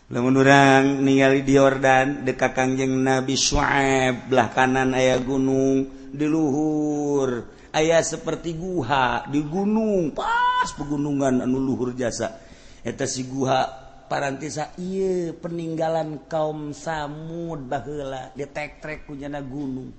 lamun 0.09 0.41
urang 0.41 1.05
ningali 1.05 1.45
di 1.45 1.53
Yordan 1.53 2.25
dekat 2.25 2.57
kangjeng 2.57 2.97
Nabi 2.97 3.37
Shu'aib 3.37 4.25
belah 4.25 4.49
kanan 4.49 4.97
ayah 4.97 5.21
gunung 5.21 6.09
di 6.09 6.25
luhur. 6.25 7.61
Ayah 7.69 8.01
seperti 8.01 8.57
guha 8.57 9.29
di 9.29 9.45
gunung 9.45 10.09
pas 10.17 10.73
pegunungan 10.73 11.45
anu 11.45 11.61
luhur 11.61 11.93
jasa. 11.93 12.41
Eta 12.81 13.05
si 13.05 13.29
guha 13.29 13.88
parantisa 14.09 14.73
iya 14.81 15.31
peninggalan 15.37 16.25
kaum 16.25 16.73
Samud 16.73 17.69
Balah 17.69 18.33
detektrek 18.33 19.05
kunyana 19.05 19.39
gunung. 19.45 19.93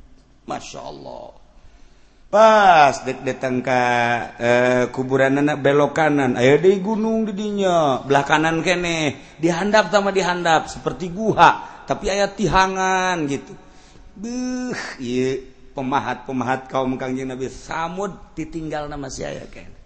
Masya 0.44 0.80
Allah. 0.82 1.30
Pas 2.30 2.94
dek 3.02 3.26
datang 3.26 3.58
ke 3.58 3.82
eh, 4.38 4.84
kuburan 4.94 5.42
anak 5.42 5.58
belok 5.62 5.98
kanan. 5.98 6.38
Ayo 6.38 6.62
di 6.62 6.78
gunung 6.78 7.26
didinya 7.26 8.02
belah 8.06 8.22
kanan 8.22 8.62
kene. 8.62 9.18
Dihandap 9.38 9.90
sama 9.90 10.14
dihandap 10.14 10.70
seperti 10.70 11.10
guha. 11.10 11.82
Tapi 11.86 12.06
ayat 12.06 12.38
tihangan 12.38 13.26
gitu. 13.26 13.50
Beuh, 14.14 14.78
iya 15.02 15.42
pemahat 15.74 16.28
pemahat 16.28 16.68
kaum 16.68 16.94
kangjeng 16.94 17.30
Nabi 17.34 17.50
Samud 17.50 18.14
ditinggal 18.36 18.86
nama 18.86 19.10
si 19.10 19.26
ayah 19.26 19.48
kene. 19.50 19.79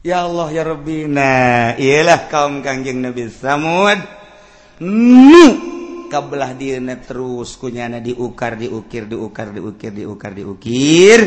ya 0.00 0.24
Allah 0.24 0.48
ya 0.52 0.62
Rabbi. 0.64 1.04
Nah 1.08 1.76
ialah 1.76 2.28
kaum 2.28 2.64
kangjeng 2.64 3.04
Nabi 3.04 3.28
Samud. 3.28 4.00
Nu 4.80 5.46
kabelah 6.08 6.56
dia 6.56 6.80
terus 7.04 7.54
kunyana 7.60 8.00
diukar 8.00 8.56
diukir 8.56 9.06
diukar 9.06 9.52
diukir 9.52 9.92
diukar 9.92 10.32
diukir. 10.32 11.20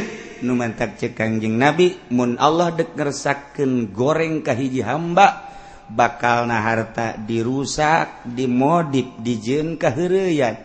Nu 0.44 0.58
mantak 0.58 0.98
cek 0.98 1.14
kangjeng 1.14 1.56
Nabi. 1.56 2.12
Mun 2.12 2.36
Allah 2.42 2.74
dek 2.74 2.98
ngeresakeun 2.98 3.94
goreng 3.94 4.42
ka 4.42 4.58
hiji 4.58 4.82
hamba 4.82 5.54
bakal 5.94 6.50
na 6.50 6.64
harta 6.64 7.14
dirusak 7.20 8.26
dimodip 8.26 9.20
dijen 9.22 9.78
kaheureuyan 9.78 10.58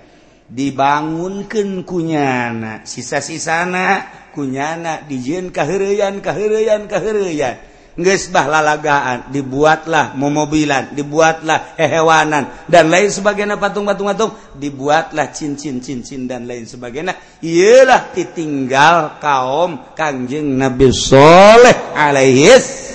dibangunkan 0.49 1.85
kunyana 1.85 2.81
sisa-sisana 2.89 4.09
kunyana 4.33 5.05
dijen 5.05 5.53
kaheureuyan 5.53 6.25
kaheureuyan 6.25 6.89
kaheureuyan 6.89 7.61
ngesbah 7.99 8.47
lalagaan 8.47 9.35
dibuatlah 9.35 10.15
memobilan 10.15 10.95
dibuatlah 10.95 11.75
hehewanan 11.75 12.47
dan 12.71 12.87
lain 12.87 13.11
sebagainya 13.11 13.59
patung-patung-patung 13.59 14.55
dibuatlah 14.55 15.35
cincin-cincin 15.35 16.31
dan 16.31 16.47
lain 16.47 16.63
sebagainya. 16.65 17.43
Ialah 17.43 18.15
ditinggal 18.15 19.19
kaum 19.19 19.93
kangjeng 19.99 20.55
Nabi 20.55 20.95
Soleh 20.95 21.93
alaihis. 21.99 22.87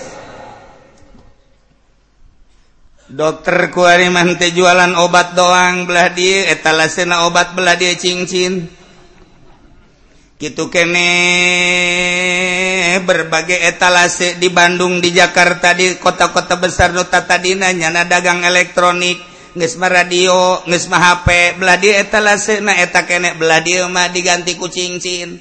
Dokter 3.13 3.69
kuari 3.69 4.09
mante 4.09 4.49
jualan 4.55 4.97
obat 4.97 5.37
doang 5.37 5.85
belah 5.85 6.09
dia 6.15 6.49
etalasena 6.49 7.27
obat 7.29 7.53
belah 7.53 7.75
dia 7.77 7.93
cincin. 7.93 8.82
gitu 10.43 10.67
kene. 10.67 11.15
Berbagai 13.07 13.63
etalase 13.63 14.35
di 14.35 14.51
Bandung 14.51 14.99
di 14.99 15.15
Jakarta 15.15 15.71
di 15.71 15.95
kota-kota 15.95 16.59
besar 16.59 16.91
Dota 16.91 17.23
tadinanya 17.23 17.87
na 17.89 18.03
dagang 18.03 18.43
elektronik 18.43 19.33
ngesma 19.53 19.85
radio 19.85 20.65
ngesma 20.65 20.97
HP 20.97 21.27
beladi 21.61 21.93
etalase 21.93 22.57
na 22.57 22.73
eta 22.73 23.05
kene 23.05 23.37
beladi 23.37 23.77
mah 23.85 24.09
diganti 24.09 24.57
kucing 24.57 24.97
cin 24.97 25.37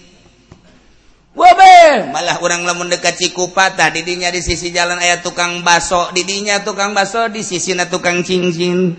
Wabe 1.33 2.13
malah 2.13 2.45
orang 2.45 2.69
lamun 2.69 2.93
dekat 2.93 3.17
Cikupa 3.17 3.73
tah 3.73 3.89
didinya 3.89 4.29
di 4.29 4.45
sisi 4.45 4.69
jalan 4.69 5.01
ayat 5.01 5.25
tukang 5.25 5.65
baso 5.65 6.13
didinya 6.13 6.61
tukang 6.61 6.93
baso 6.93 7.25
di 7.33 7.41
sisi 7.41 7.73
na 7.73 7.89
tukang 7.89 8.21
cincin 8.21 8.93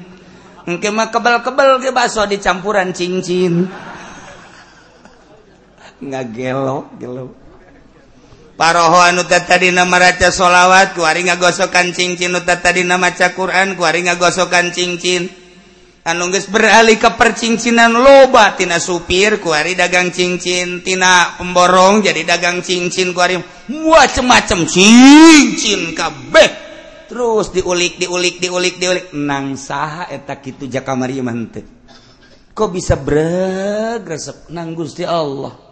engke 0.65 0.89
mah 0.89 1.13
kebel-kebel 1.13 1.77
ke 1.77 1.93
baso 1.93 2.25
dicampuran 2.25 2.89
cincin 2.89 3.69
ngagelo 6.01 6.89
paroho 8.53 9.01
anuta 9.01 9.41
tadi 9.43 9.73
nama 9.73 9.97
raca 9.99 10.29
sholawat 10.29 10.93
kuari 10.95 11.25
ngagosokan 11.27 11.91
cincin 11.91 12.37
uta 12.37 12.61
tadi 12.61 12.85
nama 12.85 13.09
maca 13.09 13.33
Quran 13.33 13.75
kuari 13.75 14.05
ngagosokan 14.05 14.71
cincin. 14.71 15.41
Anu 16.03 16.27
geus 16.35 16.51
beralih 16.51 16.99
ke 16.99 17.15
percincinan 17.15 17.95
loba 17.95 18.59
tina 18.59 18.75
supir 18.75 19.39
kuari 19.39 19.71
dagang 19.71 20.11
cincin 20.11 20.83
tina 20.83 21.39
pemborong 21.39 22.03
jadi 22.03 22.27
dagang 22.27 22.59
cincin 22.59 23.15
kuari 23.15 23.39
macem-macem 23.71 24.67
cincin 24.67 25.95
kabeh. 25.95 26.49
Terus 27.07 27.55
diulik 27.55 28.03
diulik 28.03 28.35
diulik 28.43 28.75
diulik. 28.83 29.05
Nang 29.15 29.55
saha 29.55 30.11
eta 30.11 30.43
kitu 30.43 30.67
jakamari 30.67 31.23
mah 31.23 31.35
kok 32.53 32.69
bisa 32.69 32.99
breg 32.99 34.03
resep 34.03 34.51
nang 34.51 34.75
Gusti 34.75 35.07
Allah? 35.07 35.62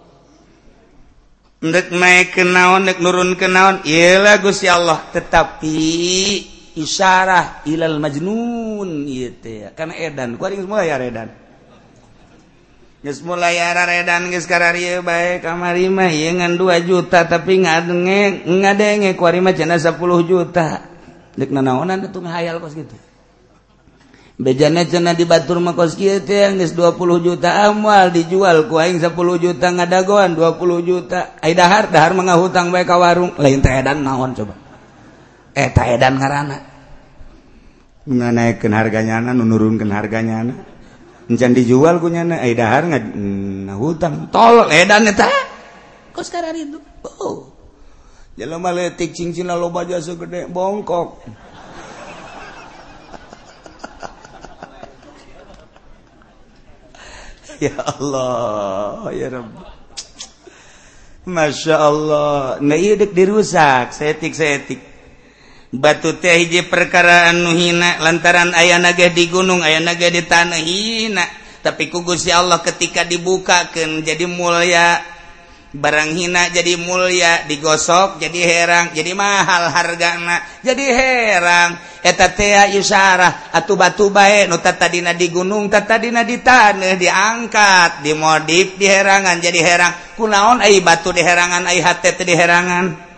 ndek 1.62 1.94
naik 1.94 2.34
ke 2.34 2.44
naon 2.44 2.90
dek 2.90 2.98
nurun 2.98 3.38
ke 3.38 3.46
naon 3.46 3.86
ialah 3.86 4.42
Gusti 4.42 4.66
Allah. 4.66 4.98
Tetapi 5.14 5.78
isyarah 6.76 7.66
ilal 7.70 8.02
majnun 8.02 9.06
ieu 9.06 9.30
teh. 9.38 9.70
Kana 9.78 9.94
edan 9.94 10.36
ku 10.42 10.46
aing 10.50 10.66
mulai 10.66 10.90
edan. 10.90 11.30
Geus 13.02 13.26
mulai 13.26 13.58
ara 13.58 13.90
redan 13.90 14.30
geus 14.30 14.46
kararia 14.46 15.02
bae 15.02 15.42
kamari 15.42 15.90
mah 15.90 16.14
ieu 16.14 16.38
ngan 16.38 16.54
2 16.54 16.86
juta 16.86 17.26
tapi 17.26 17.66
ngadenge 17.66 18.46
ngadenge 18.46 19.18
ku 19.18 19.26
mah 19.26 19.54
cenah 19.58 19.82
10 19.82 19.98
juta. 20.30 20.86
Dek 21.34 21.50
nanaonan 21.50 22.06
atuh 22.06 22.22
ngahayal 22.22 22.62
kos 22.62 22.78
gitu. 22.78 22.94
bejana 24.42 24.82
cena 24.90 25.14
di 25.14 25.30
Batur 25.30 25.62
makos 25.62 25.94
yang 26.02 26.58
20 26.58 26.74
juta 27.22 27.70
amal 27.70 28.10
dijual 28.10 28.66
ku 28.66 28.82
aing 28.82 28.98
10 28.98 29.14
juta 29.38 29.68
ngadagoan 29.70 30.34
20 30.34 30.90
juta. 30.90 31.38
Aidahar 31.46 31.94
dahar 31.94 32.18
menghutang 32.18 32.74
baik 32.74 32.90
warung. 32.90 33.38
Lain 33.38 33.62
teh 33.62 33.70
edan 33.70 34.02
naon 34.02 34.34
coba? 34.34 34.58
Eh 35.54 35.70
teedan 35.70 36.18
karena 36.18 36.58
nganaikeun 38.02 38.74
harganya 38.74 39.22
na 39.22 39.38
menurunkan 39.38 39.94
harganya 39.94 40.42
na 40.42 40.54
encan 41.30 41.54
dijual 41.54 42.02
kunya 42.02 42.26
na 42.26 42.42
Aidahar 42.42 42.90
nggak 42.90 43.06
ngahutang. 43.70 44.34
Tol 44.34 44.66
edan 44.74 45.06
eta. 45.06 45.30
Kos 46.12 46.34
karar 46.34 46.58
itu 46.58 46.82
oh 47.24 47.54
jalan 48.36 48.58
maletik 48.58 49.14
cincin 49.14 49.48
lo 49.54 49.70
jasa 49.86 50.18
gede 50.18 50.50
bongkok. 50.50 51.22
ya 57.66 57.78
Allah 57.78 59.14
ya 59.14 59.30
Rabb. 59.30 59.54
Masya 61.22 61.76
Allah. 61.78 62.58
Nah, 62.66 62.78
dirusak 63.14 63.94
setik 63.94 64.34
setik 64.34 64.82
batu 65.70 66.18
teh 66.18 66.42
hiji 66.42 66.66
perkaraan 66.68 67.46
nuhina 67.46 68.02
lantaran 68.02 68.52
ayah 68.58 68.82
naga 68.82 69.08
di 69.08 69.30
gunung 69.30 69.62
ayah 69.62 69.86
naga 69.86 70.10
di 70.10 70.26
tanah 70.26 70.58
hina. 70.58 71.26
Tapi 71.62 71.94
kugus 71.94 72.26
ya 72.26 72.42
Allah 72.42 72.58
ketika 72.66 73.06
dibukakan 73.06 74.02
jadi 74.02 74.26
mulia. 74.26 75.11
barang 75.72 76.12
hina 76.12 76.52
jadi 76.52 76.76
mulia 76.76 77.48
digosok 77.48 78.20
jadi 78.20 78.40
herang 78.44 78.86
jadi 78.92 79.16
mahal 79.16 79.72
harga 79.72 80.20
anak 80.20 80.42
jadi 80.62 80.86
herang. 80.94 81.72
Eteta 82.02 82.66
yusarah 82.74 83.54
atuh 83.54 83.78
batu 83.78 84.10
baik 84.10 84.50
nutatadina 84.50 85.14
di 85.14 85.30
gunung 85.30 85.70
tatadina 85.70 86.26
di 86.26 86.42
tanah 86.42 86.98
diangkat 86.98 88.02
dimodif 88.02 88.74
di 88.74 88.90
herangan 88.90 89.38
jadi 89.38 89.60
herang. 89.62 89.94
Kunaon 90.18 90.66
ay 90.66 90.82
batu 90.82 91.14
di 91.14 91.22
herangan 91.22 91.62
ay 91.70 91.78
hati 91.78 92.26
di 92.26 92.34
herangan? 92.34 93.11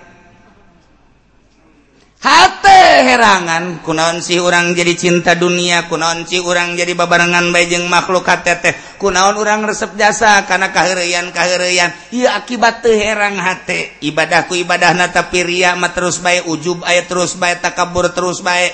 H 2.24 2.63
herangan 3.03 3.84
kunaon 3.84 4.24
sih 4.24 4.39
orang 4.39 4.71
jadi 4.71 4.95
cinta 4.95 5.36
dunia 5.36 5.91
kunaon 5.91 6.24
sih 6.24 6.39
orang 6.39 6.80
jadi 6.80 6.95
babarengan 6.95 7.51
bajeng 7.51 7.84
makhluk 7.91 8.24
KTT 8.24 8.95
kunaon 8.95 9.36
orang 9.36 9.67
resep 9.67 9.91
jasa 9.99 10.47
karena 10.47 10.71
kahirian 10.71 11.36
kahirian 11.36 11.91
ya 12.15 12.39
akibat 12.39 12.80
herang 12.88 13.36
hate. 13.36 13.99
Ibadahku 13.99 14.55
ibadah 14.55 14.95
tapi 15.11 15.43
Riyama 15.43 15.91
terus 15.91 16.24
baik 16.24 16.47
ujub 16.47 16.88
aya 16.88 17.03
terus 17.03 17.36
baik 17.36 17.59
tak 17.59 17.76
kabur 17.76 18.07
terus 18.15 18.39
baik 18.39 18.71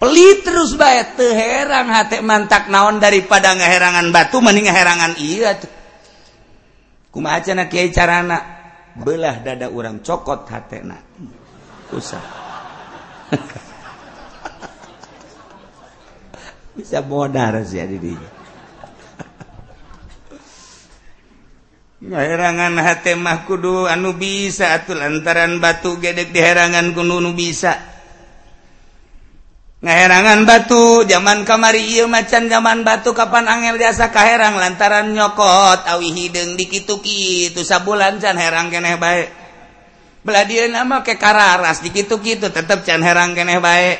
pelit 0.00 0.40
terus 0.40 0.72
baik 0.72 1.20
tuh 1.20 1.28
herang 1.28 1.92
hate 1.92 2.24
mantak 2.24 2.72
naon 2.72 2.96
daripada 3.04 3.52
ngeherangan 3.52 4.08
batu 4.16 4.40
mending 4.40 4.72
herangan 4.72 5.12
iya 5.20 5.60
tuh 5.60 5.68
kuma 7.12 7.36
aja 7.36 7.52
na 7.52 7.68
carana? 7.68 8.40
Belah 8.96 9.44
dada 9.44 9.68
orang 9.68 10.00
cokot 10.00 10.48
hatna 10.48 10.96
usah. 11.92 12.41
bisa 16.76 17.00
modar 17.04 17.64
sih 17.64 17.80
ya 17.80 17.86
dirinya 17.88 18.30
herangan 22.02 22.74
hati 22.82 23.14
mah 23.14 23.46
kudu 23.46 23.86
anu 23.86 24.18
bisa 24.18 24.74
atuh 24.74 24.98
lantaran 24.98 25.62
batu 25.62 26.02
gedek 26.02 26.34
di 26.34 26.42
herangan 26.42 26.90
kudu 26.90 27.22
anu 27.22 27.30
bisa. 27.32 27.78
Ngaherangan 29.82 30.46
batu 30.46 31.02
zaman 31.10 31.42
kamari 31.42 31.82
iya 31.82 32.06
macan 32.06 32.46
zaman 32.46 32.86
batu 32.86 33.10
kapan 33.18 33.50
angel 33.50 33.82
jasa 33.82 34.14
kaherang 34.14 34.54
lantaran 34.54 35.10
nyokot 35.10 35.82
awi 35.90 36.14
hideung 36.14 36.54
dikitu 36.54 37.02
kitu 37.02 37.66
sabulan 37.66 38.22
can 38.22 38.38
herang 38.38 38.70
keneh 38.70 38.94
baik 38.94 39.41
bela 40.22 40.46
dia 40.46 40.70
nama 40.70 41.02
ke 41.02 41.18
kararas 41.18 41.82
dikitu 41.82 42.14
gitu 42.22 42.46
tetap 42.46 42.86
can 42.86 43.02
herang 43.02 43.34
keneh 43.34 43.58
baik 43.58 43.98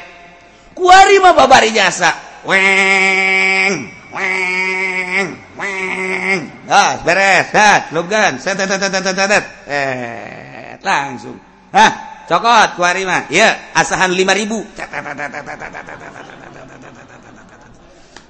kuari 0.71 1.19
mah 1.19 1.35
babari 1.35 1.75
jasa 1.75 2.15
weng 2.47 3.91
weng 4.15 5.29
weng 5.59 6.41
ah 6.71 7.03
beres 7.03 7.51
dat 7.51 7.91
lugan 7.91 8.39
set 8.39 8.55
set 8.55 8.71
set 8.71 8.95
set 8.95 9.19
set 9.19 9.45
eh 9.67 10.79
langsung 10.79 11.35
hah 11.75 12.25
cokot 12.31 12.79
kuari 12.79 13.03
mah 13.03 13.27
ya 13.27 13.75
asahan 13.75 14.15
lima 14.15 14.31
ribu 14.31 14.63
cet 14.79 14.95
cet 14.95 15.03
cet 15.03 15.33
cet 15.35 15.43
cet 15.51 16.15
cet 16.15 16.39
cet 16.39 16.52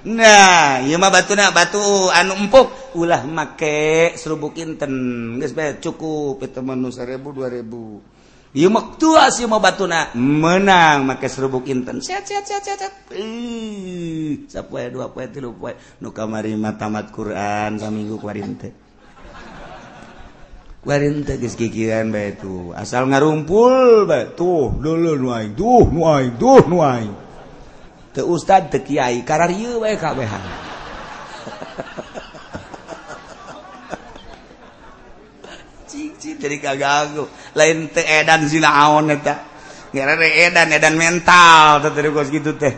Nah, 0.03 0.83
yma 0.83 1.15
batu 1.15 1.39
na 1.39 1.55
batu 1.55 1.79
anu 2.11 2.35
empuk. 2.35 2.95
Ulah 2.99 3.23
make 3.23 4.19
serubuk 4.19 4.59
inten. 4.59 5.39
Cukup 5.79 6.43
itu 6.43 6.59
menu 6.59 6.91
seribu 6.91 7.31
dua 7.31 7.47
ribu. 7.47 8.03
Mah 8.53 8.99
tua 8.99 9.31
sih 9.31 9.47
mau 9.47 9.63
batu 9.63 9.87
na 9.87 10.11
menang 10.19 11.07
make 11.07 11.31
serubuk 11.31 11.71
inten. 11.71 12.03
Sehat 12.03 12.27
sehat 12.27 12.45
sehat 12.51 12.63
sehat 12.67 12.93
Ih, 13.15 14.51
sapoe 14.51 14.91
dua 14.91 15.07
poe 15.15 15.31
tilu 15.31 15.55
poe. 15.55 15.79
Nu 16.03 16.11
kamari 16.11 16.59
mah 16.59 16.75
tamat 16.75 17.15
Quran 17.15 17.79
saminggu 17.79 18.19
kuarinte. 18.19 18.75
Kuarinte 20.83 21.39
geus 21.39 21.55
kikiran 21.55 22.11
bae 22.11 22.35
tuh. 22.35 22.75
Asal 22.75 23.07
ngarumpul 23.07 24.03
bae. 24.11 24.35
Tuh 24.35 24.75
dulu 24.83 25.15
nu 25.15 25.31
aing 25.31 25.55
tuh 25.55 25.87
nu 25.95 26.11
aing 26.11 26.35
tuh 26.43 26.67
nu 26.67 26.83
aing. 26.83 27.22
teu 28.13 28.29
Ustad 28.29 28.69
teu 28.69 28.85
Kiai 28.85 29.25
karar 29.25 29.49
ieu 29.51 29.81
wae 29.81 29.97
kabehan. 29.97 30.41
Cici 35.89 36.37
jadi 36.37 36.61
kaganggu. 36.61 37.25
Lain 37.57 37.89
teu 37.89 38.05
edan 38.05 38.49
sinaon 38.49 39.11
eta. 39.11 39.53
Ngerere 39.93 40.49
edan 40.49 40.73
edan 40.73 40.97
mental 40.97 41.85
teh 41.85 41.93
terus 41.93 42.33
gitu 42.33 42.57
teh. 42.57 42.73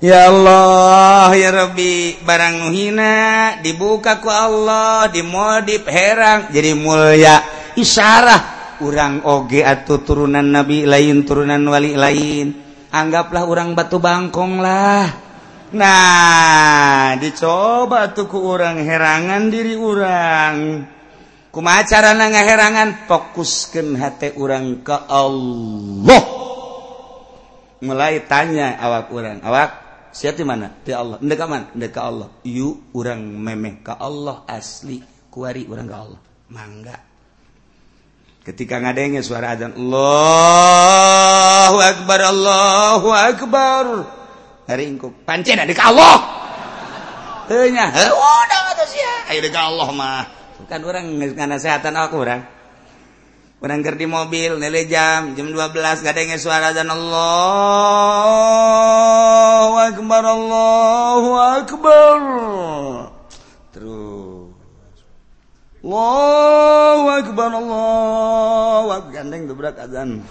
Ya 0.00 0.32
Allah 0.32 1.28
ya 1.36 1.52
Rabbi 1.52 2.24
barang 2.24 2.72
hina 2.72 3.14
dibuka 3.60 4.16
ku 4.16 4.32
Allah 4.32 5.12
dimodif 5.12 5.84
herang 5.84 6.48
jadi 6.48 6.72
mulia 6.72 7.44
isyarah 7.76 8.72
urang 8.80 9.20
oge 9.28 9.60
atau 9.60 10.00
turunan 10.00 10.40
nabi 10.40 10.88
lain 10.88 11.28
turunan 11.28 11.60
wali 11.68 11.92
lain 12.00 12.69
anggaplah 12.90 13.46
orang 13.46 13.74
batu 13.78 14.02
bangkong 14.02 14.62
lah. 14.62 15.06
Nah 15.70 17.14
dicoba 17.14 18.10
tuhku 18.10 18.42
orang 18.42 18.82
herangan 18.82 19.50
diri 19.54 19.78
orang 19.78 20.82
kumacara 21.54 22.14
acara 22.14 22.30
na 22.30 22.42
herangan 22.42 23.06
fokusken 23.06 23.94
hati 23.94 24.34
orang 24.34 24.82
ke 24.82 24.96
Allah. 25.06 26.22
Mulai 27.80 28.28
tanya 28.28 28.76
awak 28.76 29.08
orang 29.14 29.38
awak 29.46 29.70
siapa 30.10 30.42
di 30.42 30.46
mana? 30.46 30.68
Di 30.82 30.92
Allah. 30.92 31.16
Ndek 31.22 31.40
deka 31.78 32.00
Allah. 32.02 32.28
Yuk 32.42 32.94
orang 32.98 33.22
memeh 33.22 33.80
ke 33.80 33.94
Allah 33.94 34.42
asli 34.50 35.00
kuari 35.30 35.64
orang 35.70 35.86
ke 35.86 35.96
Allah. 35.96 36.20
Mangga. 36.50 37.09
ketika 38.44 38.80
ngadenge 38.80 39.20
suara 39.20 39.52
adzan 39.52 39.76
Allahu 39.76 40.08
akbar 41.80 42.20
Allahu 42.24 43.08
akbar. 43.12 43.84
Hari 44.70 44.96
pancen 45.26 45.58
ada 45.58 45.74
Allah. 45.82 46.16
Teu 47.50 47.66
udah 47.66 47.90
oh, 48.14 48.46
atuh 48.46 48.86
sia. 48.86 49.34
Ayo 49.34 49.42
ka 49.50 49.66
Allah 49.66 49.90
mah. 49.90 50.22
Kan 50.70 50.86
urang 50.86 51.18
geus 51.18 51.34
ngasehatan 51.34 51.98
aku 51.98 52.22
urang. 52.22 52.46
Urang 53.60 53.82
keur 53.84 53.98
di 53.98 54.06
mobil 54.08 54.56
nilai 54.56 54.88
jam 54.88 55.36
jam 55.36 55.50
12 55.52 56.06
ngadenge 56.06 56.38
suara 56.38 56.70
adzan 56.72 56.88
Allahu 56.88 57.24
akbar 59.74 60.22
Allahu 60.24 61.34
akbar. 61.60 62.18
Allahu 65.80 67.08
akbar 67.08 67.50
Allah 67.56 69.00
akbar. 69.00 69.16
Gandeng 69.16 69.48
berat 69.56 69.80
azan. 69.80 70.20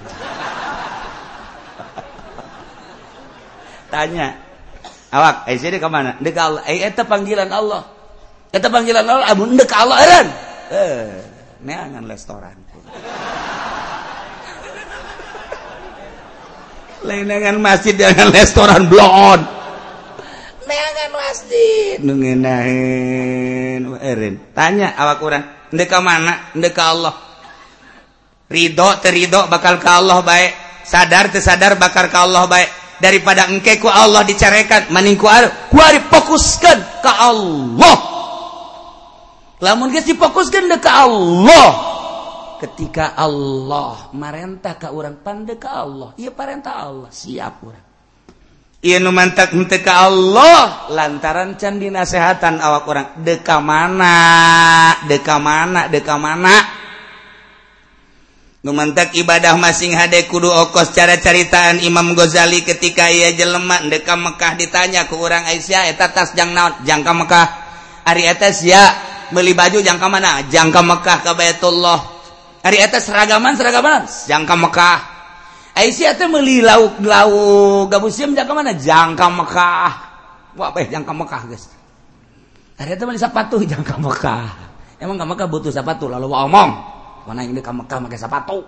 Tanya 3.93 4.37
awak 5.09 5.49
eh 5.49 5.57
sini 5.57 5.81
ke 5.81 5.89
mana? 5.89 6.13
Dek 6.21 6.37
Allah. 6.37 6.61
Eh 6.69 6.85
itu 6.85 7.01
panggilan 7.01 7.49
Allah. 7.49 7.81
Itu 8.53 8.69
panggilan 8.69 9.01
Allah. 9.09 9.25
Amun 9.33 9.57
dek 9.57 9.73
Allah 9.73 9.97
eran 10.05 10.29
eh 10.69 11.25
neangan 11.65 12.05
restoran. 12.05 12.53
Lengan 17.09 17.57
masjid 17.57 17.97
dengan 17.97 18.29
restoran 18.29 18.85
blon. 18.85 19.58
tanya 24.53 24.93
awak 24.95 25.17
kurang 25.19 25.43
ndeka 25.73 25.97
mana? 26.01 26.53
Ndeka 26.53 26.81
Allah? 26.81 27.13
Ridho 28.49 28.89
terridho 28.97 29.45
bakal 29.45 29.77
ke 29.77 29.89
Allah 29.89 30.25
baik 30.25 30.51
sadar 30.81 31.29
tersadar 31.29 31.77
bakar 31.77 32.09
ke 32.09 32.17
Allah 32.17 32.49
baik 32.49 32.69
daripada 32.97 33.45
engkeku 33.45 33.85
Allah 33.85 34.25
dicarekan 34.25 34.89
maningku 34.89 35.29
kuari 35.69 35.99
fokuskan 36.09 36.77
ke 37.05 37.11
Allah. 37.13 37.97
Lamun 39.59 39.91
guys 39.91 40.07
difokuskan 40.07 40.71
ke 40.79 40.91
Allah. 40.91 41.69
Ketika 42.59 43.15
Allah 43.15 44.11
merentah 44.11 44.75
ke 44.75 44.91
orang 44.91 45.23
pandeka 45.23 45.79
Allah. 45.79 46.11
Iya 46.19 46.33
perintah 46.35 46.89
Allah 46.89 47.07
siap 47.07 47.63
orang 47.63 47.88
nu 48.79 49.11
mantap 49.11 49.51
ke 49.51 49.91
Allah 49.91 50.87
lantaran 50.87 51.59
candi 51.59 51.91
nasehatan 51.91 52.63
awak 52.63 52.87
orang 52.87 53.07
deka 53.19 53.59
mana? 53.59 54.15
Deka 55.03 55.35
mana? 55.35 55.91
Deka 55.91 56.15
mana? 56.15 56.79
Nu 58.59 58.75
mantak 58.75 59.15
ibadah 59.15 59.55
masing 59.55 59.95
hade 59.95 60.27
kudu 60.27 60.47
okos 60.47 60.91
cara 60.91 61.15
caritaan 61.19 61.79
Imam 61.83 62.15
Ghazali 62.15 62.63
ketika 62.63 63.11
ia 63.11 63.35
jelema. 63.35 63.83
Deka 63.83 64.15
Mekah 64.15 64.55
ditanya 64.55 65.07
ke 65.11 65.15
orang 65.15 65.43
Aisyah 65.47 65.91
eta 65.91 66.11
tas 66.15 66.31
jang 66.35 66.55
naon? 66.55 66.79
Jangka 66.83 67.11
Mekah. 67.11 67.47
Ari 68.07 68.27
eta 68.31 68.51
sia 68.55 68.95
beli 69.31 69.51
baju 69.55 69.83
jangka 69.83 70.07
mana? 70.07 70.43
Jangka 70.47 70.79
Mekah 70.83 71.17
ke 71.23 71.31
Baitullah. 71.35 71.99
Ari 72.63 72.79
eta 72.79 72.99
seragaman 72.99 73.59
seragaman? 73.59 74.07
Jangka 74.27 74.55
Mekah. 74.55 74.99
Aisyah 75.79 76.11
teh 76.19 76.27
meuli 76.27 76.59
lauk 76.59 76.99
lauk 76.99 77.87
gabusim 77.87 78.35
jangka 78.35 78.51
mana? 78.51 78.75
Jangka 78.75 79.31
Mekah. 79.31 79.93
Wah 80.59 80.75
apa 80.75 80.83
ya 80.83 80.99
jangka 80.99 81.15
Mekah 81.15 81.41
guys? 81.47 81.71
Hari 82.75 82.99
itu 82.99 83.03
beli 83.07 83.15
sepatu 83.15 83.63
jangka 83.71 83.95
Mekah. 83.95 84.51
Emang 84.99 85.15
ke 85.15 85.23
Mekah 85.23 85.47
butuh 85.47 85.71
sepatu 85.71 86.11
lalu 86.11 86.27
omong. 86.27 86.71
Mana 87.23 87.47
ini 87.47 87.63
ke 87.63 87.71
Mekah 87.71 87.95
pakai 87.95 88.19
sepatu. 88.19 88.59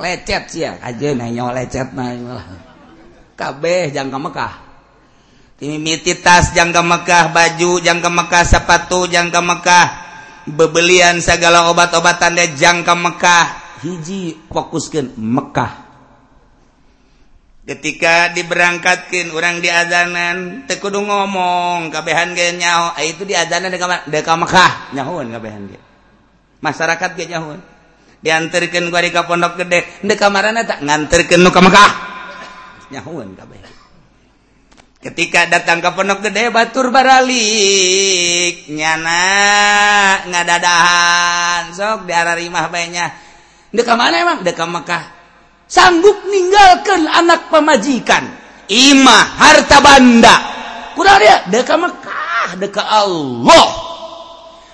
Lecet 0.00 0.42
sih 0.48 0.64
ya 0.64 0.80
aja 0.80 1.12
nanya 1.12 1.52
lecet 1.52 1.92
nanya 1.92 2.40
kabeh 3.36 3.92
jangka 3.92 4.16
Mekah. 4.16 4.52
Mimiti 5.60 6.16
tas 6.24 6.56
jangka 6.56 6.80
Mekah 6.88 7.36
baju 7.36 7.84
jangka 7.84 8.08
Mekah 8.08 8.42
sepatu 8.48 9.04
jangka 9.04 9.44
Mekah. 9.44 9.86
Bebelian 10.48 11.20
segala 11.20 11.68
obat-obatan 11.68 12.32
dia 12.32 12.48
jangka 12.48 12.96
Mekah. 12.96 13.44
Hiji 13.84 14.48
fokuskan 14.48 15.20
Mekah 15.20 15.87
ketika 17.68 18.32
diberangkatkan 18.32 19.28
orang 19.36 19.60
diazanan 19.60 20.64
tekudu 20.64 21.04
ngomong 21.04 21.92
kabehan 21.92 22.32
ge 22.32 22.56
nyaho. 22.56 22.96
Eh, 22.96 23.12
itu 23.12 23.28
diazanan 23.28 23.68
deka, 23.68 24.08
deka 24.08 24.32
Mekah 24.40 24.96
nyahun 24.96 25.28
kabehan 25.28 25.68
ge. 25.68 25.78
Masyarakat 26.64 27.10
ge 27.12 27.28
nyahuan 27.28 27.60
diantarkan 28.18 28.90
gua 28.90 29.04
di 29.04 29.14
pondok 29.14 29.52
gede 29.62 30.02
deka 30.02 30.26
kamarana 30.26 30.66
tak 30.66 30.82
nganterkeun 30.82 31.38
nu 31.38 31.54
ka 31.54 31.62
Mekah 31.62 31.90
nyahun 32.90 33.38
kabeh 33.38 33.62
ketika 34.98 35.46
datang 35.46 35.78
ke 35.78 35.94
pondok 35.94 36.26
gede 36.26 36.50
batur 36.50 36.90
baralik 36.90 38.66
nyana 38.74 39.22
ngadadahan 40.26 41.70
sok 41.70 42.08
diararimah 42.08 42.66
bae 42.72 42.90
nya. 42.90 43.06
Dekat 43.68 44.00
mana 44.00 44.16
emang? 44.16 44.40
Dekat 44.42 44.64
Mekah 44.64 45.17
sanggup 45.68 46.16
meninggalkan 46.26 47.06
anak 47.06 47.52
pemajikan. 47.52 48.24
Imah 48.68 49.24
harta 49.38 49.78
banda. 49.78 50.36
Deka 51.48 51.78
Mekah 51.78 52.58
deka 52.58 52.82
Allah. 52.82 53.86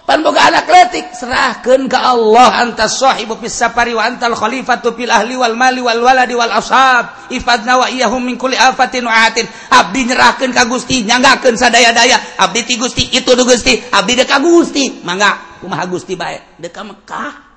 Panboga 0.05 0.53
anakletik 0.53 1.17
serahkan 1.17 1.89
ke 1.89 1.97
Allah. 1.97 2.61
Antas 2.61 3.01
sahibu 3.01 3.41
fis 3.41 3.57
safari 3.57 3.97
wa 3.97 4.05
antal 4.05 4.37
khalifatu 4.37 4.93
fil 4.93 5.09
ahli 5.09 5.33
wal 5.33 5.57
mali 5.57 5.81
wal 5.81 5.97
waladi 6.01 6.37
wal 6.37 6.53
ashab 6.53 7.33
ifadna 7.33 7.81
wa 7.81 7.89
iyahum 7.89 8.21
min 8.21 8.37
kulli 8.37 8.57
afatin 8.57 9.09
wa 9.09 9.17
atin. 9.25 9.49
Abdi 9.73 10.13
nyerahkeun 10.13 10.53
ka 10.53 10.69
Gusti 10.69 11.09
nyanggakeun 11.09 11.57
sadaya-daya. 11.57 12.37
Abdi 12.37 12.61
ti 12.69 12.75
Gusti 12.77 13.17
itu 13.17 13.33
du 13.33 13.49
Gusti. 13.49 13.81
Abdi 13.81 14.13
deka 14.13 14.41
Gusti. 14.45 15.01
Mangga 15.05 15.61
kumaha 15.61 15.89
Gusti 15.89 16.17
bae 16.21 16.57
deka 16.61 16.85
Mekah. 16.85 17.54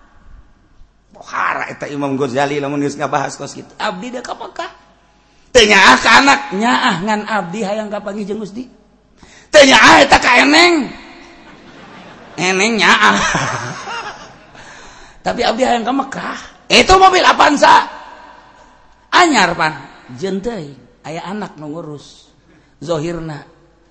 eta 1.67 1.85
Imam 1.89 2.13
Ghazali 2.15 2.61
lamun 2.61 2.81
geus 2.81 2.95
ngabahas 2.95 3.35
kos 3.35 3.53
kitu. 3.57 3.73
Abdi 3.81 4.13
da 4.13 4.21
ka 4.21 4.33
Mekah. 4.37 4.71
Teu 5.51 5.65
nyaah 5.65 5.97
ka 5.97 6.09
anak, 6.21 6.41
nyaah 6.53 6.95
ngan 7.01 7.21
abdi 7.25 7.59
hayang 7.65 7.89
ka 7.89 8.03
panggih 8.03 8.27
jeung 8.27 8.43
Gusti. 8.43 8.69
Teu 9.49 9.63
nyaah 9.65 10.05
eta 10.05 10.17
ka 10.21 10.31
eneng. 10.45 10.91
Eneng 12.37 12.73
nyaah. 12.77 13.17
Tapi 15.25 15.41
abdi 15.41 15.63
hayang 15.65 15.83
ka 15.87 15.93
Mekah. 15.95 16.39
Itu 16.67 16.93
mobil 16.99 17.23
Avanza. 17.23 17.87
Anyar 19.07 19.55
pan, 19.55 19.73
jeung 20.19 20.43
teuing 20.43 21.01
aya 21.07 21.25
anak 21.25 21.55
nu 21.57 21.71
ngurus. 21.71 22.29
Zohirna 22.77 23.41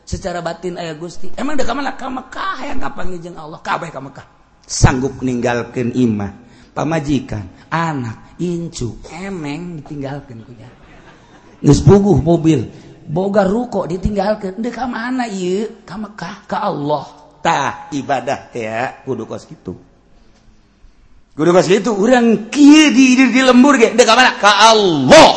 secara 0.06 0.38
batin 0.38 0.78
ayah 0.78 0.94
Gusti. 0.94 1.34
Emang 1.34 1.58
da 1.58 1.66
ka 1.66 1.74
mana? 1.74 1.98
Ka 1.98 2.06
Mekah 2.06 2.62
hayang 2.62 2.78
kapan 2.78 3.16
jeung 3.18 3.34
Allah, 3.34 3.58
kabeh 3.58 3.90
ka 3.90 3.98
Mekah. 3.98 4.26
Sanggup 4.66 5.18
ninggalkeun 5.22 5.90
imah 5.94 6.45
pamajikan 6.76 7.72
anak 7.72 8.36
incu 8.36 9.00
emeng 9.08 9.80
ditinggalkan 9.80 10.44
kunya 10.44 10.68
geus 11.64 11.80
puguh 11.80 12.20
mobil 12.20 12.68
boga 13.06 13.46
ruko 13.46 13.86
ditinggalkan. 13.86 14.58
Deh 14.58 14.74
ka 14.74 14.84
mana 14.90 15.30
ieu? 15.30 15.86
Ka 15.86 15.94
Mekah 15.94 16.36
ka 16.50 16.58
Allah. 16.66 17.06
Tah 17.40 17.86
ibadah 17.94 18.50
ya. 18.50 19.06
Kudu 19.06 19.24
kos 19.24 19.46
gitu 19.46 19.78
kudu 21.36 21.52
kos 21.52 21.68
gitu 21.68 21.92
urang 21.92 22.48
kieu 22.48 22.96
di, 22.96 23.12
di, 23.12 23.24
di 23.30 23.40
lembur 23.44 23.76
ge. 23.78 23.94
Deh 23.94 24.06
ka 24.08 24.18
mana? 24.18 24.34
Ka 24.40 24.72
Allah. 24.72 25.30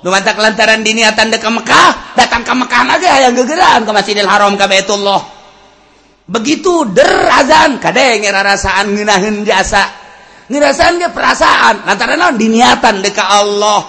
Dumantak 0.00 0.40
lantaran 0.40 0.80
diniatan 0.80 1.28
dek 1.28 1.44
ke 1.44 1.50
Mekah, 1.52 2.16
datang 2.16 2.40
ke 2.40 2.56
Mekah 2.56 2.82
lagi 2.88 3.04
hayang 3.04 3.36
gegeran 3.36 3.84
ke 3.84 3.92
Masjidil 3.92 4.24
Haram 4.24 4.56
ke 4.56 4.64
Baitullah. 4.64 5.20
Begitu 6.24 6.88
der 6.96 7.28
azan 7.28 7.76
kadenge 7.76 8.32
rarasaan 8.32 8.96
ngeunaheun 8.96 9.44
jasa. 9.44 9.99
Ngerasaan 10.50 10.98
ge 10.98 11.08
perasaan. 11.14 11.86
Lantaran 11.86 12.18
naon? 12.18 12.34
Diniatan 12.34 12.98
dek 12.98 13.18
Allah. 13.22 13.80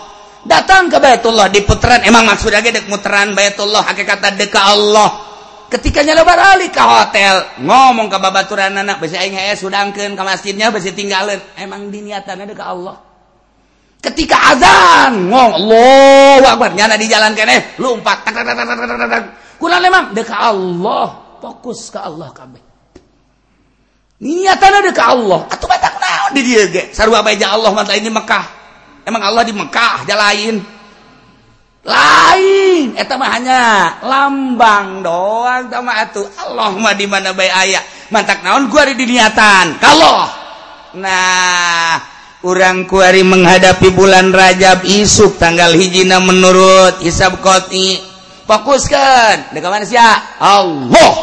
Datang 0.46 0.90
ke 0.90 1.02
Baitullah 1.02 1.50
di 1.50 1.66
putaran. 1.66 2.06
Emang 2.06 2.24
maksudnya 2.30 2.62
dek 2.62 2.86
muteran 2.86 3.34
Baitullah? 3.34 3.82
Hakikat 3.90 4.38
dek 4.38 4.54
Allah. 4.54 5.34
Ketikanya 5.72 6.20
lebar 6.20 6.36
ali 6.36 6.68
ke 6.68 6.84
hotel 6.84 7.64
ngomong 7.64 8.12
ke 8.12 8.20
babaturan 8.20 8.76
anak 8.76 9.00
besi 9.00 9.16
aing 9.16 9.32
hee 9.32 9.56
sudangkeun 9.56 10.20
ke 10.20 10.24
masjidnya 10.24 10.68
besi 10.68 10.92
tinggalin. 10.92 11.40
Emang 11.56 11.88
diniatan 11.88 12.44
ada 12.44 12.52
ke 12.52 12.60
Allah. 12.60 13.00
Ketika 14.04 14.52
azan 14.52 15.32
ngomong 15.32 15.56
Allahu 15.64 16.44
Akbar. 16.44 16.76
Nyana 16.76 17.00
di 17.00 17.08
jalan 17.08 17.32
kene 17.32 17.80
lompat 17.80 18.28
tak 18.28 18.36
tak 18.36 18.52
tak 18.52 18.68
tak 18.68 18.76
tak 18.84 19.08
tak 19.08 19.24
kurang 19.56 19.80
emang? 19.80 20.12
Dek 20.12 20.28
Allah. 20.28 21.08
Fokus 21.40 21.88
ke 21.88 22.00
Allah 22.04 22.30
kabeh. 22.36 22.62
Niatan 24.22 24.74
ada 24.76 24.92
ke 24.92 25.04
Allah. 25.08 25.40
Atuh 25.50 25.66
batak 25.72 26.01
di 26.32 26.42
dia 26.44 26.68
ge 26.68 26.84
sarua 26.96 27.22
bae 27.22 27.38
Allah 27.44 27.72
mata 27.72 27.96
ini 27.96 28.10
Mekah. 28.10 28.46
Emang 29.06 29.22
Allah 29.22 29.44
di 29.46 29.54
Mekah 29.54 30.06
jalain 30.06 30.62
lain. 31.82 32.94
Mah 32.96 33.30
hanya 33.38 33.62
lambang 34.02 35.06
doang 35.06 35.70
sama 35.70 36.02
atuh 36.02 36.26
Allah 36.42 36.74
mah 36.74 36.94
di 36.98 37.06
mana 37.06 37.38
baik 37.38 37.54
ayat 37.54 37.84
mantak 38.10 38.42
naon 38.42 38.66
gua 38.66 38.90
di 38.90 38.98
diniatan 38.98 39.78
kalau 39.78 40.26
nah 40.98 42.02
orang 42.42 42.90
kuari 42.90 43.22
menghadapi 43.22 43.94
bulan 43.94 44.34
Rajab 44.34 44.90
isuk 44.90 45.38
tanggal 45.38 45.76
hijina 45.78 46.18
menurut 46.18 46.98
hisab 47.06 47.38
koti. 47.46 48.02
Fokuskan. 48.42 49.54
Dekat 49.54 49.70
mana 49.70 49.86
sih 49.86 50.02
Allah. 50.02 51.14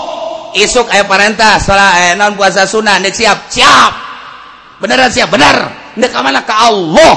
Isuk 0.54 0.86
ayat 0.88 1.10
perintah 1.10 1.58
salah 1.60 1.92
eh 2.08 2.12
non 2.14 2.38
puasa 2.38 2.64
sunnah? 2.64 3.02
Dek 3.02 3.12
siap? 3.12 3.52
Siap 3.52 4.07
beneran 4.78 5.10
siap 5.10 5.30
bener 5.30 5.56
ndak 5.98 6.10
ka 6.14 6.22
mana 6.22 6.42
ka 6.46 6.54
Allah. 6.70 7.14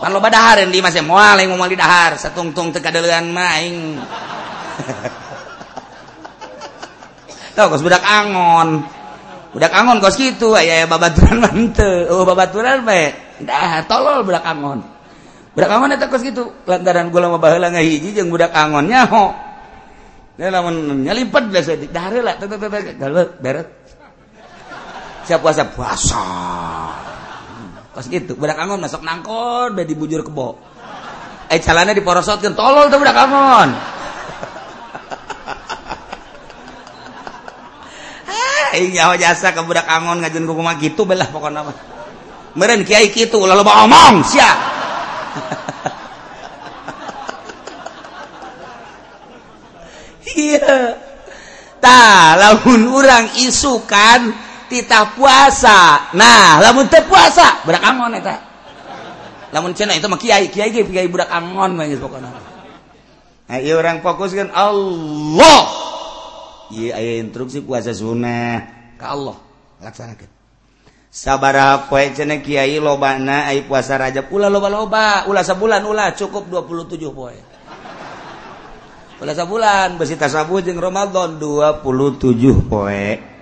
Pan 0.00 0.12
loba 0.12 0.28
dahar 0.28 0.68
di 0.68 0.80
masih 0.84 1.00
moal 1.00 1.40
yang 1.40 1.56
mau 1.56 1.68
di 1.68 1.76
dahar. 1.78 2.18
Satungtung 2.20 2.72
teka 2.74 2.92
kadeulean 2.92 3.32
mah 3.32 3.56
aing. 3.56 3.78
Tau 7.56 7.70
kos 7.70 7.80
budak 7.80 8.02
angon. 8.02 8.82
Budak 9.54 9.70
angon 9.70 10.02
kos 10.02 10.18
kitu 10.18 10.58
aya 10.58 10.82
babaturan 10.90 11.38
mah 11.38 11.54
eh. 11.54 12.10
oh 12.10 12.26
babaturan 12.26 12.82
bae 12.82 13.14
dah 13.46 13.86
tolol 13.86 14.26
budak 14.26 14.42
angon. 14.42 14.82
Budak 15.54 15.70
angon 15.70 15.94
eta 15.94 16.10
kos 16.10 16.26
kitu 16.26 16.42
lantaran 16.66 17.14
gula 17.14 17.30
mah 17.30 17.38
baheula 17.38 17.70
ngahiji 17.70 18.18
jeung 18.18 18.34
budak 18.34 18.50
angon 18.50 18.90
nyaho. 18.90 19.30
Dia 20.34 20.50
lamun 20.50 21.06
nyalipet 21.06 21.46
biasa 21.46 21.78
di 21.78 21.86
dahar 21.94 22.18
lah, 22.18 22.34
tete 22.34 22.58
tete, 22.58 22.98
galau 22.98 23.22
beret. 23.38 23.83
Siap 25.24 25.40
puasa 25.40 25.64
puasa. 25.72 26.24
Kos 27.94 28.10
gitu, 28.10 28.34
budak 28.36 28.58
angon 28.58 28.82
masuk 28.82 29.00
nangkon 29.00 29.72
bae 29.72 29.88
dibujur 29.88 30.20
kebo. 30.26 30.58
Eh 31.48 31.60
calana 31.62 31.96
diporosotkeun 31.96 32.52
tolol 32.52 32.90
tuh 32.92 32.98
budak 33.00 33.16
angon. 33.16 33.70
nyawa 38.74 39.14
jasa 39.14 39.54
ke 39.54 39.62
budak 39.62 39.86
angon 39.86 40.18
ngajun 40.18 40.50
kuku 40.50 40.62
gitu 40.82 41.06
belah 41.06 41.30
pokoknya 41.30 41.62
mah 41.62 41.76
meren 42.58 42.82
kiai 42.82 43.10
gitu 43.14 43.38
ulah 43.42 43.54
loba 43.54 43.86
omong 43.86 44.26
sia 44.26 44.50
iya 50.34 50.98
tah 51.78 52.34
lamun 52.34 52.90
urang 52.90 53.30
isukan 53.38 54.34
kita 54.74 55.14
puasa. 55.14 56.10
Nah 56.18 56.58
lamun 56.58 56.90
teu 56.90 57.06
puasa 57.06 57.62
budak 57.62 57.78
angon 57.86 58.18
eta. 58.18 58.34
Lamun 59.54 59.70
cenah 59.70 59.94
itu 59.94 60.10
mah 60.10 60.18
kiai 60.18 60.50
kiai 60.50 60.74
ge 60.74 60.82
kiai 60.82 61.06
budak 61.06 61.30
angon 61.30 61.78
mah 61.78 61.86
geus 61.86 62.02
pokona. 62.02 62.26
Nah 63.46 63.58
ieu 63.62 63.78
urang 63.78 64.02
fokuskeun 64.02 64.50
Allah. 64.50 65.62
Ieu 66.74 66.90
aya 66.90 67.22
instruksi 67.22 67.62
puasa 67.62 67.94
sunah 67.94 68.66
ka 68.98 69.14
Allah 69.14 69.38
laksanakeun. 69.78 70.32
Sabaraha 71.14 71.86
poe 71.86 72.10
cenah 72.10 72.42
kiai 72.42 72.82
lobana 72.82 73.46
ai 73.46 73.62
puasa 73.62 73.94
rajab 73.94 74.34
ulah 74.34 74.50
loba-loba 74.50 75.30
ulah 75.30 75.46
sabulan 75.46 75.86
ulah 75.86 76.10
cukup 76.18 76.50
27 76.50 76.98
poe. 77.14 77.38
Ulah 79.22 79.34
sabulan 79.38 79.94
besi 79.94 80.18
tasabuh 80.18 80.58
jeung 80.58 80.82
Ramadan 80.82 81.38
27 81.38 82.66
poe. 82.66 83.33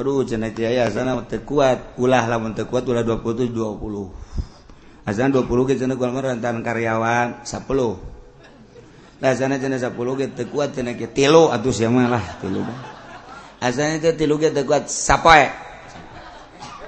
Aduh 0.00 0.24
cenek 0.24 0.56
kiai 0.56 0.80
azan 0.80 1.12
teu 1.28 1.44
kuat. 1.44 2.00
Ulah 2.00 2.24
lamun 2.24 2.56
teu 2.56 2.64
kuat 2.64 2.88
ulah 2.88 3.04
27 3.04 3.52
20. 3.52 5.04
Azan 5.04 5.28
20 5.28 5.68
ge 5.68 5.74
cenah 5.76 5.96
kuat 6.00 6.16
rentan 6.16 6.64
karyawan 6.64 7.44
10. 7.44 9.20
Lah 9.20 9.28
azan 9.28 9.52
cenah 9.60 9.76
10 9.76 9.92
ge 9.92 10.26
teu 10.32 10.48
kuat 10.48 10.72
cenah 10.72 10.96
kieu 10.96 11.12
tilu 11.12 11.52
atuh 11.52 11.68
sia 11.68 11.92
lah 11.92 12.24
tilu. 12.40 12.64
Azan 13.60 14.00
teh 14.00 14.16
tilu 14.16 14.40
ge 14.40 14.48
teu 14.56 14.64
kuat 14.64 14.88
sapoe. 14.88 15.52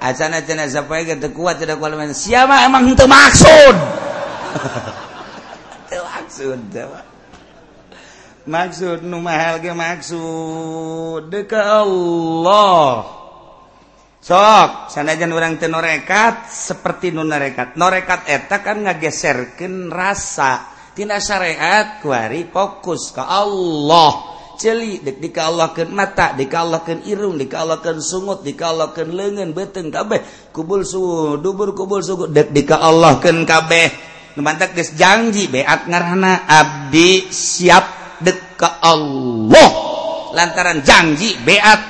Azan 0.01 0.33
cenah 0.33 0.65
sapoe 0.65 1.05
ge 1.05 1.13
teu 1.21 1.29
kuat 1.37 1.61
cenah 1.61 1.77
kuat 1.77 1.93
lamun 1.93 2.17
sia 2.17 2.49
mah 2.49 2.65
emang 2.65 2.97
teu 2.97 3.05
maksud. 3.05 3.75
Teu 5.93 6.01
maksud 6.01 6.57
teu. 6.73 7.12
maksud 8.45 9.03
nu 9.05 9.19
mahal 9.23 9.59
ge 9.63 9.71
maksud. 9.71 11.27
Deka 11.29 11.83
Allah. 11.83 13.03
Sok 14.23 14.87
sanajan 14.87 15.35
orang 15.35 15.59
teu 15.59 15.67
norekat 15.67 16.47
seperti 16.47 17.11
nu 17.11 17.27
norekat. 17.27 17.75
Norekat 17.75 18.27
eta 18.31 18.63
kan 18.63 18.87
ngageserkeun 18.87 19.91
rasa. 19.91 20.71
Tina 20.93 21.17
syariat 21.17 21.99
kuari 21.99 22.47
fokus 22.47 23.11
ka 23.11 23.27
Allah. 23.27 24.31
Celi 24.53 25.01
dek 25.01 25.17
dika 25.17 25.49
Allah 25.49 25.73
ke 25.73 25.83
mata 25.89 26.37
dika 26.37 26.61
Allah 26.61 26.85
ke 26.85 27.01
irung 27.09 27.35
dika 27.35 27.65
Allah 27.65 27.81
ke 27.81 27.97
sungut 27.97 28.45
dika 28.45 28.69
Allah 28.69 28.93
ke 28.93 29.01
lengan 29.01 29.49
beteng 29.51 29.89
kabeh. 29.89 30.53
Kubul 30.53 30.85
su 30.85 31.01
dubur 31.41 31.73
kubul 31.73 32.05
sugu 32.05 32.29
dek 32.29 32.53
dika 32.53 32.77
Allah 32.79 33.17
ke 33.17 33.33
kabeh 33.33 34.13
numantak 34.37 34.73
geus 34.73 34.93
janji 34.97 35.49
beat 35.49 35.85
ngarana 35.89 36.45
abdi 36.49 37.29
siap. 37.29 38.02
deka 38.23 38.79
Allah. 38.81 39.69
Lantaran 40.33 40.81
janji 40.81 41.37
beat 41.43 41.81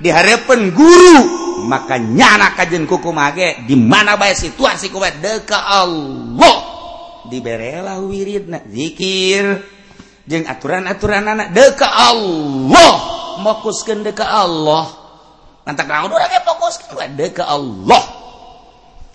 diharapkan 0.00 0.72
guru. 0.72 1.18
Maka 1.66 1.98
nyana 1.98 2.54
kajen 2.54 2.86
kuku 2.86 3.10
mage. 3.10 3.66
Di 3.66 3.74
mana 3.74 4.14
bae 4.14 4.32
situasi 4.32 4.88
kuat 4.94 5.18
deka 5.18 5.58
Allah. 5.66 6.58
Diberelah 7.26 7.98
wiridna. 8.00 8.62
Zikir. 8.70 9.60
Jeung 10.26 10.46
aturan-aturan 10.46 11.26
anak 11.26 11.50
deka 11.52 11.86
Allah. 11.86 12.94
Fokuskeun 13.42 14.02
deka 14.06 14.24
Allah. 14.24 14.88
Lantak 15.66 15.90
urang 15.90 16.30
ge 16.30 16.40
fokuskeun 16.46 17.18
deka 17.18 17.42
Allah. 17.50 18.02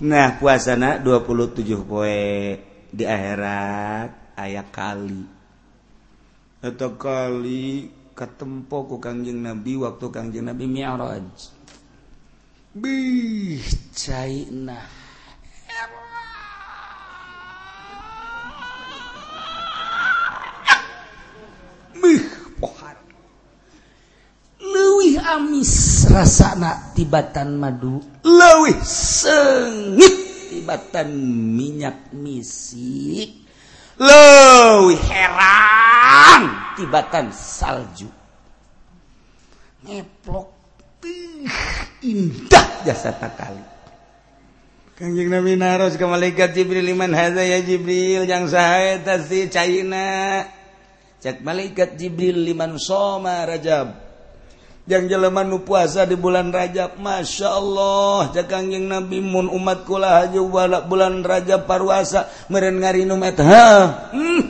Nah 0.02 0.36
puasana 0.36 1.00
27 1.00 1.64
poe 1.88 2.60
di 2.92 3.04
akhirat 3.08 4.36
ayat 4.36 4.68
kali. 4.68 5.41
Atau 6.62 6.94
kali 6.94 7.90
ketempo 8.14 8.86
ku 8.86 9.02
Kangjeng 9.02 9.42
Nabi 9.42 9.82
waktu 9.82 10.06
Kangjeng 10.14 10.46
Nabi 10.46 10.66
Mi'raj. 10.70 11.58
Bih 12.72 13.66
caina 13.92 15.02
luwih 25.02 25.18
amis 25.18 26.06
rasana 26.14 26.94
tibatan 26.94 27.58
madu. 27.58 27.98
Luwih 28.22 28.78
sengit 28.86 30.14
tibatan 30.54 31.10
minyak 31.58 32.14
misik 32.14 33.41
le 34.02 34.98
heran. 34.98 36.42
Tibatan 36.74 37.30
salju. 37.30 38.10
Ngeplok 39.86 40.62
indah 42.06 42.86
jasa 42.86 43.10
tak 43.18 43.34
kali 43.34 43.66
Kanjeng 45.02 45.34
Nabi 45.34 45.58
naros 45.58 45.98
ke 45.98 46.06
malaikat 46.06 46.54
Jibril 46.54 46.86
liman 46.86 47.10
hadza 47.10 47.42
ya 47.42 47.58
Jibril 47.66 48.30
yang 48.30 48.46
saya 48.46 49.02
tasi 49.02 49.50
China. 49.50 50.46
Cek 51.18 51.42
malaikat 51.42 51.98
Jibril 51.98 52.46
liman 52.46 52.78
soma 52.78 53.42
Rajab. 53.50 54.11
yang 54.92 55.08
jeleman 55.08 55.48
nu 55.48 55.64
puasa 55.64 56.04
di 56.04 56.20
bulan 56.20 56.52
Rajab. 56.52 57.00
Masya 57.00 57.48
Allah 57.48 58.36
jakangjing 58.36 58.92
Nabi 58.92 59.24
Mun 59.24 59.48
umat 59.48 59.88
kula 59.88 60.28
haju 60.28 60.52
bulan 60.84 61.24
Rajab 61.24 61.64
parwasa 61.64 62.28
meren 62.52 62.84
ngarinum 62.84 63.24
etha 63.24 64.12
hmm. 64.12 64.42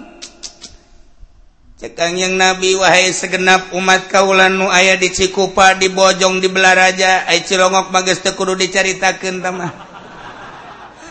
cekangjing 1.77 2.41
Nabi 2.41 2.73
wahai 2.73 3.13
segenap 3.13 3.69
umat 3.77 4.09
kaulan 4.09 4.57
nu 4.57 4.65
aya 4.65 4.97
di 4.97 5.13
Cikupa 5.13 5.77
di 5.77 5.93
Bojong 5.93 6.41
di 6.41 6.49
Belaraja 6.49 7.29
ai 7.29 7.45
Cilongok 7.45 7.93
bagas 7.93 8.25
teu 8.25 8.33
kudu 8.33 8.57
dicaritakeun 8.57 9.45
tamah 9.45 9.71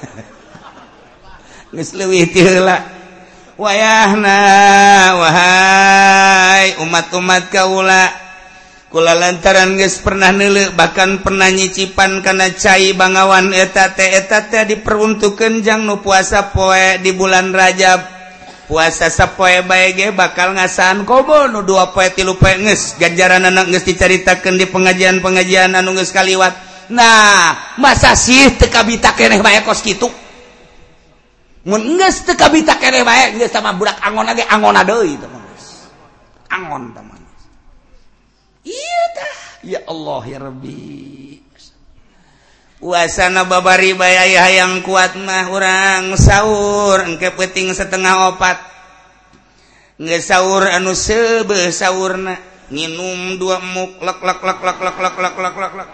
geus 1.70 1.94
leuwih 1.94 2.26
ti 2.26 2.42
heula. 2.42 2.98
Wayahna 3.60 4.40
wahai 5.20 6.80
umat-umat 6.80 7.52
kaula 7.52 8.19
kula 8.90 9.14
lantaran 9.14 9.78
guys 9.78 10.02
pernah 10.02 10.34
neuleu 10.34 10.74
bahkan 10.74 11.22
pernah 11.22 11.46
nyicipan 11.46 12.20
karena 12.20 12.50
cai 12.50 12.90
Bangawan. 12.92 13.54
Etate 13.54 14.18
etate 14.18 14.66
diperuntukkenjang 14.66 15.86
nu 15.86 16.02
puasa 16.02 16.50
poe 16.50 16.98
di 16.98 17.14
bulan 17.14 17.54
Rajab. 17.54 18.18
Puasa 18.66 19.10
sapoe 19.10 19.66
bae 19.66 19.94
ge 19.98 20.14
bakal 20.14 20.54
ngasaan 20.54 21.02
kobo 21.02 21.50
nu 21.50 21.66
dua 21.66 21.90
poe 21.90 22.06
tilu 22.14 22.38
penges 22.38 22.94
ganjaran 22.98 23.42
anak 23.46 23.66
geus 23.70 23.82
diceritakan 23.82 24.58
di 24.58 24.66
pengajian 24.70 25.18
pengajian 25.22 25.74
anu 25.74 25.94
geus 25.94 26.14
kaliwat. 26.14 26.54
Nah 26.90 27.74
masa 27.78 28.18
sih 28.18 28.58
tekabita 28.58 29.14
keneh 29.14 29.42
bae 29.42 29.62
kos 29.62 29.82
gitu 29.82 30.10
mun 31.60 31.82
geus 32.00 32.24
teu 32.24 32.34
kabita 32.38 32.80
keneh 32.80 33.04
bae 33.04 33.36
geus 33.36 33.52
sama 33.52 33.76
budak 33.76 34.00
angon 34.00 34.24
lagi 34.24 34.40
angon 34.48 34.80
deui 34.80 35.12
teman 35.20 35.42
angon 36.48 36.82
teman 36.96 37.19
ya 39.64 39.80
Allah 39.86 40.22
ya 40.26 40.38
Rabbi. 40.40 40.80
Wasana 42.80 43.44
babari 43.44 43.92
bayaya 43.92 44.48
hayang 44.48 44.80
kuat 44.80 45.12
mah 45.20 45.52
orang 45.52 46.16
sahur 46.16 47.04
engke 47.04 47.28
peting 47.36 47.76
setengah 47.76 48.32
opat. 48.32 48.56
Nggak 50.00 50.24
sahur 50.24 50.64
anu 50.64 50.96
sebe 50.96 51.68
sahurna 51.68 52.40
nginum 52.72 53.36
dua 53.36 53.60
muk 53.60 54.00
lek 54.00 54.24
lek 54.24 54.40
lek 54.40 54.60
lek 54.64 54.78
lek 54.80 54.96
lek 54.96 55.16
lek 55.20 55.36
lek 55.36 55.56
lek 55.60 55.72
lek. 55.76 55.88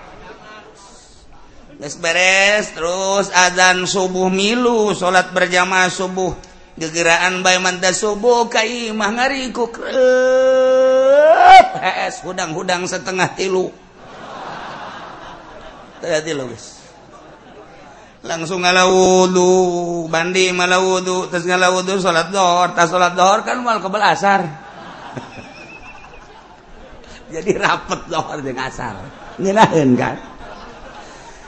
Beres 1.99 2.71
terus 2.71 3.35
adzan 3.35 3.83
subuh 3.83 4.31
milu 4.31 4.95
salat 4.95 5.35
berjamaah 5.35 5.91
subuh. 5.91 6.39
gegeraan 6.77 7.41
bay 7.41 7.57
manta 7.57 7.93
subuh 7.93 8.53
kaimah 8.53 9.11
ngariku 9.17 9.65
es 11.83 12.23
hudang-hudang 12.23 12.85
setengah 12.85 13.33
tilu. 13.37 13.73
Tengah 16.01 16.21
tilu 16.21 16.45
guys 16.53 16.77
langsung 18.27 18.67
ngala 18.67 18.91
wudhu 18.91 20.11
bandi 20.11 20.51
malah 20.51 20.83
wudhu 20.83 21.31
terus 21.31 21.47
ngala 21.47 21.71
wudhu 21.71 22.03
sholat 22.03 22.35
dohor. 22.35 22.75
Tas 22.75 22.91
sholat 22.91 23.15
dohor 23.15 23.47
kan 23.47 23.63
mal 23.63 23.79
kebel 23.79 24.03
asar. 24.03 24.43
Jadi 27.33 27.57
rapet 27.57 28.01
dohor 28.11 28.43
dengan 28.43 28.69
asar. 28.69 28.99
Ngilahin 29.39 29.95
kan? 29.95 30.19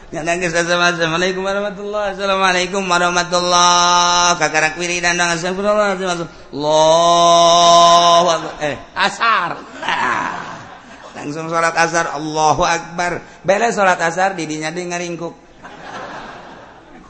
Assalamualaikum 0.08 1.44
warahmatullahi 1.44 2.16
Assalamualaikum 2.16 2.80
warahmatullah 2.80 4.40
kakak 4.40 4.80
wiri 4.80 5.04
dan 5.04 5.20
astagfirullah 5.20 6.00
Allah 6.48 8.40
eh 8.64 8.80
asar. 8.96 9.60
Ah. 9.84 10.56
Langsung 11.12 11.52
sholat 11.52 11.76
asar 11.76 12.16
Allahu 12.16 12.64
Akbar. 12.64 13.20
Bele 13.44 13.68
sholat 13.68 14.00
asar 14.00 14.32
didinya 14.32 14.72
di 14.72 14.88
ngaringkuk 14.88 15.36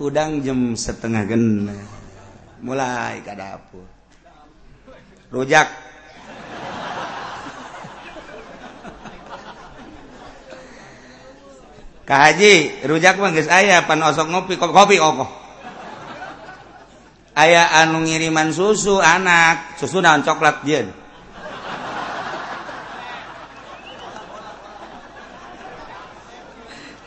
hudang 0.03 0.43
jam 0.43 0.75
setengah 0.75 1.23
genep 1.23 1.79
mulai 2.67 3.23
ke 3.23 3.31
dapur. 3.31 3.87
Rujak. 5.31 5.71
Ka 12.09 12.25
Haji 12.25 12.89
rujak 12.89 13.21
mah 13.21 13.37
geus 13.37 13.53
aya 13.53 13.85
pan 13.85 14.01
osok 14.01 14.33
ngopi 14.33 14.57
kopi 14.57 14.97
kokoh. 14.97 15.29
Aya 17.37 17.69
anu 17.85 18.01
ngiriman 18.01 18.49
susu 18.49 18.97
anak, 18.97 19.77
susu 19.77 20.01
naon 20.01 20.25
coklat 20.25 20.65
jeun. 20.65 20.89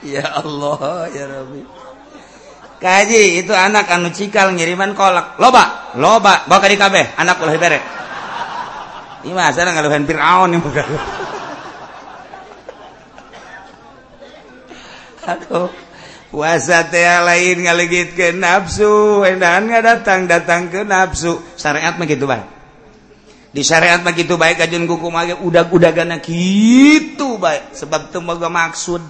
Ya 0.01 0.25
Allah 0.33 1.09
ya 1.13 1.29
Rabbi. 1.29 1.61
Kaji 2.81 3.45
itu 3.45 3.53
anak 3.53 3.89
anu 3.89 4.09
cikal 4.13 4.53
ngiriman 4.53 4.93
kolak. 4.93 5.37
Loba, 5.41 5.93
loba, 5.97 6.45
bawa 6.45 6.57
ka 6.61 6.69
di 6.69 6.77
kabeh 6.77 7.17
anak 7.17 7.41
ulah 7.41 7.57
bere. 7.57 7.79
Ini 9.25 9.33
mah 9.33 9.49
asal 9.49 9.69
ngaluhan 9.69 10.05
Firaun 10.05 10.57
yang. 10.57 10.61
Aduh 15.25 15.69
puasa 16.31 16.87
teh 16.87 17.03
lain 17.03 17.67
ngalegit 17.67 18.15
ke 18.15 18.31
nafsu 18.31 19.21
endahan 19.27 19.67
nggak 19.67 19.83
datang 19.83 20.25
datang 20.25 20.71
ke 20.71 20.87
nafsu. 20.87 21.37
Syariat 21.59 21.99
mah 21.99 22.07
gitu 22.07 22.25
baik. 22.25 22.47
Di 23.51 23.61
syariat 23.67 23.99
mah 23.99 24.15
gitu 24.15 24.39
baik 24.39 24.63
kajun 24.63 24.87
kuku 24.87 25.11
mage 25.11 25.35
udah 25.43 25.67
udah 25.67 25.91
gana 25.91 26.17
gitu 26.23 27.35
baik. 27.37 27.75
Sebab 27.75 28.15
tuh 28.15 28.23
moga 28.23 28.47
maksud. 28.47 29.03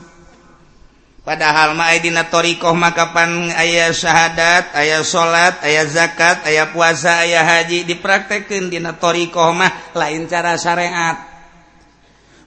Padahal 1.21 1.77
mah 1.77 1.93
dina 2.01 2.25
torikoh 2.25 2.73
mah 2.73 2.97
kapan 2.97 3.53
ayah 3.53 3.93
syahadat 3.93 4.73
ayah 4.73 5.05
salat 5.05 5.61
ayah 5.61 5.85
zakat 5.85 6.41
ayah 6.49 6.73
puasa 6.73 7.21
ayah 7.21 7.45
haji 7.45 7.85
dipraktekin 7.85 8.73
dina 8.73 8.97
torikoh 8.97 9.53
mah. 9.53 9.93
Lain 9.93 10.25
cara 10.25 10.57
syariat. 10.57 11.30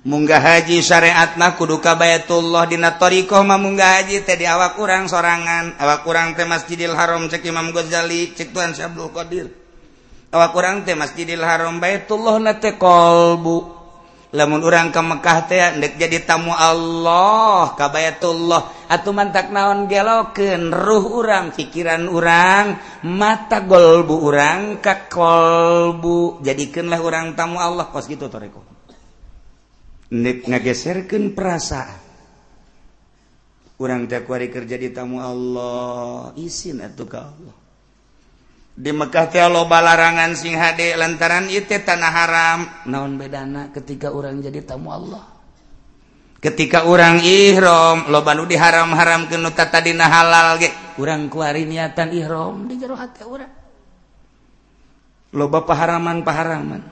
munggah 0.05 0.37
haji 0.37 0.85
syariatna 0.85 1.57
kuduka 1.57 1.97
Bayatullah 1.97 2.69
dinatorioh 2.69 3.41
mamungga 3.41 4.01
haji 4.01 4.21
tadi 4.23 4.45
awak 4.45 4.77
kurang 4.77 5.09
sorangan. 5.09 5.81
Awak 5.81 6.01
kurang 6.05 6.37
teh 6.37 6.45
Masjidil 6.45 6.93
Haram 6.93 7.27
cek 7.27 7.43
Imam 7.49 7.73
Ghazali 7.73 8.37
cek 8.37 8.53
Tuhan 8.53 8.77
Syabdul 8.77 9.11
Qadir. 9.11 9.49
Awak 10.29 10.51
kurang 10.53 10.85
teh 10.85 10.93
Masjidil 10.93 11.41
Haram 11.41 11.81
Bayatullah 11.81 12.37
nate 12.37 12.77
kolbu. 12.77 13.83
Lamun 14.35 14.67
orang 14.67 14.91
ke 14.91 14.99
Mekkah 14.99 15.47
teh 15.47 15.63
ndek 15.79 15.95
jadi 15.95 16.27
tamu 16.27 16.51
Allah 16.51 17.71
ka 17.79 17.87
Bayatullah 17.87 18.91
atuh 18.91 19.15
mantak 19.15 19.55
naon 19.55 19.87
gelokeun 19.87 20.75
ruh 20.75 21.23
urang 21.23 21.55
pikiran 21.55 22.11
urang 22.11 22.75
mata 23.07 23.63
golbu 23.63 24.27
urang 24.27 24.83
ka 24.83 25.07
kolbu. 25.07 26.43
Jadikeunlah 26.43 26.99
urang 26.99 27.39
tamu 27.39 27.63
Allah 27.63 27.87
kos 27.89 28.11
gitu 28.11 28.27
toreko 28.27 28.74
ngageserkan 30.23 31.35
perasaan. 31.35 32.03
Kurang 33.75 34.07
dakwari 34.07 34.55
kerja 34.55 34.79
di 34.79 34.95
tamu 34.95 35.19
Allah 35.19 36.31
izin 36.39 36.79
atau 36.79 37.05
ka 37.11 37.27
Allah. 37.27 37.57
Di 38.75 38.91
Mekah 38.95 39.27
teh 39.31 39.43
loba 39.51 39.83
larangan 39.83 40.35
sing 40.39 40.55
hade 40.55 40.95
lantaran 40.95 41.51
itu 41.51 41.75
tanah 41.83 42.13
haram. 42.15 42.61
Naon 42.87 43.19
bedana 43.19 43.75
ketika 43.75 44.15
orang 44.15 44.39
jadi 44.39 44.63
tamu 44.63 44.95
Allah? 44.95 45.27
Ketika 46.39 46.87
orang 46.87 47.25
ihram 47.25 48.07
loba 48.13 48.37
nu 48.39 48.47
diharam-haram 48.47 49.27
ke 49.27 49.35
nu 49.35 49.51
tata 49.51 49.83
halal 49.83 50.63
ge. 50.63 50.71
Urang 50.99 51.27
kuari 51.27 51.67
niatan 51.67 52.15
ihram 52.15 52.71
di 52.71 52.79
jero 52.79 52.95
hati 52.95 53.27
urang. 53.27 53.51
Loba 55.35 55.67
paharaman-paharaman. 55.67 56.83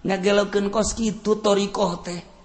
Ngagelokeun 0.00 0.72
kos 0.72 0.96
kitu 0.96 1.44
torikoh 1.44 2.00
teh. 2.00 2.35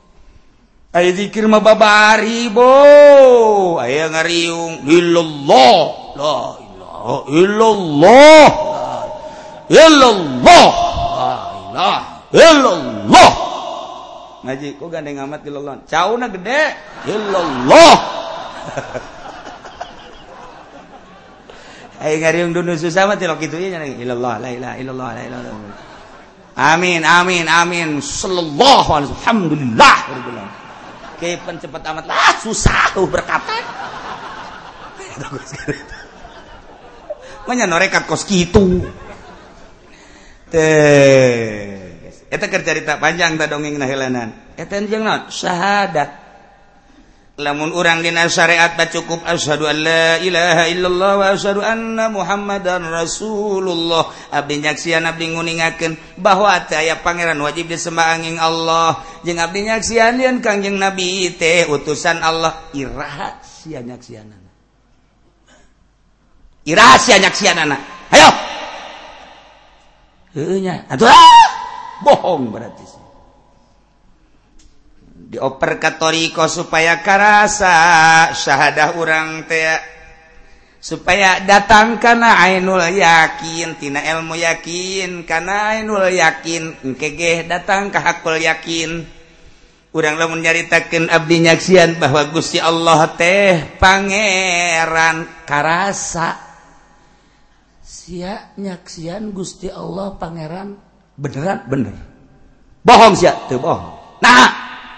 Dzikir 0.91 1.47
babari 1.47 2.51
bo 2.51 3.79
aya 3.79 4.11
ngariung 4.11 4.83
illallah. 4.83 5.79
La 6.19 6.35
illallah. 7.31 8.47
Illallah 9.71 10.69
illallah. 12.35 13.31
Ngaji 14.43 14.67
kok 14.75 14.89
gandeng 14.91 15.23
amat 15.23 15.47
illallah 15.47 15.79
cauna 15.87 16.27
gede. 16.27 16.75
Illallah. 17.07 17.95
Ayo 22.03 22.15
ngariung 22.19 22.51
dunu 22.51 22.75
susah 22.75 23.07
mah 23.07 23.15
tilok 23.15 23.39
kitu 23.39 23.55
nya 23.63 23.79
illallah 23.79 24.43
la 24.43 24.49
ilaha 24.51 24.75
illallah 24.75 25.09
la 25.15 25.23
ilaha 25.23 25.55
Amin 26.51 27.07
amin 27.07 27.47
amin. 27.47 28.03
Sallallahu 28.03 28.89
alaihi 28.91 29.13
alhamdulillah 29.23 29.95
kehidupan 31.21 31.61
cepat 31.61 31.85
amat. 31.93 32.09
Lah 32.09 32.33
susah 32.41 32.97
tuh 32.97 33.05
berkata 33.05 33.53
Manya 37.45 37.69
norekat 37.69 38.09
kos 38.09 38.25
gitu. 38.25 38.81
Teh. 40.49 41.77
Eta 42.31 42.47
kerja 42.47 42.73
cerita 42.73 42.97
panjang 42.97 43.35
tak 43.37 43.51
dongeng 43.51 43.75
nahilanan 43.77 44.51
eta 44.61 44.77
jeung 44.85 45.03
naon 45.03 45.27
syahadat. 45.33 46.20
lamun 47.41 47.73
urang 47.73 48.05
dina 48.05 48.29
syariat 48.29 48.77
tak 48.77 48.93
cukup 48.93 49.25
asyhadu 49.25 49.65
an 49.65 49.77
la 49.81 50.21
ilaha 50.21 50.63
illallah 50.69 51.11
wa 51.17 51.25
asyhadu 51.33 51.65
anna 51.65 52.07
muhammadan 52.13 52.85
rasulullah. 52.85 54.13
Abdi 54.29 54.61
nyaksian 54.61 55.03
abdi 55.09 55.33
nguningakeun 55.33 55.97
bahwa 56.21 56.53
teh 56.69 56.77
aya 56.77 57.01
pangeran 57.01 57.41
wajib 57.41 57.67
disembah 57.67 58.15
angin 58.15 58.37
Allah. 58.37 59.01
Jeung 59.25 59.41
abdi 59.41 59.65
nyaksian 59.65 60.21
yeun 60.21 60.39
kangjeng 60.39 60.77
nabi 60.77 61.33
teh 61.35 61.65
utusan 61.65 62.21
Allah. 62.21 62.71
Iraha 62.77 63.41
sia 63.41 63.81
nyaksianana. 63.81 64.49
Iraha 66.69 66.95
sia 67.01 67.17
nyaksianana. 67.17 67.77
Hayo 68.13 68.29
heunya 70.35 70.87
atuh 70.87 71.07
ah! 71.11 71.47
bohong 72.01 72.49
berarti 72.49 73.00
dioper 75.31 75.79
katoriko 75.79 76.51
supaya 76.51 76.99
karasa 76.99 77.71
syahadah 78.35 78.99
orang 78.99 79.47
teh. 79.47 79.79
Supaya 80.81 81.45
datang 81.45 82.01
karena 82.01 82.41
ainul 82.41 82.81
yakin 82.81 83.77
tina 83.77 84.01
ilmu 84.01 84.33
yakin 84.33 85.29
karena 85.29 85.77
ainul 85.77 86.09
yakin 86.09 86.73
kege 86.97 87.45
datang 87.47 87.93
ke 87.93 88.01
hakul 88.01 88.35
yakin. 88.35 89.05
Orang 89.91 90.17
lah 90.17 90.25
menyaritakan 90.31 91.11
abdi 91.11 91.43
nyaksian 91.43 91.99
bahwa 92.01 92.23
Gusti 92.33 92.57
Allah 92.57 93.13
teh 93.13 93.77
pangeran 93.77 95.45
karasa. 95.45 96.39
Sia 97.85 98.55
nyaksian 98.57 99.29
Gusti 99.35 99.69
Allah 99.69 100.17
pangeran 100.17 100.79
beneran 101.13 101.59
bener. 101.69 101.95
Bohong 102.81 103.13
sia 103.13 103.37
tuh 103.45 103.61
bohong. 103.61 104.17
Nah 104.25 104.50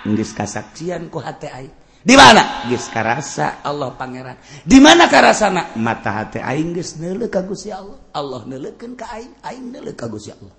nggis 0.03 0.35
kasaksian 0.35 1.07
ku 1.07 1.23
hate 1.23 1.47
aing. 1.47 1.73
Di 2.03 2.19
mana? 2.19 2.67
Geus 2.67 2.91
karasa 2.91 3.63
Allah 3.63 3.95
pangeran. 3.95 4.35
Di 4.67 4.75
mana 4.83 5.07
karasana? 5.07 5.71
Mata 5.79 6.11
hate 6.19 6.43
aing 6.43 6.75
geus 6.75 6.99
neuleuk 6.99 7.31
ka 7.31 7.39
Gusti 7.47 7.71
Allah. 7.71 7.95
Allah 8.11 8.43
neuleukeun 8.43 8.99
ka 8.99 9.07
aing. 9.15 9.39
Aing 9.39 9.71
neuleuk 9.71 9.95
ka 9.95 10.11
Gusti 10.11 10.35
Allah. 10.35 10.51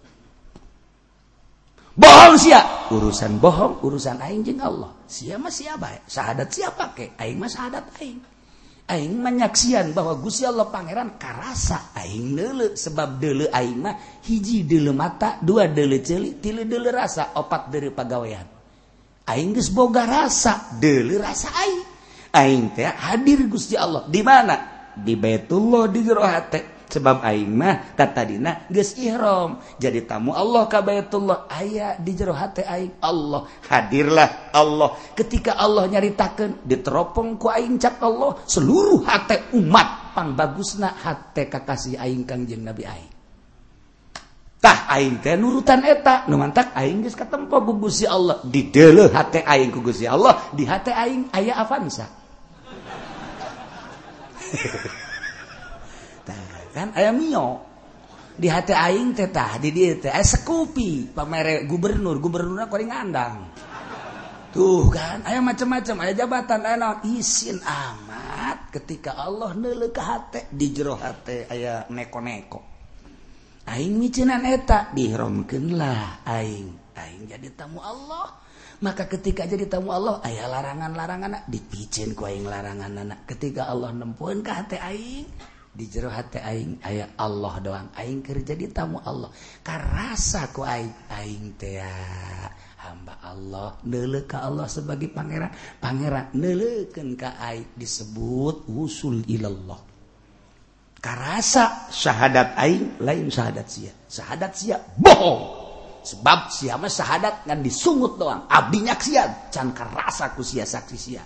Bohong 1.95 2.37
sia. 2.41 2.89
Urusan 2.89 3.37
bohong 3.37 3.85
urusan 3.85 4.25
aing 4.25 4.41
jeung 4.41 4.65
Allah. 4.65 4.97
Sia 5.05 5.37
mah 5.37 5.53
sia 5.53 5.77
bae. 5.77 6.01
Sahadat 6.09 6.49
sia 6.49 6.73
pake. 6.73 7.13
Aing 7.21 7.37
mah 7.37 7.53
syahadat 7.53 7.93
aing. 8.01 8.19
Aing 8.89 9.13
menyaksian 9.21 9.93
bahwa 9.93 10.17
Gusti 10.17 10.49
Allah 10.49 10.73
pangeran 10.73 11.21
karasa. 11.21 11.93
Aing 11.93 12.33
dele 12.33 12.73
sebab 12.73 13.21
dele 13.21 13.53
aing 13.53 13.85
mah 13.85 14.25
hiji 14.25 14.65
dele 14.65 14.97
mata 14.97 15.37
dua 15.45 15.69
dele 15.69 16.01
ceuli 16.01 16.41
tilu 16.41 16.65
dele 16.65 16.89
rasa 16.89 17.37
opat 17.37 17.69
dari 17.69 17.93
pagawean 17.93 18.55
aing 19.25 19.57
geus 19.57 19.73
boga 19.73 20.05
rasa 20.05 20.77
deuli 20.77 21.17
rasa 21.17 21.49
aing. 21.53 21.83
Aing 22.35 22.65
teh 22.75 22.85
hadir 22.85 23.47
Gusti 23.47 23.79
Allah. 23.79 24.05
Di 24.11 24.21
mana? 24.21 24.57
Di 24.95 25.15
Baitullah 25.15 25.91
di 25.91 26.01
jero 26.03 26.23
hate 26.23 26.87
sebab 26.91 27.27
aing 27.27 27.51
mah 27.51 27.97
kata 27.99 28.23
dina 28.27 28.67
geus 28.71 28.99
ihram. 28.99 29.59
Jadi 29.79 30.05
tamu 30.05 30.35
Allah 30.35 30.67
ka 30.67 30.83
Baitullah. 30.83 31.47
Aya 31.47 31.97
di 31.99 32.13
jero 32.13 32.35
hate 32.35 32.67
aing. 32.67 32.99
Allah 33.01 33.47
hadirlah 33.71 34.51
Allah. 34.51 34.99
Ketika 35.15 35.57
Allah 35.57 35.87
nyaritakeun 35.87 36.67
diteropong 36.67 37.39
ku 37.39 37.49
aing 37.51 37.79
cak 37.79 38.03
Allah 38.03 38.43
seluruh 38.45 39.07
hate 39.07 39.55
umat. 39.57 40.15
Pangbagusna 40.15 40.95
hate 41.03 41.51
kakasih 41.51 41.99
aing 41.99 42.23
Kangjeng 42.23 42.63
Nabi 42.63 42.87
aing. 42.87 43.14
nurutan 45.37 45.85
etak 45.85 46.29
numantak 46.29 46.73
aing 46.73 47.05
ke 47.05 47.25
tempat 47.29 47.61
gugusi 47.61 48.09
Allah. 48.09 48.41
Di 48.45 48.73
hati 49.13 49.45
aing 49.45 49.71
kugusi 49.71 50.09
Allah. 50.09 50.49
Di 50.57 50.65
hati 50.65 50.91
aing 50.91 51.29
ayah 51.37 51.61
Avanza. 51.61 52.09
Kan 56.75 56.91
ayah 56.99 57.15
Mio. 57.15 57.63
Di 58.35 58.51
hati 58.51 58.75
aing 58.75 59.15
teh 59.15 59.31
tah 59.31 59.63
di 59.63 59.71
dia 59.71 59.95
teh 59.95 60.11
aya 60.11 60.27
sekupi 60.27 61.07
pamere 61.07 61.71
gubernur. 61.71 62.19
Gubernurna 62.19 62.67
kuring 62.67 62.91
andang. 62.91 63.55
Tuh 64.51 64.87
kan 64.87 65.23
ayah 65.27 65.43
macam-macam 65.43 66.07
ayah 66.07 66.27
jabatan. 66.27 66.61
Ayah 66.67 66.79
naon? 66.79 66.99
Isin 67.15 67.63
amat 67.63 68.75
ketika 68.75 69.15
Allah 69.15 69.55
neuleuh 69.55 69.95
ka 69.95 70.03
hati 70.03 70.51
di 70.51 70.75
jero 70.75 70.99
hati 70.99 71.47
ayah 71.51 71.87
neko-neko. 71.91 72.74
aing 73.69 73.95
micinan 73.97 74.45
eta 74.45 74.93
dihromkeunlah 74.93 76.27
aing. 76.29 76.69
Aing 76.95 77.23
jadi 77.27 77.49
tamu 77.57 77.81
Allah. 77.81 78.41
Maka 78.85 79.09
ketika 79.09 79.49
jadi 79.49 79.65
tamu 79.71 79.95
Allah 79.95 80.21
ayah 80.29 80.51
larangan-larangan 80.51 81.49
dipicin 81.49 82.13
ku 82.13 82.29
aing 82.29 82.45
larangan 82.45 82.93
anak 83.01 83.25
ketika 83.25 83.71
Allah 83.71 83.95
nempuan 83.97 84.45
ke 84.45 84.51
hati 84.53 84.77
aing 84.77 85.25
di 85.75 85.91
jero 85.91 86.13
hati 86.13 86.39
aing 86.39 86.85
ayah 86.85 87.09
Allah 87.17 87.55
doang. 87.65 87.89
Aing 87.97 88.21
kerja 88.21 88.53
jadi 88.53 88.69
tamu 88.71 89.01
Allah. 89.01 89.33
Karasa 89.65 90.53
ku 90.53 90.63
aing 90.63 91.11
aing 91.11 91.57
teh 91.57 91.81
hamba 92.85 93.17
Allah. 93.25 93.81
Nele 93.89 94.29
ka 94.29 94.45
Allah 94.45 94.69
sebagai 94.69 95.09
pangeran. 95.09 95.51
Pangeran 95.81 96.37
nelekeun 96.37 97.17
ka 97.17 97.41
aing 97.41 97.73
disebut 97.75 98.69
usul 98.69 99.25
ilallah. 99.25 99.94
karasa 101.05 101.93
syahadat 101.93 102.57
aing 102.57 102.97
lain 103.05 103.29
syahadat 103.29 103.69
sia. 103.69 103.93
Syahadat 104.09 104.57
sia 104.57 104.81
bohong. 104.97 105.61
Sebab 106.01 106.49
sia 106.49 106.81
mah 106.81 106.89
syahadat 106.89 107.45
ngan 107.45 107.61
disungut 107.61 108.17
doang. 108.17 108.49
Abdi 108.49 108.81
nyaksian 108.89 109.53
can 109.53 109.77
karasa 109.77 110.33
ku 110.33 110.41
sia 110.41 110.65
saksi 110.65 110.97
sia. 110.97 111.21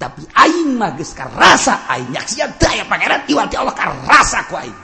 Tapi 0.00 0.24
aing 0.24 0.80
mah 0.80 0.96
geus 0.96 1.12
karasa 1.12 1.84
aing 1.92 2.08
nyaksian 2.08 2.56
daya 2.56 2.88
pangeran 2.88 3.28
iwal 3.28 3.44
ti 3.52 3.60
Allah 3.60 3.76
karasa 3.76 4.48
ku 4.48 4.56
aing. 4.56 4.80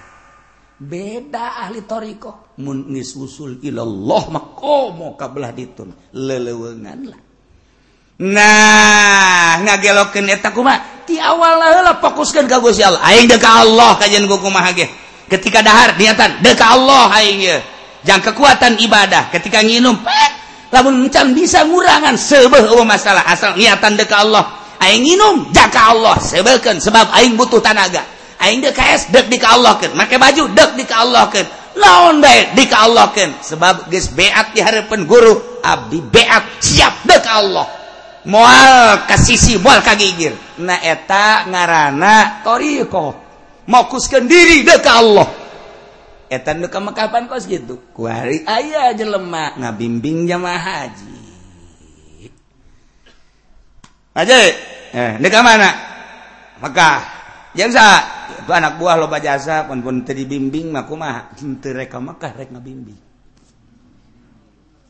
Beda 0.76 1.64
ahli 1.64 1.80
toriko. 1.88 2.52
Mun 2.60 2.92
usul 2.92 3.64
ilallah 3.64 4.22
mah 4.28 4.44
komo 4.52 5.16
kabelah 5.16 5.56
ditun. 5.56 6.12
Lelewengan 6.12 7.00
lah. 7.08 7.31
nah 8.20 9.56
ngageloken 9.62 10.28
takuma 10.42 10.92
ti 11.04 11.18
heula 11.18 11.98
fokuskan 11.98 12.48
ka 12.48 12.62
Gusti 12.62 12.80
Allah. 12.80 13.02
Aing 13.04 13.26
deuk 13.28 13.42
ka 13.42 13.66
Allah 13.66 13.98
kajian 13.98 14.24
ku 14.30 14.38
kumaha 14.38 14.72
ge? 14.72 14.88
Ketika 15.28 15.60
dahar 15.60 15.96
niatan 15.98 16.40
deuk 16.40 16.56
ka 16.56 16.76
Allah 16.78 17.10
aing 17.20 17.38
ge 17.42 17.56
jang 18.02 18.22
kekuatan 18.24 18.82
ibadah 18.82 19.30
ketika 19.30 19.62
nginum 19.62 20.00
lamun 20.72 21.06
encan 21.06 21.36
bisa 21.36 21.62
ngurangan 21.68 22.16
seubeuh 22.16 22.72
eueuh 22.72 22.86
masalah. 22.86 23.26
Asal 23.28 23.58
niatan 23.58 23.98
deuk 23.98 24.08
ka 24.08 24.24
Allah. 24.24 24.44
Aing 24.82 25.04
nginum 25.04 25.52
jaka 25.54 25.70
ka 25.70 25.82
Allah 25.94 26.16
sebelkan 26.18 26.80
sebab 26.80 27.12
aing 27.12 27.36
butuh 27.36 27.60
tenaga. 27.60 28.02
Aing 28.40 28.62
deuk 28.62 28.74
ka 28.74 28.94
es 28.94 29.10
di 29.10 29.38
Allah 29.42 29.78
make 29.92 30.16
baju 30.16 30.48
dek 30.50 30.70
di 30.78 30.84
Allah 30.94 31.28
keun 31.28 32.16
baik 32.20 32.56
di 32.56 32.64
Allah 32.72 33.10
sebab 33.42 33.88
geus 33.92 34.12
beat 34.12 34.54
dihareupeun 34.54 35.08
guru 35.08 35.60
abdi 35.62 35.98
beat 36.00 36.62
siap 36.62 37.02
deuk 37.04 37.20
ka 37.20 37.42
Allah. 37.42 37.81
mual 38.28 39.06
ka 39.06 39.16
sisi 39.18 39.58
mual 39.58 39.82
ka 39.82 39.94
gigir. 39.98 40.34
Na 40.62 40.78
eta 40.78 41.46
ngarana 41.46 42.44
toriko. 42.46 43.14
Makuskeun 43.66 44.26
diri 44.26 44.66
deui 44.66 44.88
Allah. 44.90 45.28
Eta 46.26 46.56
nu 46.56 46.66
kamekapan 46.66 47.30
kos 47.30 47.46
gitu. 47.46 47.78
Kuari 47.94 48.42
aya 48.48 48.90
jelema 48.94 49.54
ngabimbing 49.58 50.26
jamaah 50.26 50.62
haji. 50.62 51.14
Aja 54.12 54.36
eh 54.92 55.12
deui 55.20 55.40
mana? 55.42 55.70
Mekah. 56.62 57.00
Jeung 57.52 57.68
sa 57.68 58.00
itu 58.32 58.48
anak 58.48 58.80
buah 58.80 58.96
loba 58.96 59.20
jasa 59.20 59.68
pun 59.68 59.84
pun 59.84 60.08
teu 60.08 60.16
dibimbing 60.16 60.72
mah 60.72 60.88
kumaha? 60.88 61.36
Teu 61.36 61.76
rek 61.76 61.92
ka 61.92 62.00
Mekah 62.00 62.32
rek 62.32 62.48
ngabimbing. 62.48 63.00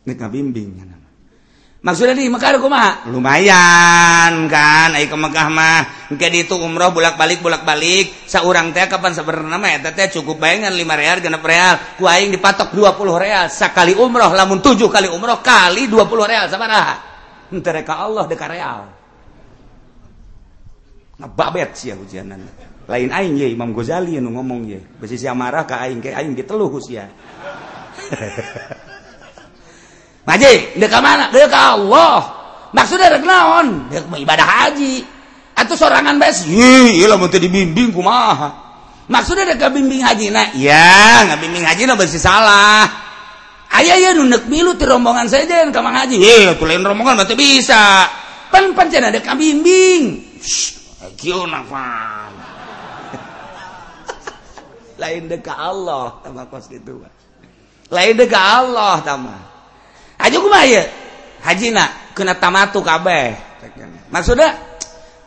Rek 0.07 0.17
ngabimbing 0.19 1.02
maksudnya 1.83 2.15
di 2.15 2.31
Mekah 2.31 2.63
kumaha 2.63 3.11
lumayan 3.11 4.47
kan? 4.47 4.95
Ai 4.95 5.11
ke 5.11 5.17
Mekah 5.19 5.49
mah. 5.51 5.81
Engke 6.15 6.31
itu 6.31 6.55
umroh 6.55 6.95
bolak-balik 6.95 7.43
bolak-balik. 7.43 8.27
Saurang 8.31 8.71
teh 8.71 8.87
kapan 8.87 9.13
sabenerna 9.13 9.59
mah 9.59 9.71
eta 9.75 9.91
teh 9.91 10.09
cukup 10.19 10.39
bayangan 10.39 10.73
5 10.73 11.01
real 11.03 11.19
genep 11.19 11.43
real. 11.43 11.75
Ku 11.99 12.07
aing 12.07 12.31
dipatok 12.31 12.71
20 12.73 12.97
real. 13.19 13.47
Sakali 13.51 13.93
umroh 13.99 14.31
lamun 14.31 14.63
7 14.63 14.79
kali 14.87 15.11
umroh 15.11 15.43
kali 15.43 15.91
20 15.91 16.31
real. 16.31 16.47
Sabaraha 16.47 16.97
henteu 17.53 17.75
rek 17.75 17.91
Allah 17.91 18.25
dekat 18.31 18.49
real. 18.49 18.83
Babet 21.23 21.79
sih 21.79 21.95
hujanan 21.95 22.43
lain 22.91 23.15
aing 23.15 23.39
ye 23.39 23.47
Imam 23.55 23.71
Ghazali 23.71 24.19
nu 24.19 24.35
ngomong 24.35 24.67
ye. 24.67 24.81
Besi 24.99 25.15
sia 25.15 25.37
marah 25.37 25.63
ka 25.63 25.79
aing 25.87 26.03
ke 26.03 26.11
aing 26.11 26.35
ge 26.35 26.43
telu 26.43 26.67
sia 26.83 27.07
Baje, 30.23 30.79
deka 30.79 31.03
mana? 31.03 31.35
Deka 31.35 31.79
Allah. 31.79 32.19
Maksudnya 32.71 33.11
rek 33.11 33.27
naon? 33.27 33.91
Dek 33.91 34.07
ibadah 34.23 34.47
haji. 34.47 35.03
Atau 35.53 35.77
sorangan 35.77 36.17
bes, 36.17 36.49
ih, 36.49 37.05
lah 37.05 37.21
mun 37.21 37.29
dibimbing 37.29 37.93
kumaha. 37.93 38.49
Maksudnya 39.11 39.53
deka 39.53 39.69
bimbing 39.69 40.01
haji 40.01 40.33
na, 40.33 40.49
ya, 40.57 41.29
ngabimbing 41.29 41.67
haji 41.67 41.85
na 41.85 41.99
bersih 41.99 42.23
salah. 42.23 42.89
Ayah 43.73 43.97
ya 44.01 44.11
nunek 44.17 44.49
milu 44.49 44.77
ti 44.77 44.85
rombongan 44.89 45.29
saja 45.29 45.65
dan 45.65 45.73
kamang 45.73 45.97
haji. 45.97 46.17
Eh, 46.21 46.57
tuh 46.57 46.65
lain 46.65 46.85
rombongan 46.85 47.21
mah 47.21 47.29
bisa. 47.37 48.09
Pan 48.49 48.73
pancen 48.73 49.05
ada 49.05 49.21
bimbing. 49.37 50.21
Kieu 51.21 51.45
oh, 51.45 51.45
nafan. 51.45 52.33
lain 55.03 55.29
deka 55.29 55.53
Allah, 55.53 56.21
tamak 56.25 56.49
kos 56.49 56.69
gitu. 56.73 57.01
Lain 57.93 58.15
deka 58.17 58.41
Allah, 58.41 59.01
tamak. 59.05 59.52
Aja 60.23 60.39
ya? 60.39 60.83
Haji 61.43 61.75
nak 61.75 62.15
kena 62.15 62.39
tamatu 62.39 62.79
kabeh. 62.79 63.35
Maksudnya 64.15 64.55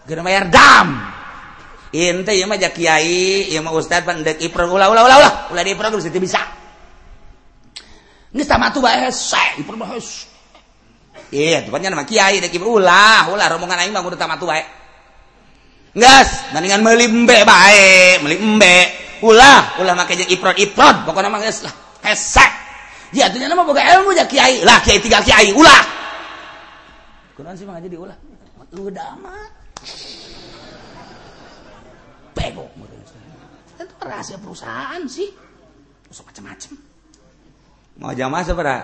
kena 0.08 0.24
bayar 0.24 0.48
dam. 0.48 0.96
Inte 1.96 2.36
ieu 2.36 2.48
mah 2.48 2.60
kiai, 2.60 3.52
ieu 3.52 3.64
mah 3.64 3.72
ustad 3.76 4.04
pan 4.04 4.20
dek 4.20 4.40
iprog 4.44 4.72
ulah 4.72 4.92
ulah 4.92 5.04
ulah 5.04 5.18
ulah. 5.20 5.34
Ulah 5.52 5.64
di 5.64 5.72
iprog 5.76 5.96
bisa 6.00 6.12
bisa. 6.12 6.42
Geus 8.36 8.48
tamatu 8.52 8.84
bae 8.84 9.08
hese, 9.08 9.64
iprog 9.64 9.80
bae 9.80 10.00
Iya, 11.32 11.68
tepatnya 11.68 11.96
nama 11.96 12.04
kiai 12.04 12.44
dek 12.44 12.52
iprog 12.52 12.84
ulah, 12.84 13.32
ulah 13.32 13.48
rombongan 13.48 13.80
aing 13.80 13.96
mah 13.96 14.04
kudu 14.04 14.20
tamatu 14.20 14.44
bae. 14.48 14.64
Gas, 15.96 16.52
mendingan 16.52 16.84
meuli 16.84 17.08
embe 17.08 17.48
bae, 17.48 18.20
meuli 18.20 18.36
embe. 18.44 18.78
Ulah, 19.24 19.80
ulah 19.80 19.96
make 19.96 20.20
jeung 20.20 20.28
iprod-iprod, 20.28 21.08
pokokna 21.08 21.32
mah 21.32 21.40
geus 21.40 21.64
lah. 21.64 21.72
Hesek. 22.04 22.65
Ya 23.16 23.32
atunya 23.32 23.48
nama 23.48 23.64
boga 23.64 23.80
ilmu 23.80 24.12
ja 24.12 24.28
kiai. 24.28 24.68
Lah 24.68 24.84
kiai 24.84 25.00
tiga 25.00 25.24
kiai, 25.24 25.56
ulah. 25.56 25.84
Kunaon 27.40 27.56
sih 27.56 27.64
mah 27.64 27.80
jadi 27.80 27.96
ulah. 27.96 28.18
Lu 28.76 28.92
amat. 28.92 29.52
Bego. 32.36 32.68
Itu 33.80 33.96
rahasia 34.04 34.36
perusahaan 34.36 35.00
sih. 35.08 35.32
Usah 36.12 36.28
macam-macam. 36.28 36.72
Mau 37.96 38.12
jamaah 38.12 38.44
seberapa? 38.44 38.84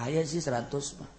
Aya 0.00 0.24
sih 0.24 0.40
100 0.40 0.72
mah. 0.72 1.10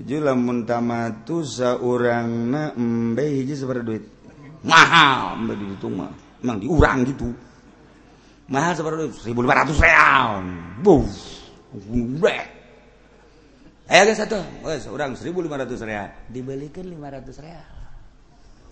Jadi 0.00 0.16
lamun 0.16 0.64
tamatu 0.64 1.44
saurangna 1.44 2.72
embe 2.72 3.28
hiji 3.28 3.52
seberapa 3.52 3.84
duit? 3.84 4.14
mahal 4.64 5.44
mbak 5.44 5.56
di 5.60 5.66
itu 5.76 5.88
mah 5.92 6.10
emang 6.40 6.56
diurang 6.56 7.04
gitu 7.04 7.28
mahal 8.48 8.72
seberapa 8.72 9.12
seribu 9.12 9.44
lima 9.44 9.60
ratus 9.60 9.76
real 9.76 10.40
buf 10.80 11.04
murah. 11.74 12.46
Ayo 13.84 14.02
guys 14.08 14.16
satu, 14.16 14.40
wes 14.64 14.88
orang 14.88 15.12
1500 15.12 15.84
real, 15.84 16.08
dibelikan 16.32 16.88
500 16.88 17.44
real. 17.44 17.66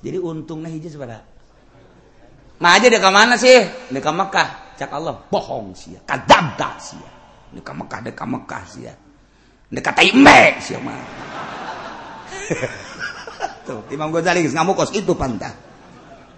Jadi 0.02 0.18
untungnya 0.18 0.72
hiji 0.72 0.88
seberapa? 0.88 1.20
Nah 2.62 2.70
aja 2.78 2.88
dekat 2.88 3.12
mana 3.12 3.36
sih? 3.36 3.60
Dekat 3.92 4.14
Mekah. 4.14 4.48
Cak 4.72 4.88
Allah 4.88 5.14
bohong 5.28 5.76
sih, 5.76 5.92
kadab 6.08 6.56
dah 6.56 6.74
sih. 6.80 6.98
Dekat 7.52 7.74
Mekah, 7.76 8.00
dekat 8.08 8.26
Mekah 8.26 8.62
sih. 8.64 8.88
Dekat 9.68 9.94
Taimbe 9.94 10.40
sih 10.64 10.80
mah. 10.80 10.96
Tuh, 13.68 13.78
Imam 13.94 14.10
Ghazali 14.10 14.48
ngamuk 14.48 14.74
kos 14.80 14.90
itu 14.96 15.12
pantah. 15.12 15.52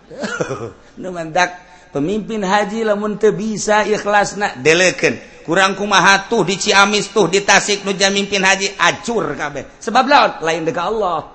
nu 1.00 1.08
mendak 1.08 1.56
pemimpin 1.94 2.42
haji 2.42 2.82
lamun 2.82 3.14
bisa 3.14 3.86
ikhlas 3.86 4.34
na 4.34 4.58
deleken 4.58 5.14
kurang 5.46 5.78
kumaha 5.78 6.26
tuh 6.26 6.42
di 6.42 6.58
Ciamis 6.58 7.14
tuh 7.14 7.30
di 7.30 7.44
Tasik 7.46 7.86
nu 7.86 7.94
mimpin 7.94 8.42
haji 8.42 8.74
acur 8.74 9.36
kabeh. 9.36 9.78
Sebab 9.78 10.04
lawan 10.08 10.42
lain 10.42 10.64
dekat 10.66 10.84
Allah. 10.90 11.30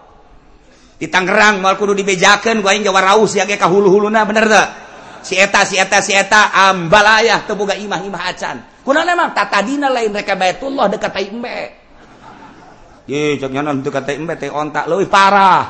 Di 1.00 1.08
Tangerang 1.08 1.64
mal 1.64 1.80
kudu 1.80 1.96
dibejakeun 1.96 2.60
gua 2.60 2.76
aing 2.76 2.84
Jawa 2.84 3.16
Raus 3.16 3.32
ya 3.32 3.48
ge 3.48 3.56
ka 3.56 3.72
hulu-huluna 3.72 4.28
bener 4.28 4.52
teu? 4.52 4.68
Si 5.24 5.40
eta 5.40 5.64
si 5.64 5.80
eta 5.80 6.04
si 6.04 6.12
eta 6.12 6.52
ambalayah 6.52 7.48
teu 7.48 7.56
boga 7.56 7.80
imah-imah 7.80 8.24
acan. 8.28 8.84
Kunaon 8.84 9.08
mah 9.16 9.32
tatadina 9.32 9.88
lain 9.88 10.12
rek 10.12 10.28
Baitullah 10.36 10.92
dekat 10.92 11.16
Taimbe 11.16 11.80
ye 13.10 13.42
cek 13.42 13.50
nyana 13.50 13.74
henteu 13.74 13.90
ka 13.90 14.04
Taimbe 14.04 14.36
teh 14.36 14.52
ontak 14.52 14.92
leuwih 14.92 15.08
parah. 15.08 15.64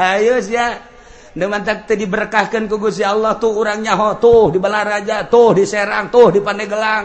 Ayo 0.00 0.40
ya 0.48 0.89
mantap 1.38 1.86
tadi 1.86 2.02
diberkahkan 2.02 2.66
ke 2.66 2.74
Gusti 2.74 3.06
Allah 3.06 3.38
tuh 3.38 3.54
orangnya 3.54 3.94
ho 3.94 4.18
tuh 4.18 4.50
di 4.50 4.58
Balaraja 4.58 5.30
tuh 5.30 5.54
di 5.54 5.62
Serang 5.62 6.10
tuh 6.10 6.34
di 6.34 6.42
Pandeglang 6.42 7.04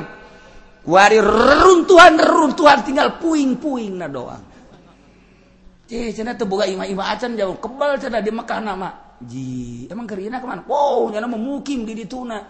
kuari 0.82 1.22
runtuhan 1.22 2.18
runtuhan 2.18 2.82
tinggal 2.82 3.18
puing-puing 3.22 4.02
na 4.02 4.08
doang. 4.10 4.44
Cih, 5.86 6.10
cina 6.10 6.34
tuh 6.34 6.50
boga 6.50 6.66
ima-ima 6.66 7.14
acan 7.14 7.38
jauh 7.38 7.62
kebal 7.62 8.02
cina 8.02 8.18
di 8.18 8.34
Mekah 8.34 8.62
nama. 8.62 8.90
Ji 9.22 9.86
emang 9.86 10.10
kerina 10.10 10.42
kemana? 10.42 10.66
Wow 10.66 11.14
nyana 11.14 11.30
memukim 11.30 11.86
di 11.86 11.94
dituna 11.94 12.42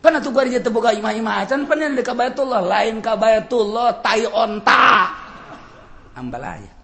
karena 0.00 0.16
tuh 0.18 0.32
kuari 0.32 0.50
jatuh 0.50 0.72
boga 0.72 0.96
ima-ima 0.96 1.44
acan 1.44 1.68
panen 1.68 1.92
di 1.94 2.02
kabayatullah 2.02 2.62
lain 2.64 2.98
kabayatullah 2.98 4.02
tai 4.02 4.24
onta. 4.26 4.88
Ambalaya. 6.18 6.79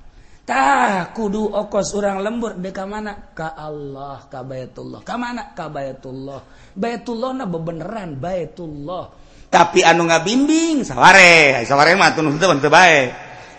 tah 0.46 1.10
kudu 1.10 1.50
okos 1.50 1.92
orang 1.98 2.22
lembur. 2.22 2.54
Deka 2.54 2.86
mana? 2.86 3.34
Ka 3.34 3.52
Allah 3.58 4.24
ka 4.30 4.46
Baitullah. 4.46 5.02
Ka 5.02 5.18
mana? 5.18 5.52
Ka 5.52 5.66
Baitullah. 5.66 6.40
Baitullah 6.72 7.30
na 7.34 7.44
bebeneran 7.44 8.14
Baitullah. 8.16 9.26
Tapi 9.50 9.82
anu 9.82 10.06
ngabimbing 10.06 10.86
saware 10.86 11.62
saware 11.66 11.98
mah 11.98 12.14
teu 12.14 12.26
teu 12.38 12.70
bae. 12.70 13.10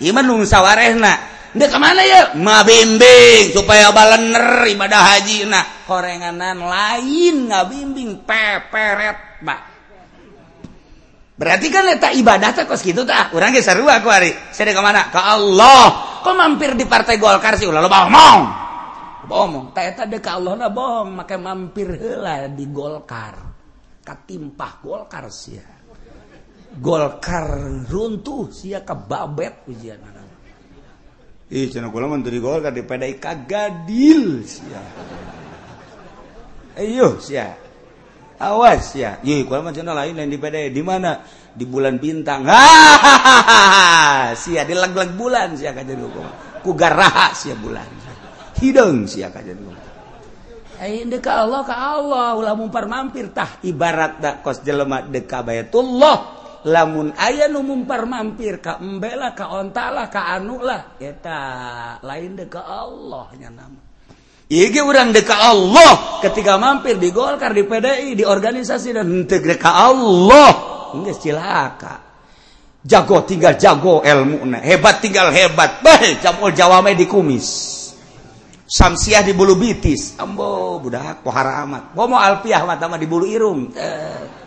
Iman 0.03 0.23
nu 0.23 0.45
sawarehna 0.47 1.37
deka 1.57 1.79
mana 1.81 2.03
ya? 2.05 2.21
Bimbing 2.37 3.55
supaya 3.55 3.89
balener 3.89 4.67
ibadah 4.67 5.01
haji 5.01 5.49
nah 5.49 5.65
korenganan 5.89 6.59
lain 6.59 7.49
ngabimbing 7.49 8.27
peperet 8.27 9.41
pak 9.41 9.76
berarti 11.37 11.69
kan 11.69 11.85
tak 12.01 12.17
ibadah 12.17 12.51
kos 12.65 12.81
gitu 12.81 13.05
tak 13.05 13.29
kurang 13.29 13.53
aku 13.53 14.09
hari. 14.09 14.33
Saya 14.51 14.73
ke 14.73 14.81
mana? 14.81 15.13
Ke 15.13 15.21
Allah. 15.21 16.19
Kok 16.25 16.35
mampir 16.35 16.73
di 16.73 16.83
partai 16.89 17.21
Golkar 17.21 17.55
sih? 17.55 17.69
Ulah 17.69 17.79
lo 17.79 17.87
bohong 17.87 18.67
bohong 19.27 19.75
tak 19.75 19.99
ada 20.07 20.17
ke 20.23 20.29
Allah 20.31 20.55
lah 20.55 20.71
bohong 20.71 21.19
maka 21.19 21.35
mampir 21.35 21.99
lah 21.99 22.47
di 22.47 22.65
Golkar. 22.71 23.35
Katimpah 24.07 24.71
Golkar 24.79 25.27
sih 25.27 25.59
ya 25.59 25.67
Golkar 26.79 27.59
runtuh 27.91 28.47
sia 28.47 28.87
ka 28.87 28.95
babet 28.95 29.67
ujian 29.67 29.99
Ih, 31.47 31.71
cenah 31.71 31.91
kula 31.91 32.11
menteri 32.11 32.43
Golkar 32.43 32.75
di 32.75 32.83
PDI 32.83 33.15
kagadil 33.23 34.43
sia. 34.43 34.83
Ayo 36.75 37.23
sia. 37.23 37.55
awas 38.37 38.93
ya. 38.93 39.17
Lain 39.21 40.17
di 40.69 40.81
mana? 40.85 41.21
Di 41.53 41.65
bulan 41.65 41.97
bintang. 41.97 42.45
Hahaha. 42.45 44.33
Sia 44.37 44.61
dileg-leg 44.63 45.17
bulan 45.17 45.57
si 45.57 45.65
jadi 45.65 45.93
Ku 46.61 46.71
garaha 46.77 47.33
sia 47.33 47.57
bulan. 47.57 47.85
Hidung 48.57 49.05
si 49.09 49.21
jadi 49.25 49.53
deka 51.09 51.49
Allah 51.49 51.61
ka 51.65 51.73
Allah. 51.73 52.37
Ulah 52.37 52.53
mumpar 52.53 52.85
mampirtah 52.85 53.65
ibarat 53.65 54.21
dak 54.21 54.45
kos 54.45 54.61
jelema 54.61 55.01
deka 55.01 55.41
bayatullah. 55.41 56.37
Lamun 56.67 57.15
aya 57.15 57.47
nu 57.47 57.63
mumpar 57.63 58.05
mampir 58.05 58.59
ka 58.61 58.77
embela 58.81 59.31
ka 59.31 59.49
ontalah 59.55 60.09
ka 60.11 60.35
anulah 60.35 60.99
eta 61.01 61.39
lain 62.03 62.37
deka 62.37 62.61
Allahnya 62.61 63.49
nama. 63.49 63.86
Orang 64.79 65.11
deka 65.11 65.35
Allah. 65.35 66.21
Ketika 66.23 66.55
mampir 66.55 66.95
di 66.95 67.11
Golkar 67.11 67.51
di 67.51 67.67
PDI 67.67 68.15
di 68.15 68.23
organisasi 68.23 68.95
dan 68.95 69.27
ka 69.59 69.71
Allah. 69.71 70.51
Cilaka. 71.19 72.07
Jago 72.87 73.27
tinggal 73.27 73.59
jago 73.59 73.99
ilmu 73.99 74.47
hebat 74.63 75.03
tinggal 75.03 75.27
hebat. 75.35 75.83
Baik 75.83 76.23
campur 76.23 76.55
Jawa 76.55 76.79
di 76.95 77.03
kumis 77.03 77.77
samsiah 78.67 79.23
di 79.23 79.31
bulu 79.31 79.55
bitis. 79.55 80.19
Ambo 80.19 80.77
budak 80.83 81.23
pohara 81.23 81.63
amat. 81.63 81.95
Mau 81.95 82.19
alfiah 82.19 82.67
mata 82.67 82.91
di 82.99 83.07
bulu 83.07 83.25
irung. 83.25 83.71
Eh. 83.71 84.45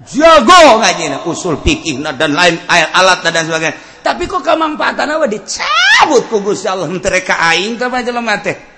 jago 0.00 0.80
ngaji 0.80 1.28
usul 1.28 1.60
pikir 1.60 2.00
dan 2.16 2.34
lain 2.34 2.58
alat 2.70 3.22
dan 3.22 3.46
sebagainya. 3.46 3.76
Tapi 4.00 4.24
kok 4.24 4.40
kemampatan 4.40 5.12
apa 5.12 5.28
dicabut 5.28 6.26
ku 6.26 6.42
Gusti 6.42 6.66
Allah. 6.66 6.90
Tereka 6.98 7.38
aing 7.38 7.78
tama 7.78 8.00
jelema 8.02 8.40
teh 8.42 8.69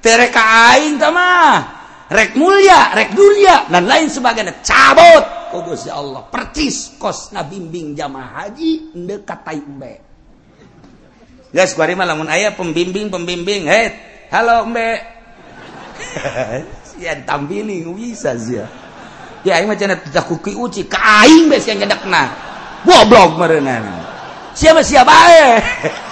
terekain 0.00 0.96
tamah 0.96 1.80
rek 2.10 2.34
mulia 2.36 2.92
rek 2.92 3.14
dunia 3.14 3.70
dan 3.70 3.86
lain 3.86 4.08
sebagainya. 4.10 4.60
Cabut! 4.64 5.24
Ku 5.54 5.62
Gusti 5.66 5.90
Allah. 5.90 6.26
Percis 6.28 6.98
kos 6.98 7.30
bimbing 7.32 7.94
jamaah 7.94 8.44
haji 8.44 8.96
dekat 8.96 9.40
taimbe 9.46 9.64
embe. 9.68 9.94
Geus 11.50 11.74
mah 11.74 12.06
lamun 12.06 12.30
aya 12.30 12.54
pembimbing-pembimbing 12.54 13.62
hei 13.68 13.86
halo 14.32 14.66
embe. 14.66 14.88
Ya 17.00 17.16
tampili 17.16 17.80
bisa 17.96 18.36
sia. 18.36 18.68
Ya 19.40 19.56
aing 19.56 19.72
mah 19.72 19.78
cenah 19.80 20.04
teh 20.04 20.20
kuki 20.20 20.52
uci. 20.52 20.84
Ka 20.84 21.24
aing 21.24 21.48
yang 21.48 21.56
sia 21.56 21.72
ngedekna 21.72 22.50
goblok 22.84 23.36
meureunana 23.36 24.00
siapa 24.56 24.80
siapa 24.80 25.08
bae 25.08 25.46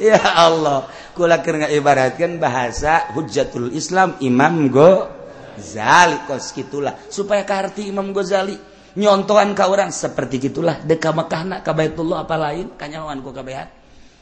ya 0.08 0.20
Allah. 0.20 0.88
Kula 1.12 1.44
keur 1.44 1.60
ngibaratkeun 1.60 2.40
bahasa 2.40 3.12
Hujjatul 3.12 3.76
Islam 3.76 4.16
Imam 4.24 4.72
Ghazali. 4.72 6.24
Kos 6.24 6.56
kitulah. 6.56 6.96
Supaya 7.12 7.44
kaarti 7.44 7.92
Imam 7.92 8.16
Ghazali 8.16 8.56
nyontohan 8.90 9.54
ka 9.54 9.70
orang 9.70 9.94
seperti 9.94 10.50
gitulah 10.50 10.82
deka 10.82 11.14
Mekahna 11.14 11.62
ka 11.62 11.76
Baitullah 11.76 12.24
apa 12.24 12.36
lain? 12.40 12.74
Kanyawan 12.74 13.20
ku 13.20 13.30
kabehan. 13.30 13.68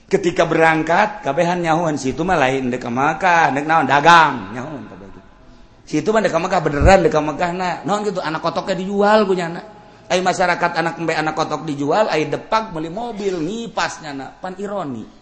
Ketika 0.08 0.44
berangkat 0.48 1.22
kabehan 1.22 1.62
nyahuan. 1.62 1.94
Situ 1.94 2.26
mah 2.26 2.36
lain 2.36 2.74
deka 2.74 2.90
Mekah 2.90 3.54
dek 3.54 3.64
naon? 3.64 3.86
Dagang. 3.86 4.52
Nyahuan 4.52 4.82
kabeh 4.90 5.06
situ 5.88 6.12
mah 6.12 6.20
deka 6.20 6.36
Mekah 6.36 6.60
beneran 6.60 7.00
deka 7.00 7.20
Mekahna 7.22 7.80
naon 7.86 8.04
gitu 8.04 8.20
anak 8.20 8.44
kotoknya 8.44 8.76
dijual 8.76 9.24
ku 9.24 9.32
nyana 9.32 9.78
ai 10.08 10.24
masyarakat 10.24 10.70
anak 10.80 10.94
embe 10.96 11.12
anak 11.12 11.36
kotok 11.36 11.68
dijual 11.68 12.08
ai 12.08 12.26
depak 12.26 12.72
beli 12.72 12.88
mobil 12.88 13.38
ngipasnya 13.44 14.12
na. 14.16 14.26
Pan 14.32 14.56
ironi. 14.56 15.17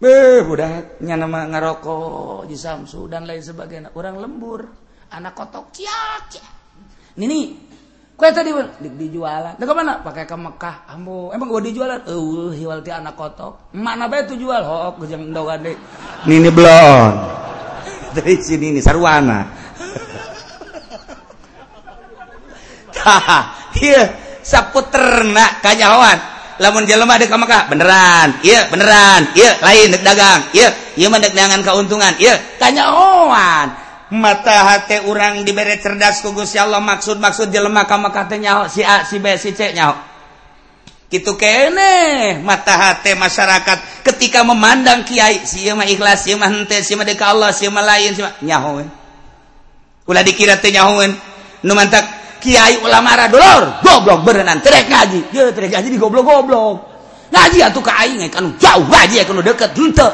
beh 0.00 0.40
budak. 0.48 0.98
Nyana 1.04 1.28
nama 1.28 1.46
ngarokok 1.52 2.48
di 2.48 2.56
Samsu 2.56 3.06
dan 3.06 3.28
lain 3.28 3.44
sebagainya. 3.44 3.92
Orang 3.94 4.16
lembur. 4.18 4.64
Anak 5.12 5.36
kotok 5.36 5.70
ciak 5.76 6.22
ciak. 6.32 6.52
Ini 7.20 7.68
kue 8.16 8.28
tadi 8.32 8.52
di, 8.80 8.88
dijualan. 8.96 9.56
Nah 9.60 9.66
mana? 9.76 10.00
pakai 10.00 10.24
ke 10.24 10.36
Mekah. 10.36 10.88
Ambo. 10.88 11.30
Emang 11.30 11.52
gua 11.52 11.60
dijualan? 11.60 12.00
Eh 12.08 12.56
hiwal 12.56 12.80
ti 12.80 12.90
anak 12.90 13.14
kotok. 13.14 13.76
Mana 13.76 14.08
bae 14.08 14.24
tuh 14.24 14.40
jual? 14.40 14.64
Hook 14.64 15.04
jeung 15.04 15.30
ndogan 15.30 15.60
deui. 15.60 15.76
nini 16.24 16.48
belon. 16.48 17.12
Dari 18.16 18.34
sini 18.40 18.72
ini 18.72 18.80
sarwana. 18.80 19.46
Iya 23.80 24.12
saputerna 24.44 25.62
kanyawan 25.62 26.18
lamun 26.60 26.84
jelema 26.84 27.16
deuk 27.16 27.32
ka 27.32 27.40
Mekah 27.40 27.62
beneran. 27.72 28.28
Iya 28.44 28.68
beneran. 28.68 29.32
Iya 29.32 29.50
lain 29.64 29.86
deuk 29.96 30.04
dagang. 30.04 30.40
Iya 30.52 30.68
ieu 31.00 31.08
mah 31.08 31.18
deuk 31.18 31.32
neangan 31.32 31.64
kauntungan 31.64 32.14
iya 32.20 32.36
tanya 32.60 32.92
oan. 32.92 33.72
Mata 34.10 34.66
hati 34.66 35.06
orang 35.06 35.46
diberi 35.46 35.80
cerdas 35.80 36.20
ku 36.20 36.36
Gusti 36.36 36.60
Allah. 36.60 36.84
Maksud-maksud 36.84 37.48
jelema 37.48 37.88
ka 37.88 37.96
Mekah 37.96 38.24
teh 38.28 38.36
nyaho 38.36 38.68
si 38.68 38.84
A 38.84 39.08
si 39.08 39.16
B 39.16 39.32
si 39.40 39.56
C 39.56 39.72
nyaho. 39.72 39.96
Gitu 41.08 41.34
kene 41.34 42.38
mata 42.44 42.76
hati 42.76 43.16
masyarakat. 43.16 44.04
Ketika 44.04 44.44
memandang 44.44 45.02
kiai 45.08 45.42
si 45.48 45.64
ieu 45.64 45.74
mah 45.74 45.88
ikhlas 45.88 46.28
si 46.28 46.36
mah 46.36 46.52
henteu 46.52 46.84
si 46.84 46.92
mah 46.92 47.08
deuk 47.08 47.24
Allah 47.24 47.50
si 47.56 47.64
mah 47.72 47.82
lain 47.82 48.12
si 48.12 48.20
mah 48.20 48.36
nyaho 48.44 48.84
ulah 50.10 50.26
dikira 50.26 50.58
teh 50.58 50.74
nyahoeun. 50.74 51.14
Nu 51.62 51.72
mantak 51.78 52.02
Kiai 52.40 52.80
ulama 52.80 53.28
dolor. 53.28 53.84
Goblok 53.84 54.24
berenan 54.24 54.64
terek 54.64 54.88
ngaji. 54.88 55.20
Ya 55.30 55.52
terek 55.52 55.76
ngaji 55.76 55.88
di 55.92 55.98
goblok 56.00 56.24
goblok 56.24 56.90
ngaji 57.30 57.58
atuh 57.62 57.82
ka 57.82 57.94
aing 58.02 58.26
eh, 58.26 58.30
kan 58.30 58.44
jauh 58.58 58.84
ngaji 58.84 59.22
eh, 59.22 59.24
kan 59.24 59.38
deket 59.38 59.70
henteu 59.78 60.10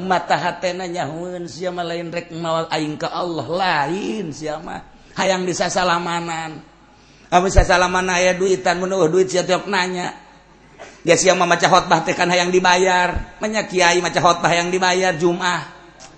mata 0.00 0.38
hatena 0.38 0.86
nyahueun 0.86 1.44
sia 1.50 1.74
mah 1.74 1.84
lain 1.84 2.08
rek 2.14 2.30
mawal 2.32 2.70
aing 2.70 2.94
ka 2.96 3.10
Allah 3.10 3.44
lain 3.44 4.30
sia 4.30 4.56
mah 4.62 4.80
hayang 5.18 5.44
disasalamanan 5.44 6.62
Abi 7.30 7.46
sasalaman 7.46 8.10
aya 8.10 8.34
duitan 8.34 8.82
menuh 8.82 9.06
duit 9.06 9.30
sia 9.30 9.46
tiap 9.46 9.70
nanya. 9.70 10.10
Dia 11.06 11.14
sia 11.14 11.30
mah 11.30 11.46
maca 11.46 11.70
khotbah 11.70 12.02
teh 12.02 12.10
kan 12.10 12.26
hayang 12.26 12.50
dibayar. 12.50 13.38
Menya 13.38 13.70
kiai 13.70 14.02
maca 14.02 14.18
khotbah 14.18 14.50
yang 14.50 14.66
dibayar 14.66 15.14
Jumat. 15.14 15.62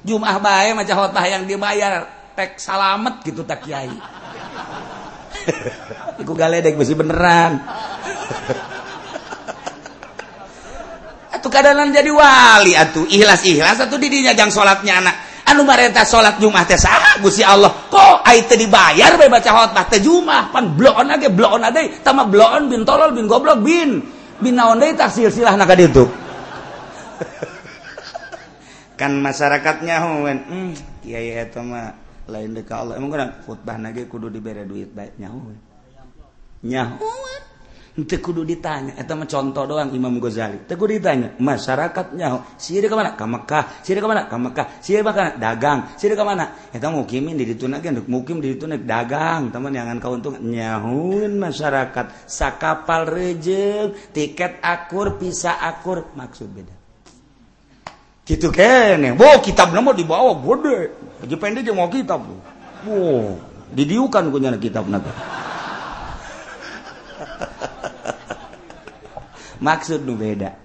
Jumat 0.08 0.40
bae 0.40 0.72
maca 0.72 0.88
khotbah 0.96 1.28
yang 1.28 1.44
dibayar. 1.44 2.08
Tek 2.32 2.56
salamet 2.56 3.20
gitu 3.28 3.44
tak 3.44 3.60
kiai. 3.60 3.92
iku 6.22 6.32
galedek 6.32 6.78
besi 6.78 6.94
beneran. 6.94 7.58
Atuh 11.32 11.50
kadalan 11.50 11.90
jadi 11.90 12.10
wali 12.12 12.78
atuh. 12.78 13.08
Ikhlas 13.08 13.42
ikhlas 13.42 13.82
atuh 13.82 13.98
didinya 13.98 14.36
jang 14.36 14.52
salatnya 14.52 15.02
anak. 15.02 15.16
Anu 15.42 15.66
marenta 15.66 16.06
salat 16.06 16.38
Jumat 16.38 16.70
teh 16.70 16.78
saha 16.78 17.18
Gusti 17.18 17.42
Allah. 17.42 17.74
Kok 17.90 18.22
ai 18.22 18.46
teh 18.46 18.54
dibayar 18.54 19.18
bae 19.18 19.26
baca 19.26 19.50
khotbah? 19.50 19.90
Teh 19.90 19.98
Jumat 19.98 20.54
pan 20.54 20.78
bloon 20.78 21.10
age 21.10 21.26
bloon 21.34 21.66
ade. 21.66 21.98
Tama 22.06 22.30
bloon 22.30 22.70
bin 22.70 22.86
tolol 22.86 23.10
bin 23.10 23.26
goblok 23.26 23.58
bin. 23.58 23.98
Bin 24.38 24.54
naon 24.54 24.78
deui 24.78 24.94
tak 24.94 25.10
silsilahna 25.10 25.66
ka 25.66 25.74
ditu. 25.74 26.06
Kan 29.00 29.18
masyarakatnya 29.18 29.98
hoen 29.98 30.38
hmm 30.46 30.70
kiai 31.02 31.34
eta 31.34 31.58
mah. 31.58 32.01
lain 32.28 32.54
deka 32.54 32.74
Allah. 32.82 32.94
Emang 32.98 33.10
kurang 33.10 33.30
khutbah 33.42 33.76
nage 33.78 34.06
kudu 34.06 34.30
diberi 34.30 34.62
duit 34.66 34.90
baik 34.92 35.18
nyahuan 35.18 35.58
nyahuan 36.62 37.42
itu 37.92 38.24
kudu 38.24 38.48
ditanya. 38.48 38.96
Itu 38.96 39.12
mah 39.12 39.28
contoh 39.28 39.68
doang 39.68 39.92
Imam 39.92 40.16
Ghazali. 40.16 40.64
Itu 40.64 40.80
kudu 40.80 40.96
ditanya 40.96 41.36
masyarakat 41.36 42.16
nyahu 42.16 42.56
sihir 42.56 42.88
ka 42.88 42.96
mana? 42.96 43.12
Ke 43.12 43.28
Mekah. 43.28 43.64
Sihir 43.84 44.00
ka 44.00 44.08
mana? 44.08 44.24
Ke 44.32 44.36
Mekah. 44.40 44.66
Sihir 44.80 45.04
makan 45.04 45.36
dagang. 45.36 45.92
Sihir 46.00 46.16
ka 46.16 46.24
mana? 46.24 46.56
Itu 46.72 46.88
mukimin 46.88 47.36
di 47.36 47.44
dituna 47.44 47.84
kan 47.84 48.00
mukim 48.08 48.40
di 48.40 48.56
dituna 48.56 48.80
dagang. 48.80 49.52
Teman 49.52 49.76
jangan 49.76 50.00
keuntungan 50.00 50.40
nyahuin 50.40 51.36
masyarakat 51.36 52.24
sakapal 52.24 53.12
rejeng 53.12 53.92
tiket 54.16 54.64
akur 54.64 55.20
pisah 55.20 55.60
akur. 55.60 56.16
Maksud 56.16 56.48
beda. 56.48 56.74
Gitu 58.24 58.48
kene 58.48 59.20
wow 59.20 59.36
kitab 59.44 59.68
nama 59.68 59.92
dibawa 59.92 60.32
gede. 60.40 61.11
Haji 61.22 61.38
Pendi 61.38 61.62
jeung 61.62 61.78
mau 61.78 61.86
kitab 61.86 62.26
tuh. 62.26 62.40
Wow, 62.82 63.38
didiukan 63.70 64.34
ku 64.34 64.42
nyana 64.42 64.58
kitab 64.58 64.90
naga. 64.90 65.14
Maksud 69.66 70.02
nu 70.02 70.18
beda. 70.18 70.58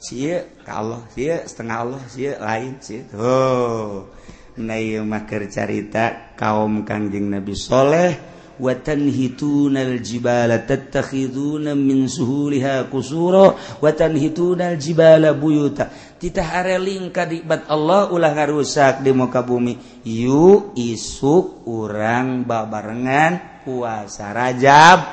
Sia 0.00 0.48
kalau 0.64 1.04
sia 1.12 1.44
setengah 1.44 1.76
Allah 1.84 2.00
sia 2.08 2.40
lain 2.40 2.80
sia. 2.80 3.04
Oh, 3.12 4.08
nah 4.56 4.80
mah 5.04 5.28
cerita 5.28 6.32
kaum 6.32 6.88
Kangjeng 6.88 7.28
Nabi 7.28 7.52
Soleh 7.52 8.33
watan 8.60 9.10
hitunal 9.10 9.98
jibala 9.98 10.62
tattakhiduna 10.62 11.74
min 11.74 12.06
suhuliha 12.10 12.86
kusura 12.90 13.54
watan 13.82 14.14
hitunal 14.18 14.78
jibala 14.78 15.34
buyuta 15.34 15.90
titah 16.24 16.64
areling 16.64 17.12
kadibat 17.12 17.68
Allah 17.68 18.08
ulah 18.08 18.32
ngarusak 18.32 19.04
di 19.04 19.12
muka 19.12 19.44
bumi. 19.44 20.00
Yu 20.08 20.72
isuk 20.72 21.68
urang 21.68 22.48
babarengan 22.48 23.60
puasa 23.60 24.32
rajab. 24.32 25.04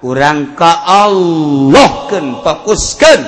Urang 0.00 0.56
ka 0.56 0.88
Allah 0.88 2.08
ken 2.08 2.40
fokuskan 2.40 3.20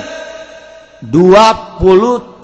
27 1.05 2.41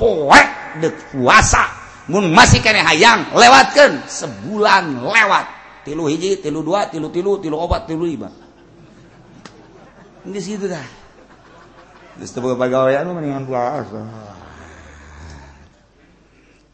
poe 0.00 0.42
dek 0.80 0.96
puasa. 1.12 1.68
Mun 2.08 2.32
masih 2.32 2.64
kene 2.64 2.80
hayang 2.80 3.36
lewatkan 3.36 4.00
sebulan 4.08 4.96
lewat. 4.96 5.59
tilu 5.82 6.08
hiji 6.08 6.40
tilu 6.40 6.60
dua 6.64 6.88
tilu 6.88 7.08
tilu 7.08 7.40
tilu 7.40 7.56
obat 7.56 7.88
tilu 7.88 8.04
lima. 8.04 8.28
Di 10.20 10.40
situ 10.40 10.68
dah. 10.68 10.88
Terus 12.20 12.30
tepuk 12.36 12.56
pegawaian 12.60 13.08
mendingan 13.08 13.48
puasa 13.48 14.04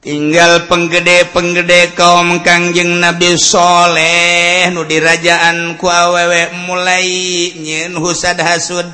tinggal 0.07 0.70
penggede-penggede 0.70 1.99
kaum 1.99 2.39
kangjeng 2.47 3.03
Nabi 3.03 3.35
Soleh 3.35 4.70
nu 4.70 4.87
dirajaan 4.87 5.74
ku 5.74 5.91
awewe 5.91 6.55
mulai 6.70 7.51
nyin 7.59 7.99
husad 7.99 8.39
hasud. 8.39 8.87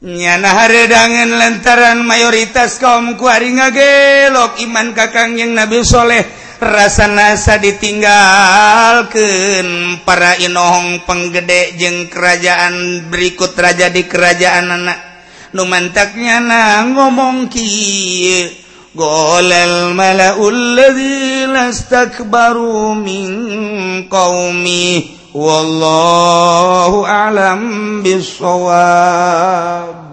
Nyana 0.00 0.54
haredangan 0.54 1.34
lantaran 1.34 2.06
mayoritas 2.06 2.78
kaum 2.78 3.18
kuari 3.18 3.52
ngagelok 3.58 4.62
iman 4.64 4.94
kakangjeng 4.94 5.50
Nabi 5.50 5.82
Soleh. 5.82 6.39
rasa-nasa 6.60 7.56
ditinggalkan 7.56 9.16
para 10.04 10.36
Inohong 10.36 11.08
penggedek 11.08 11.80
jeung 11.80 12.12
kerajaan 12.12 13.08
berikut 13.08 13.56
raja 13.56 13.88
di 13.88 14.04
kerajaan 14.04 14.68
anak 14.68 15.00
numantaknya 15.56 16.44
na 16.44 16.84
ngomong 16.84 17.48
ki 17.48 17.64
golel 18.92 19.96
malaulladzinastakbaru 19.96 22.92
min 22.92 23.32
qaumi 24.12 25.16
wallahu 25.32 27.08
alam 27.08 28.04
bisawab 28.04 30.12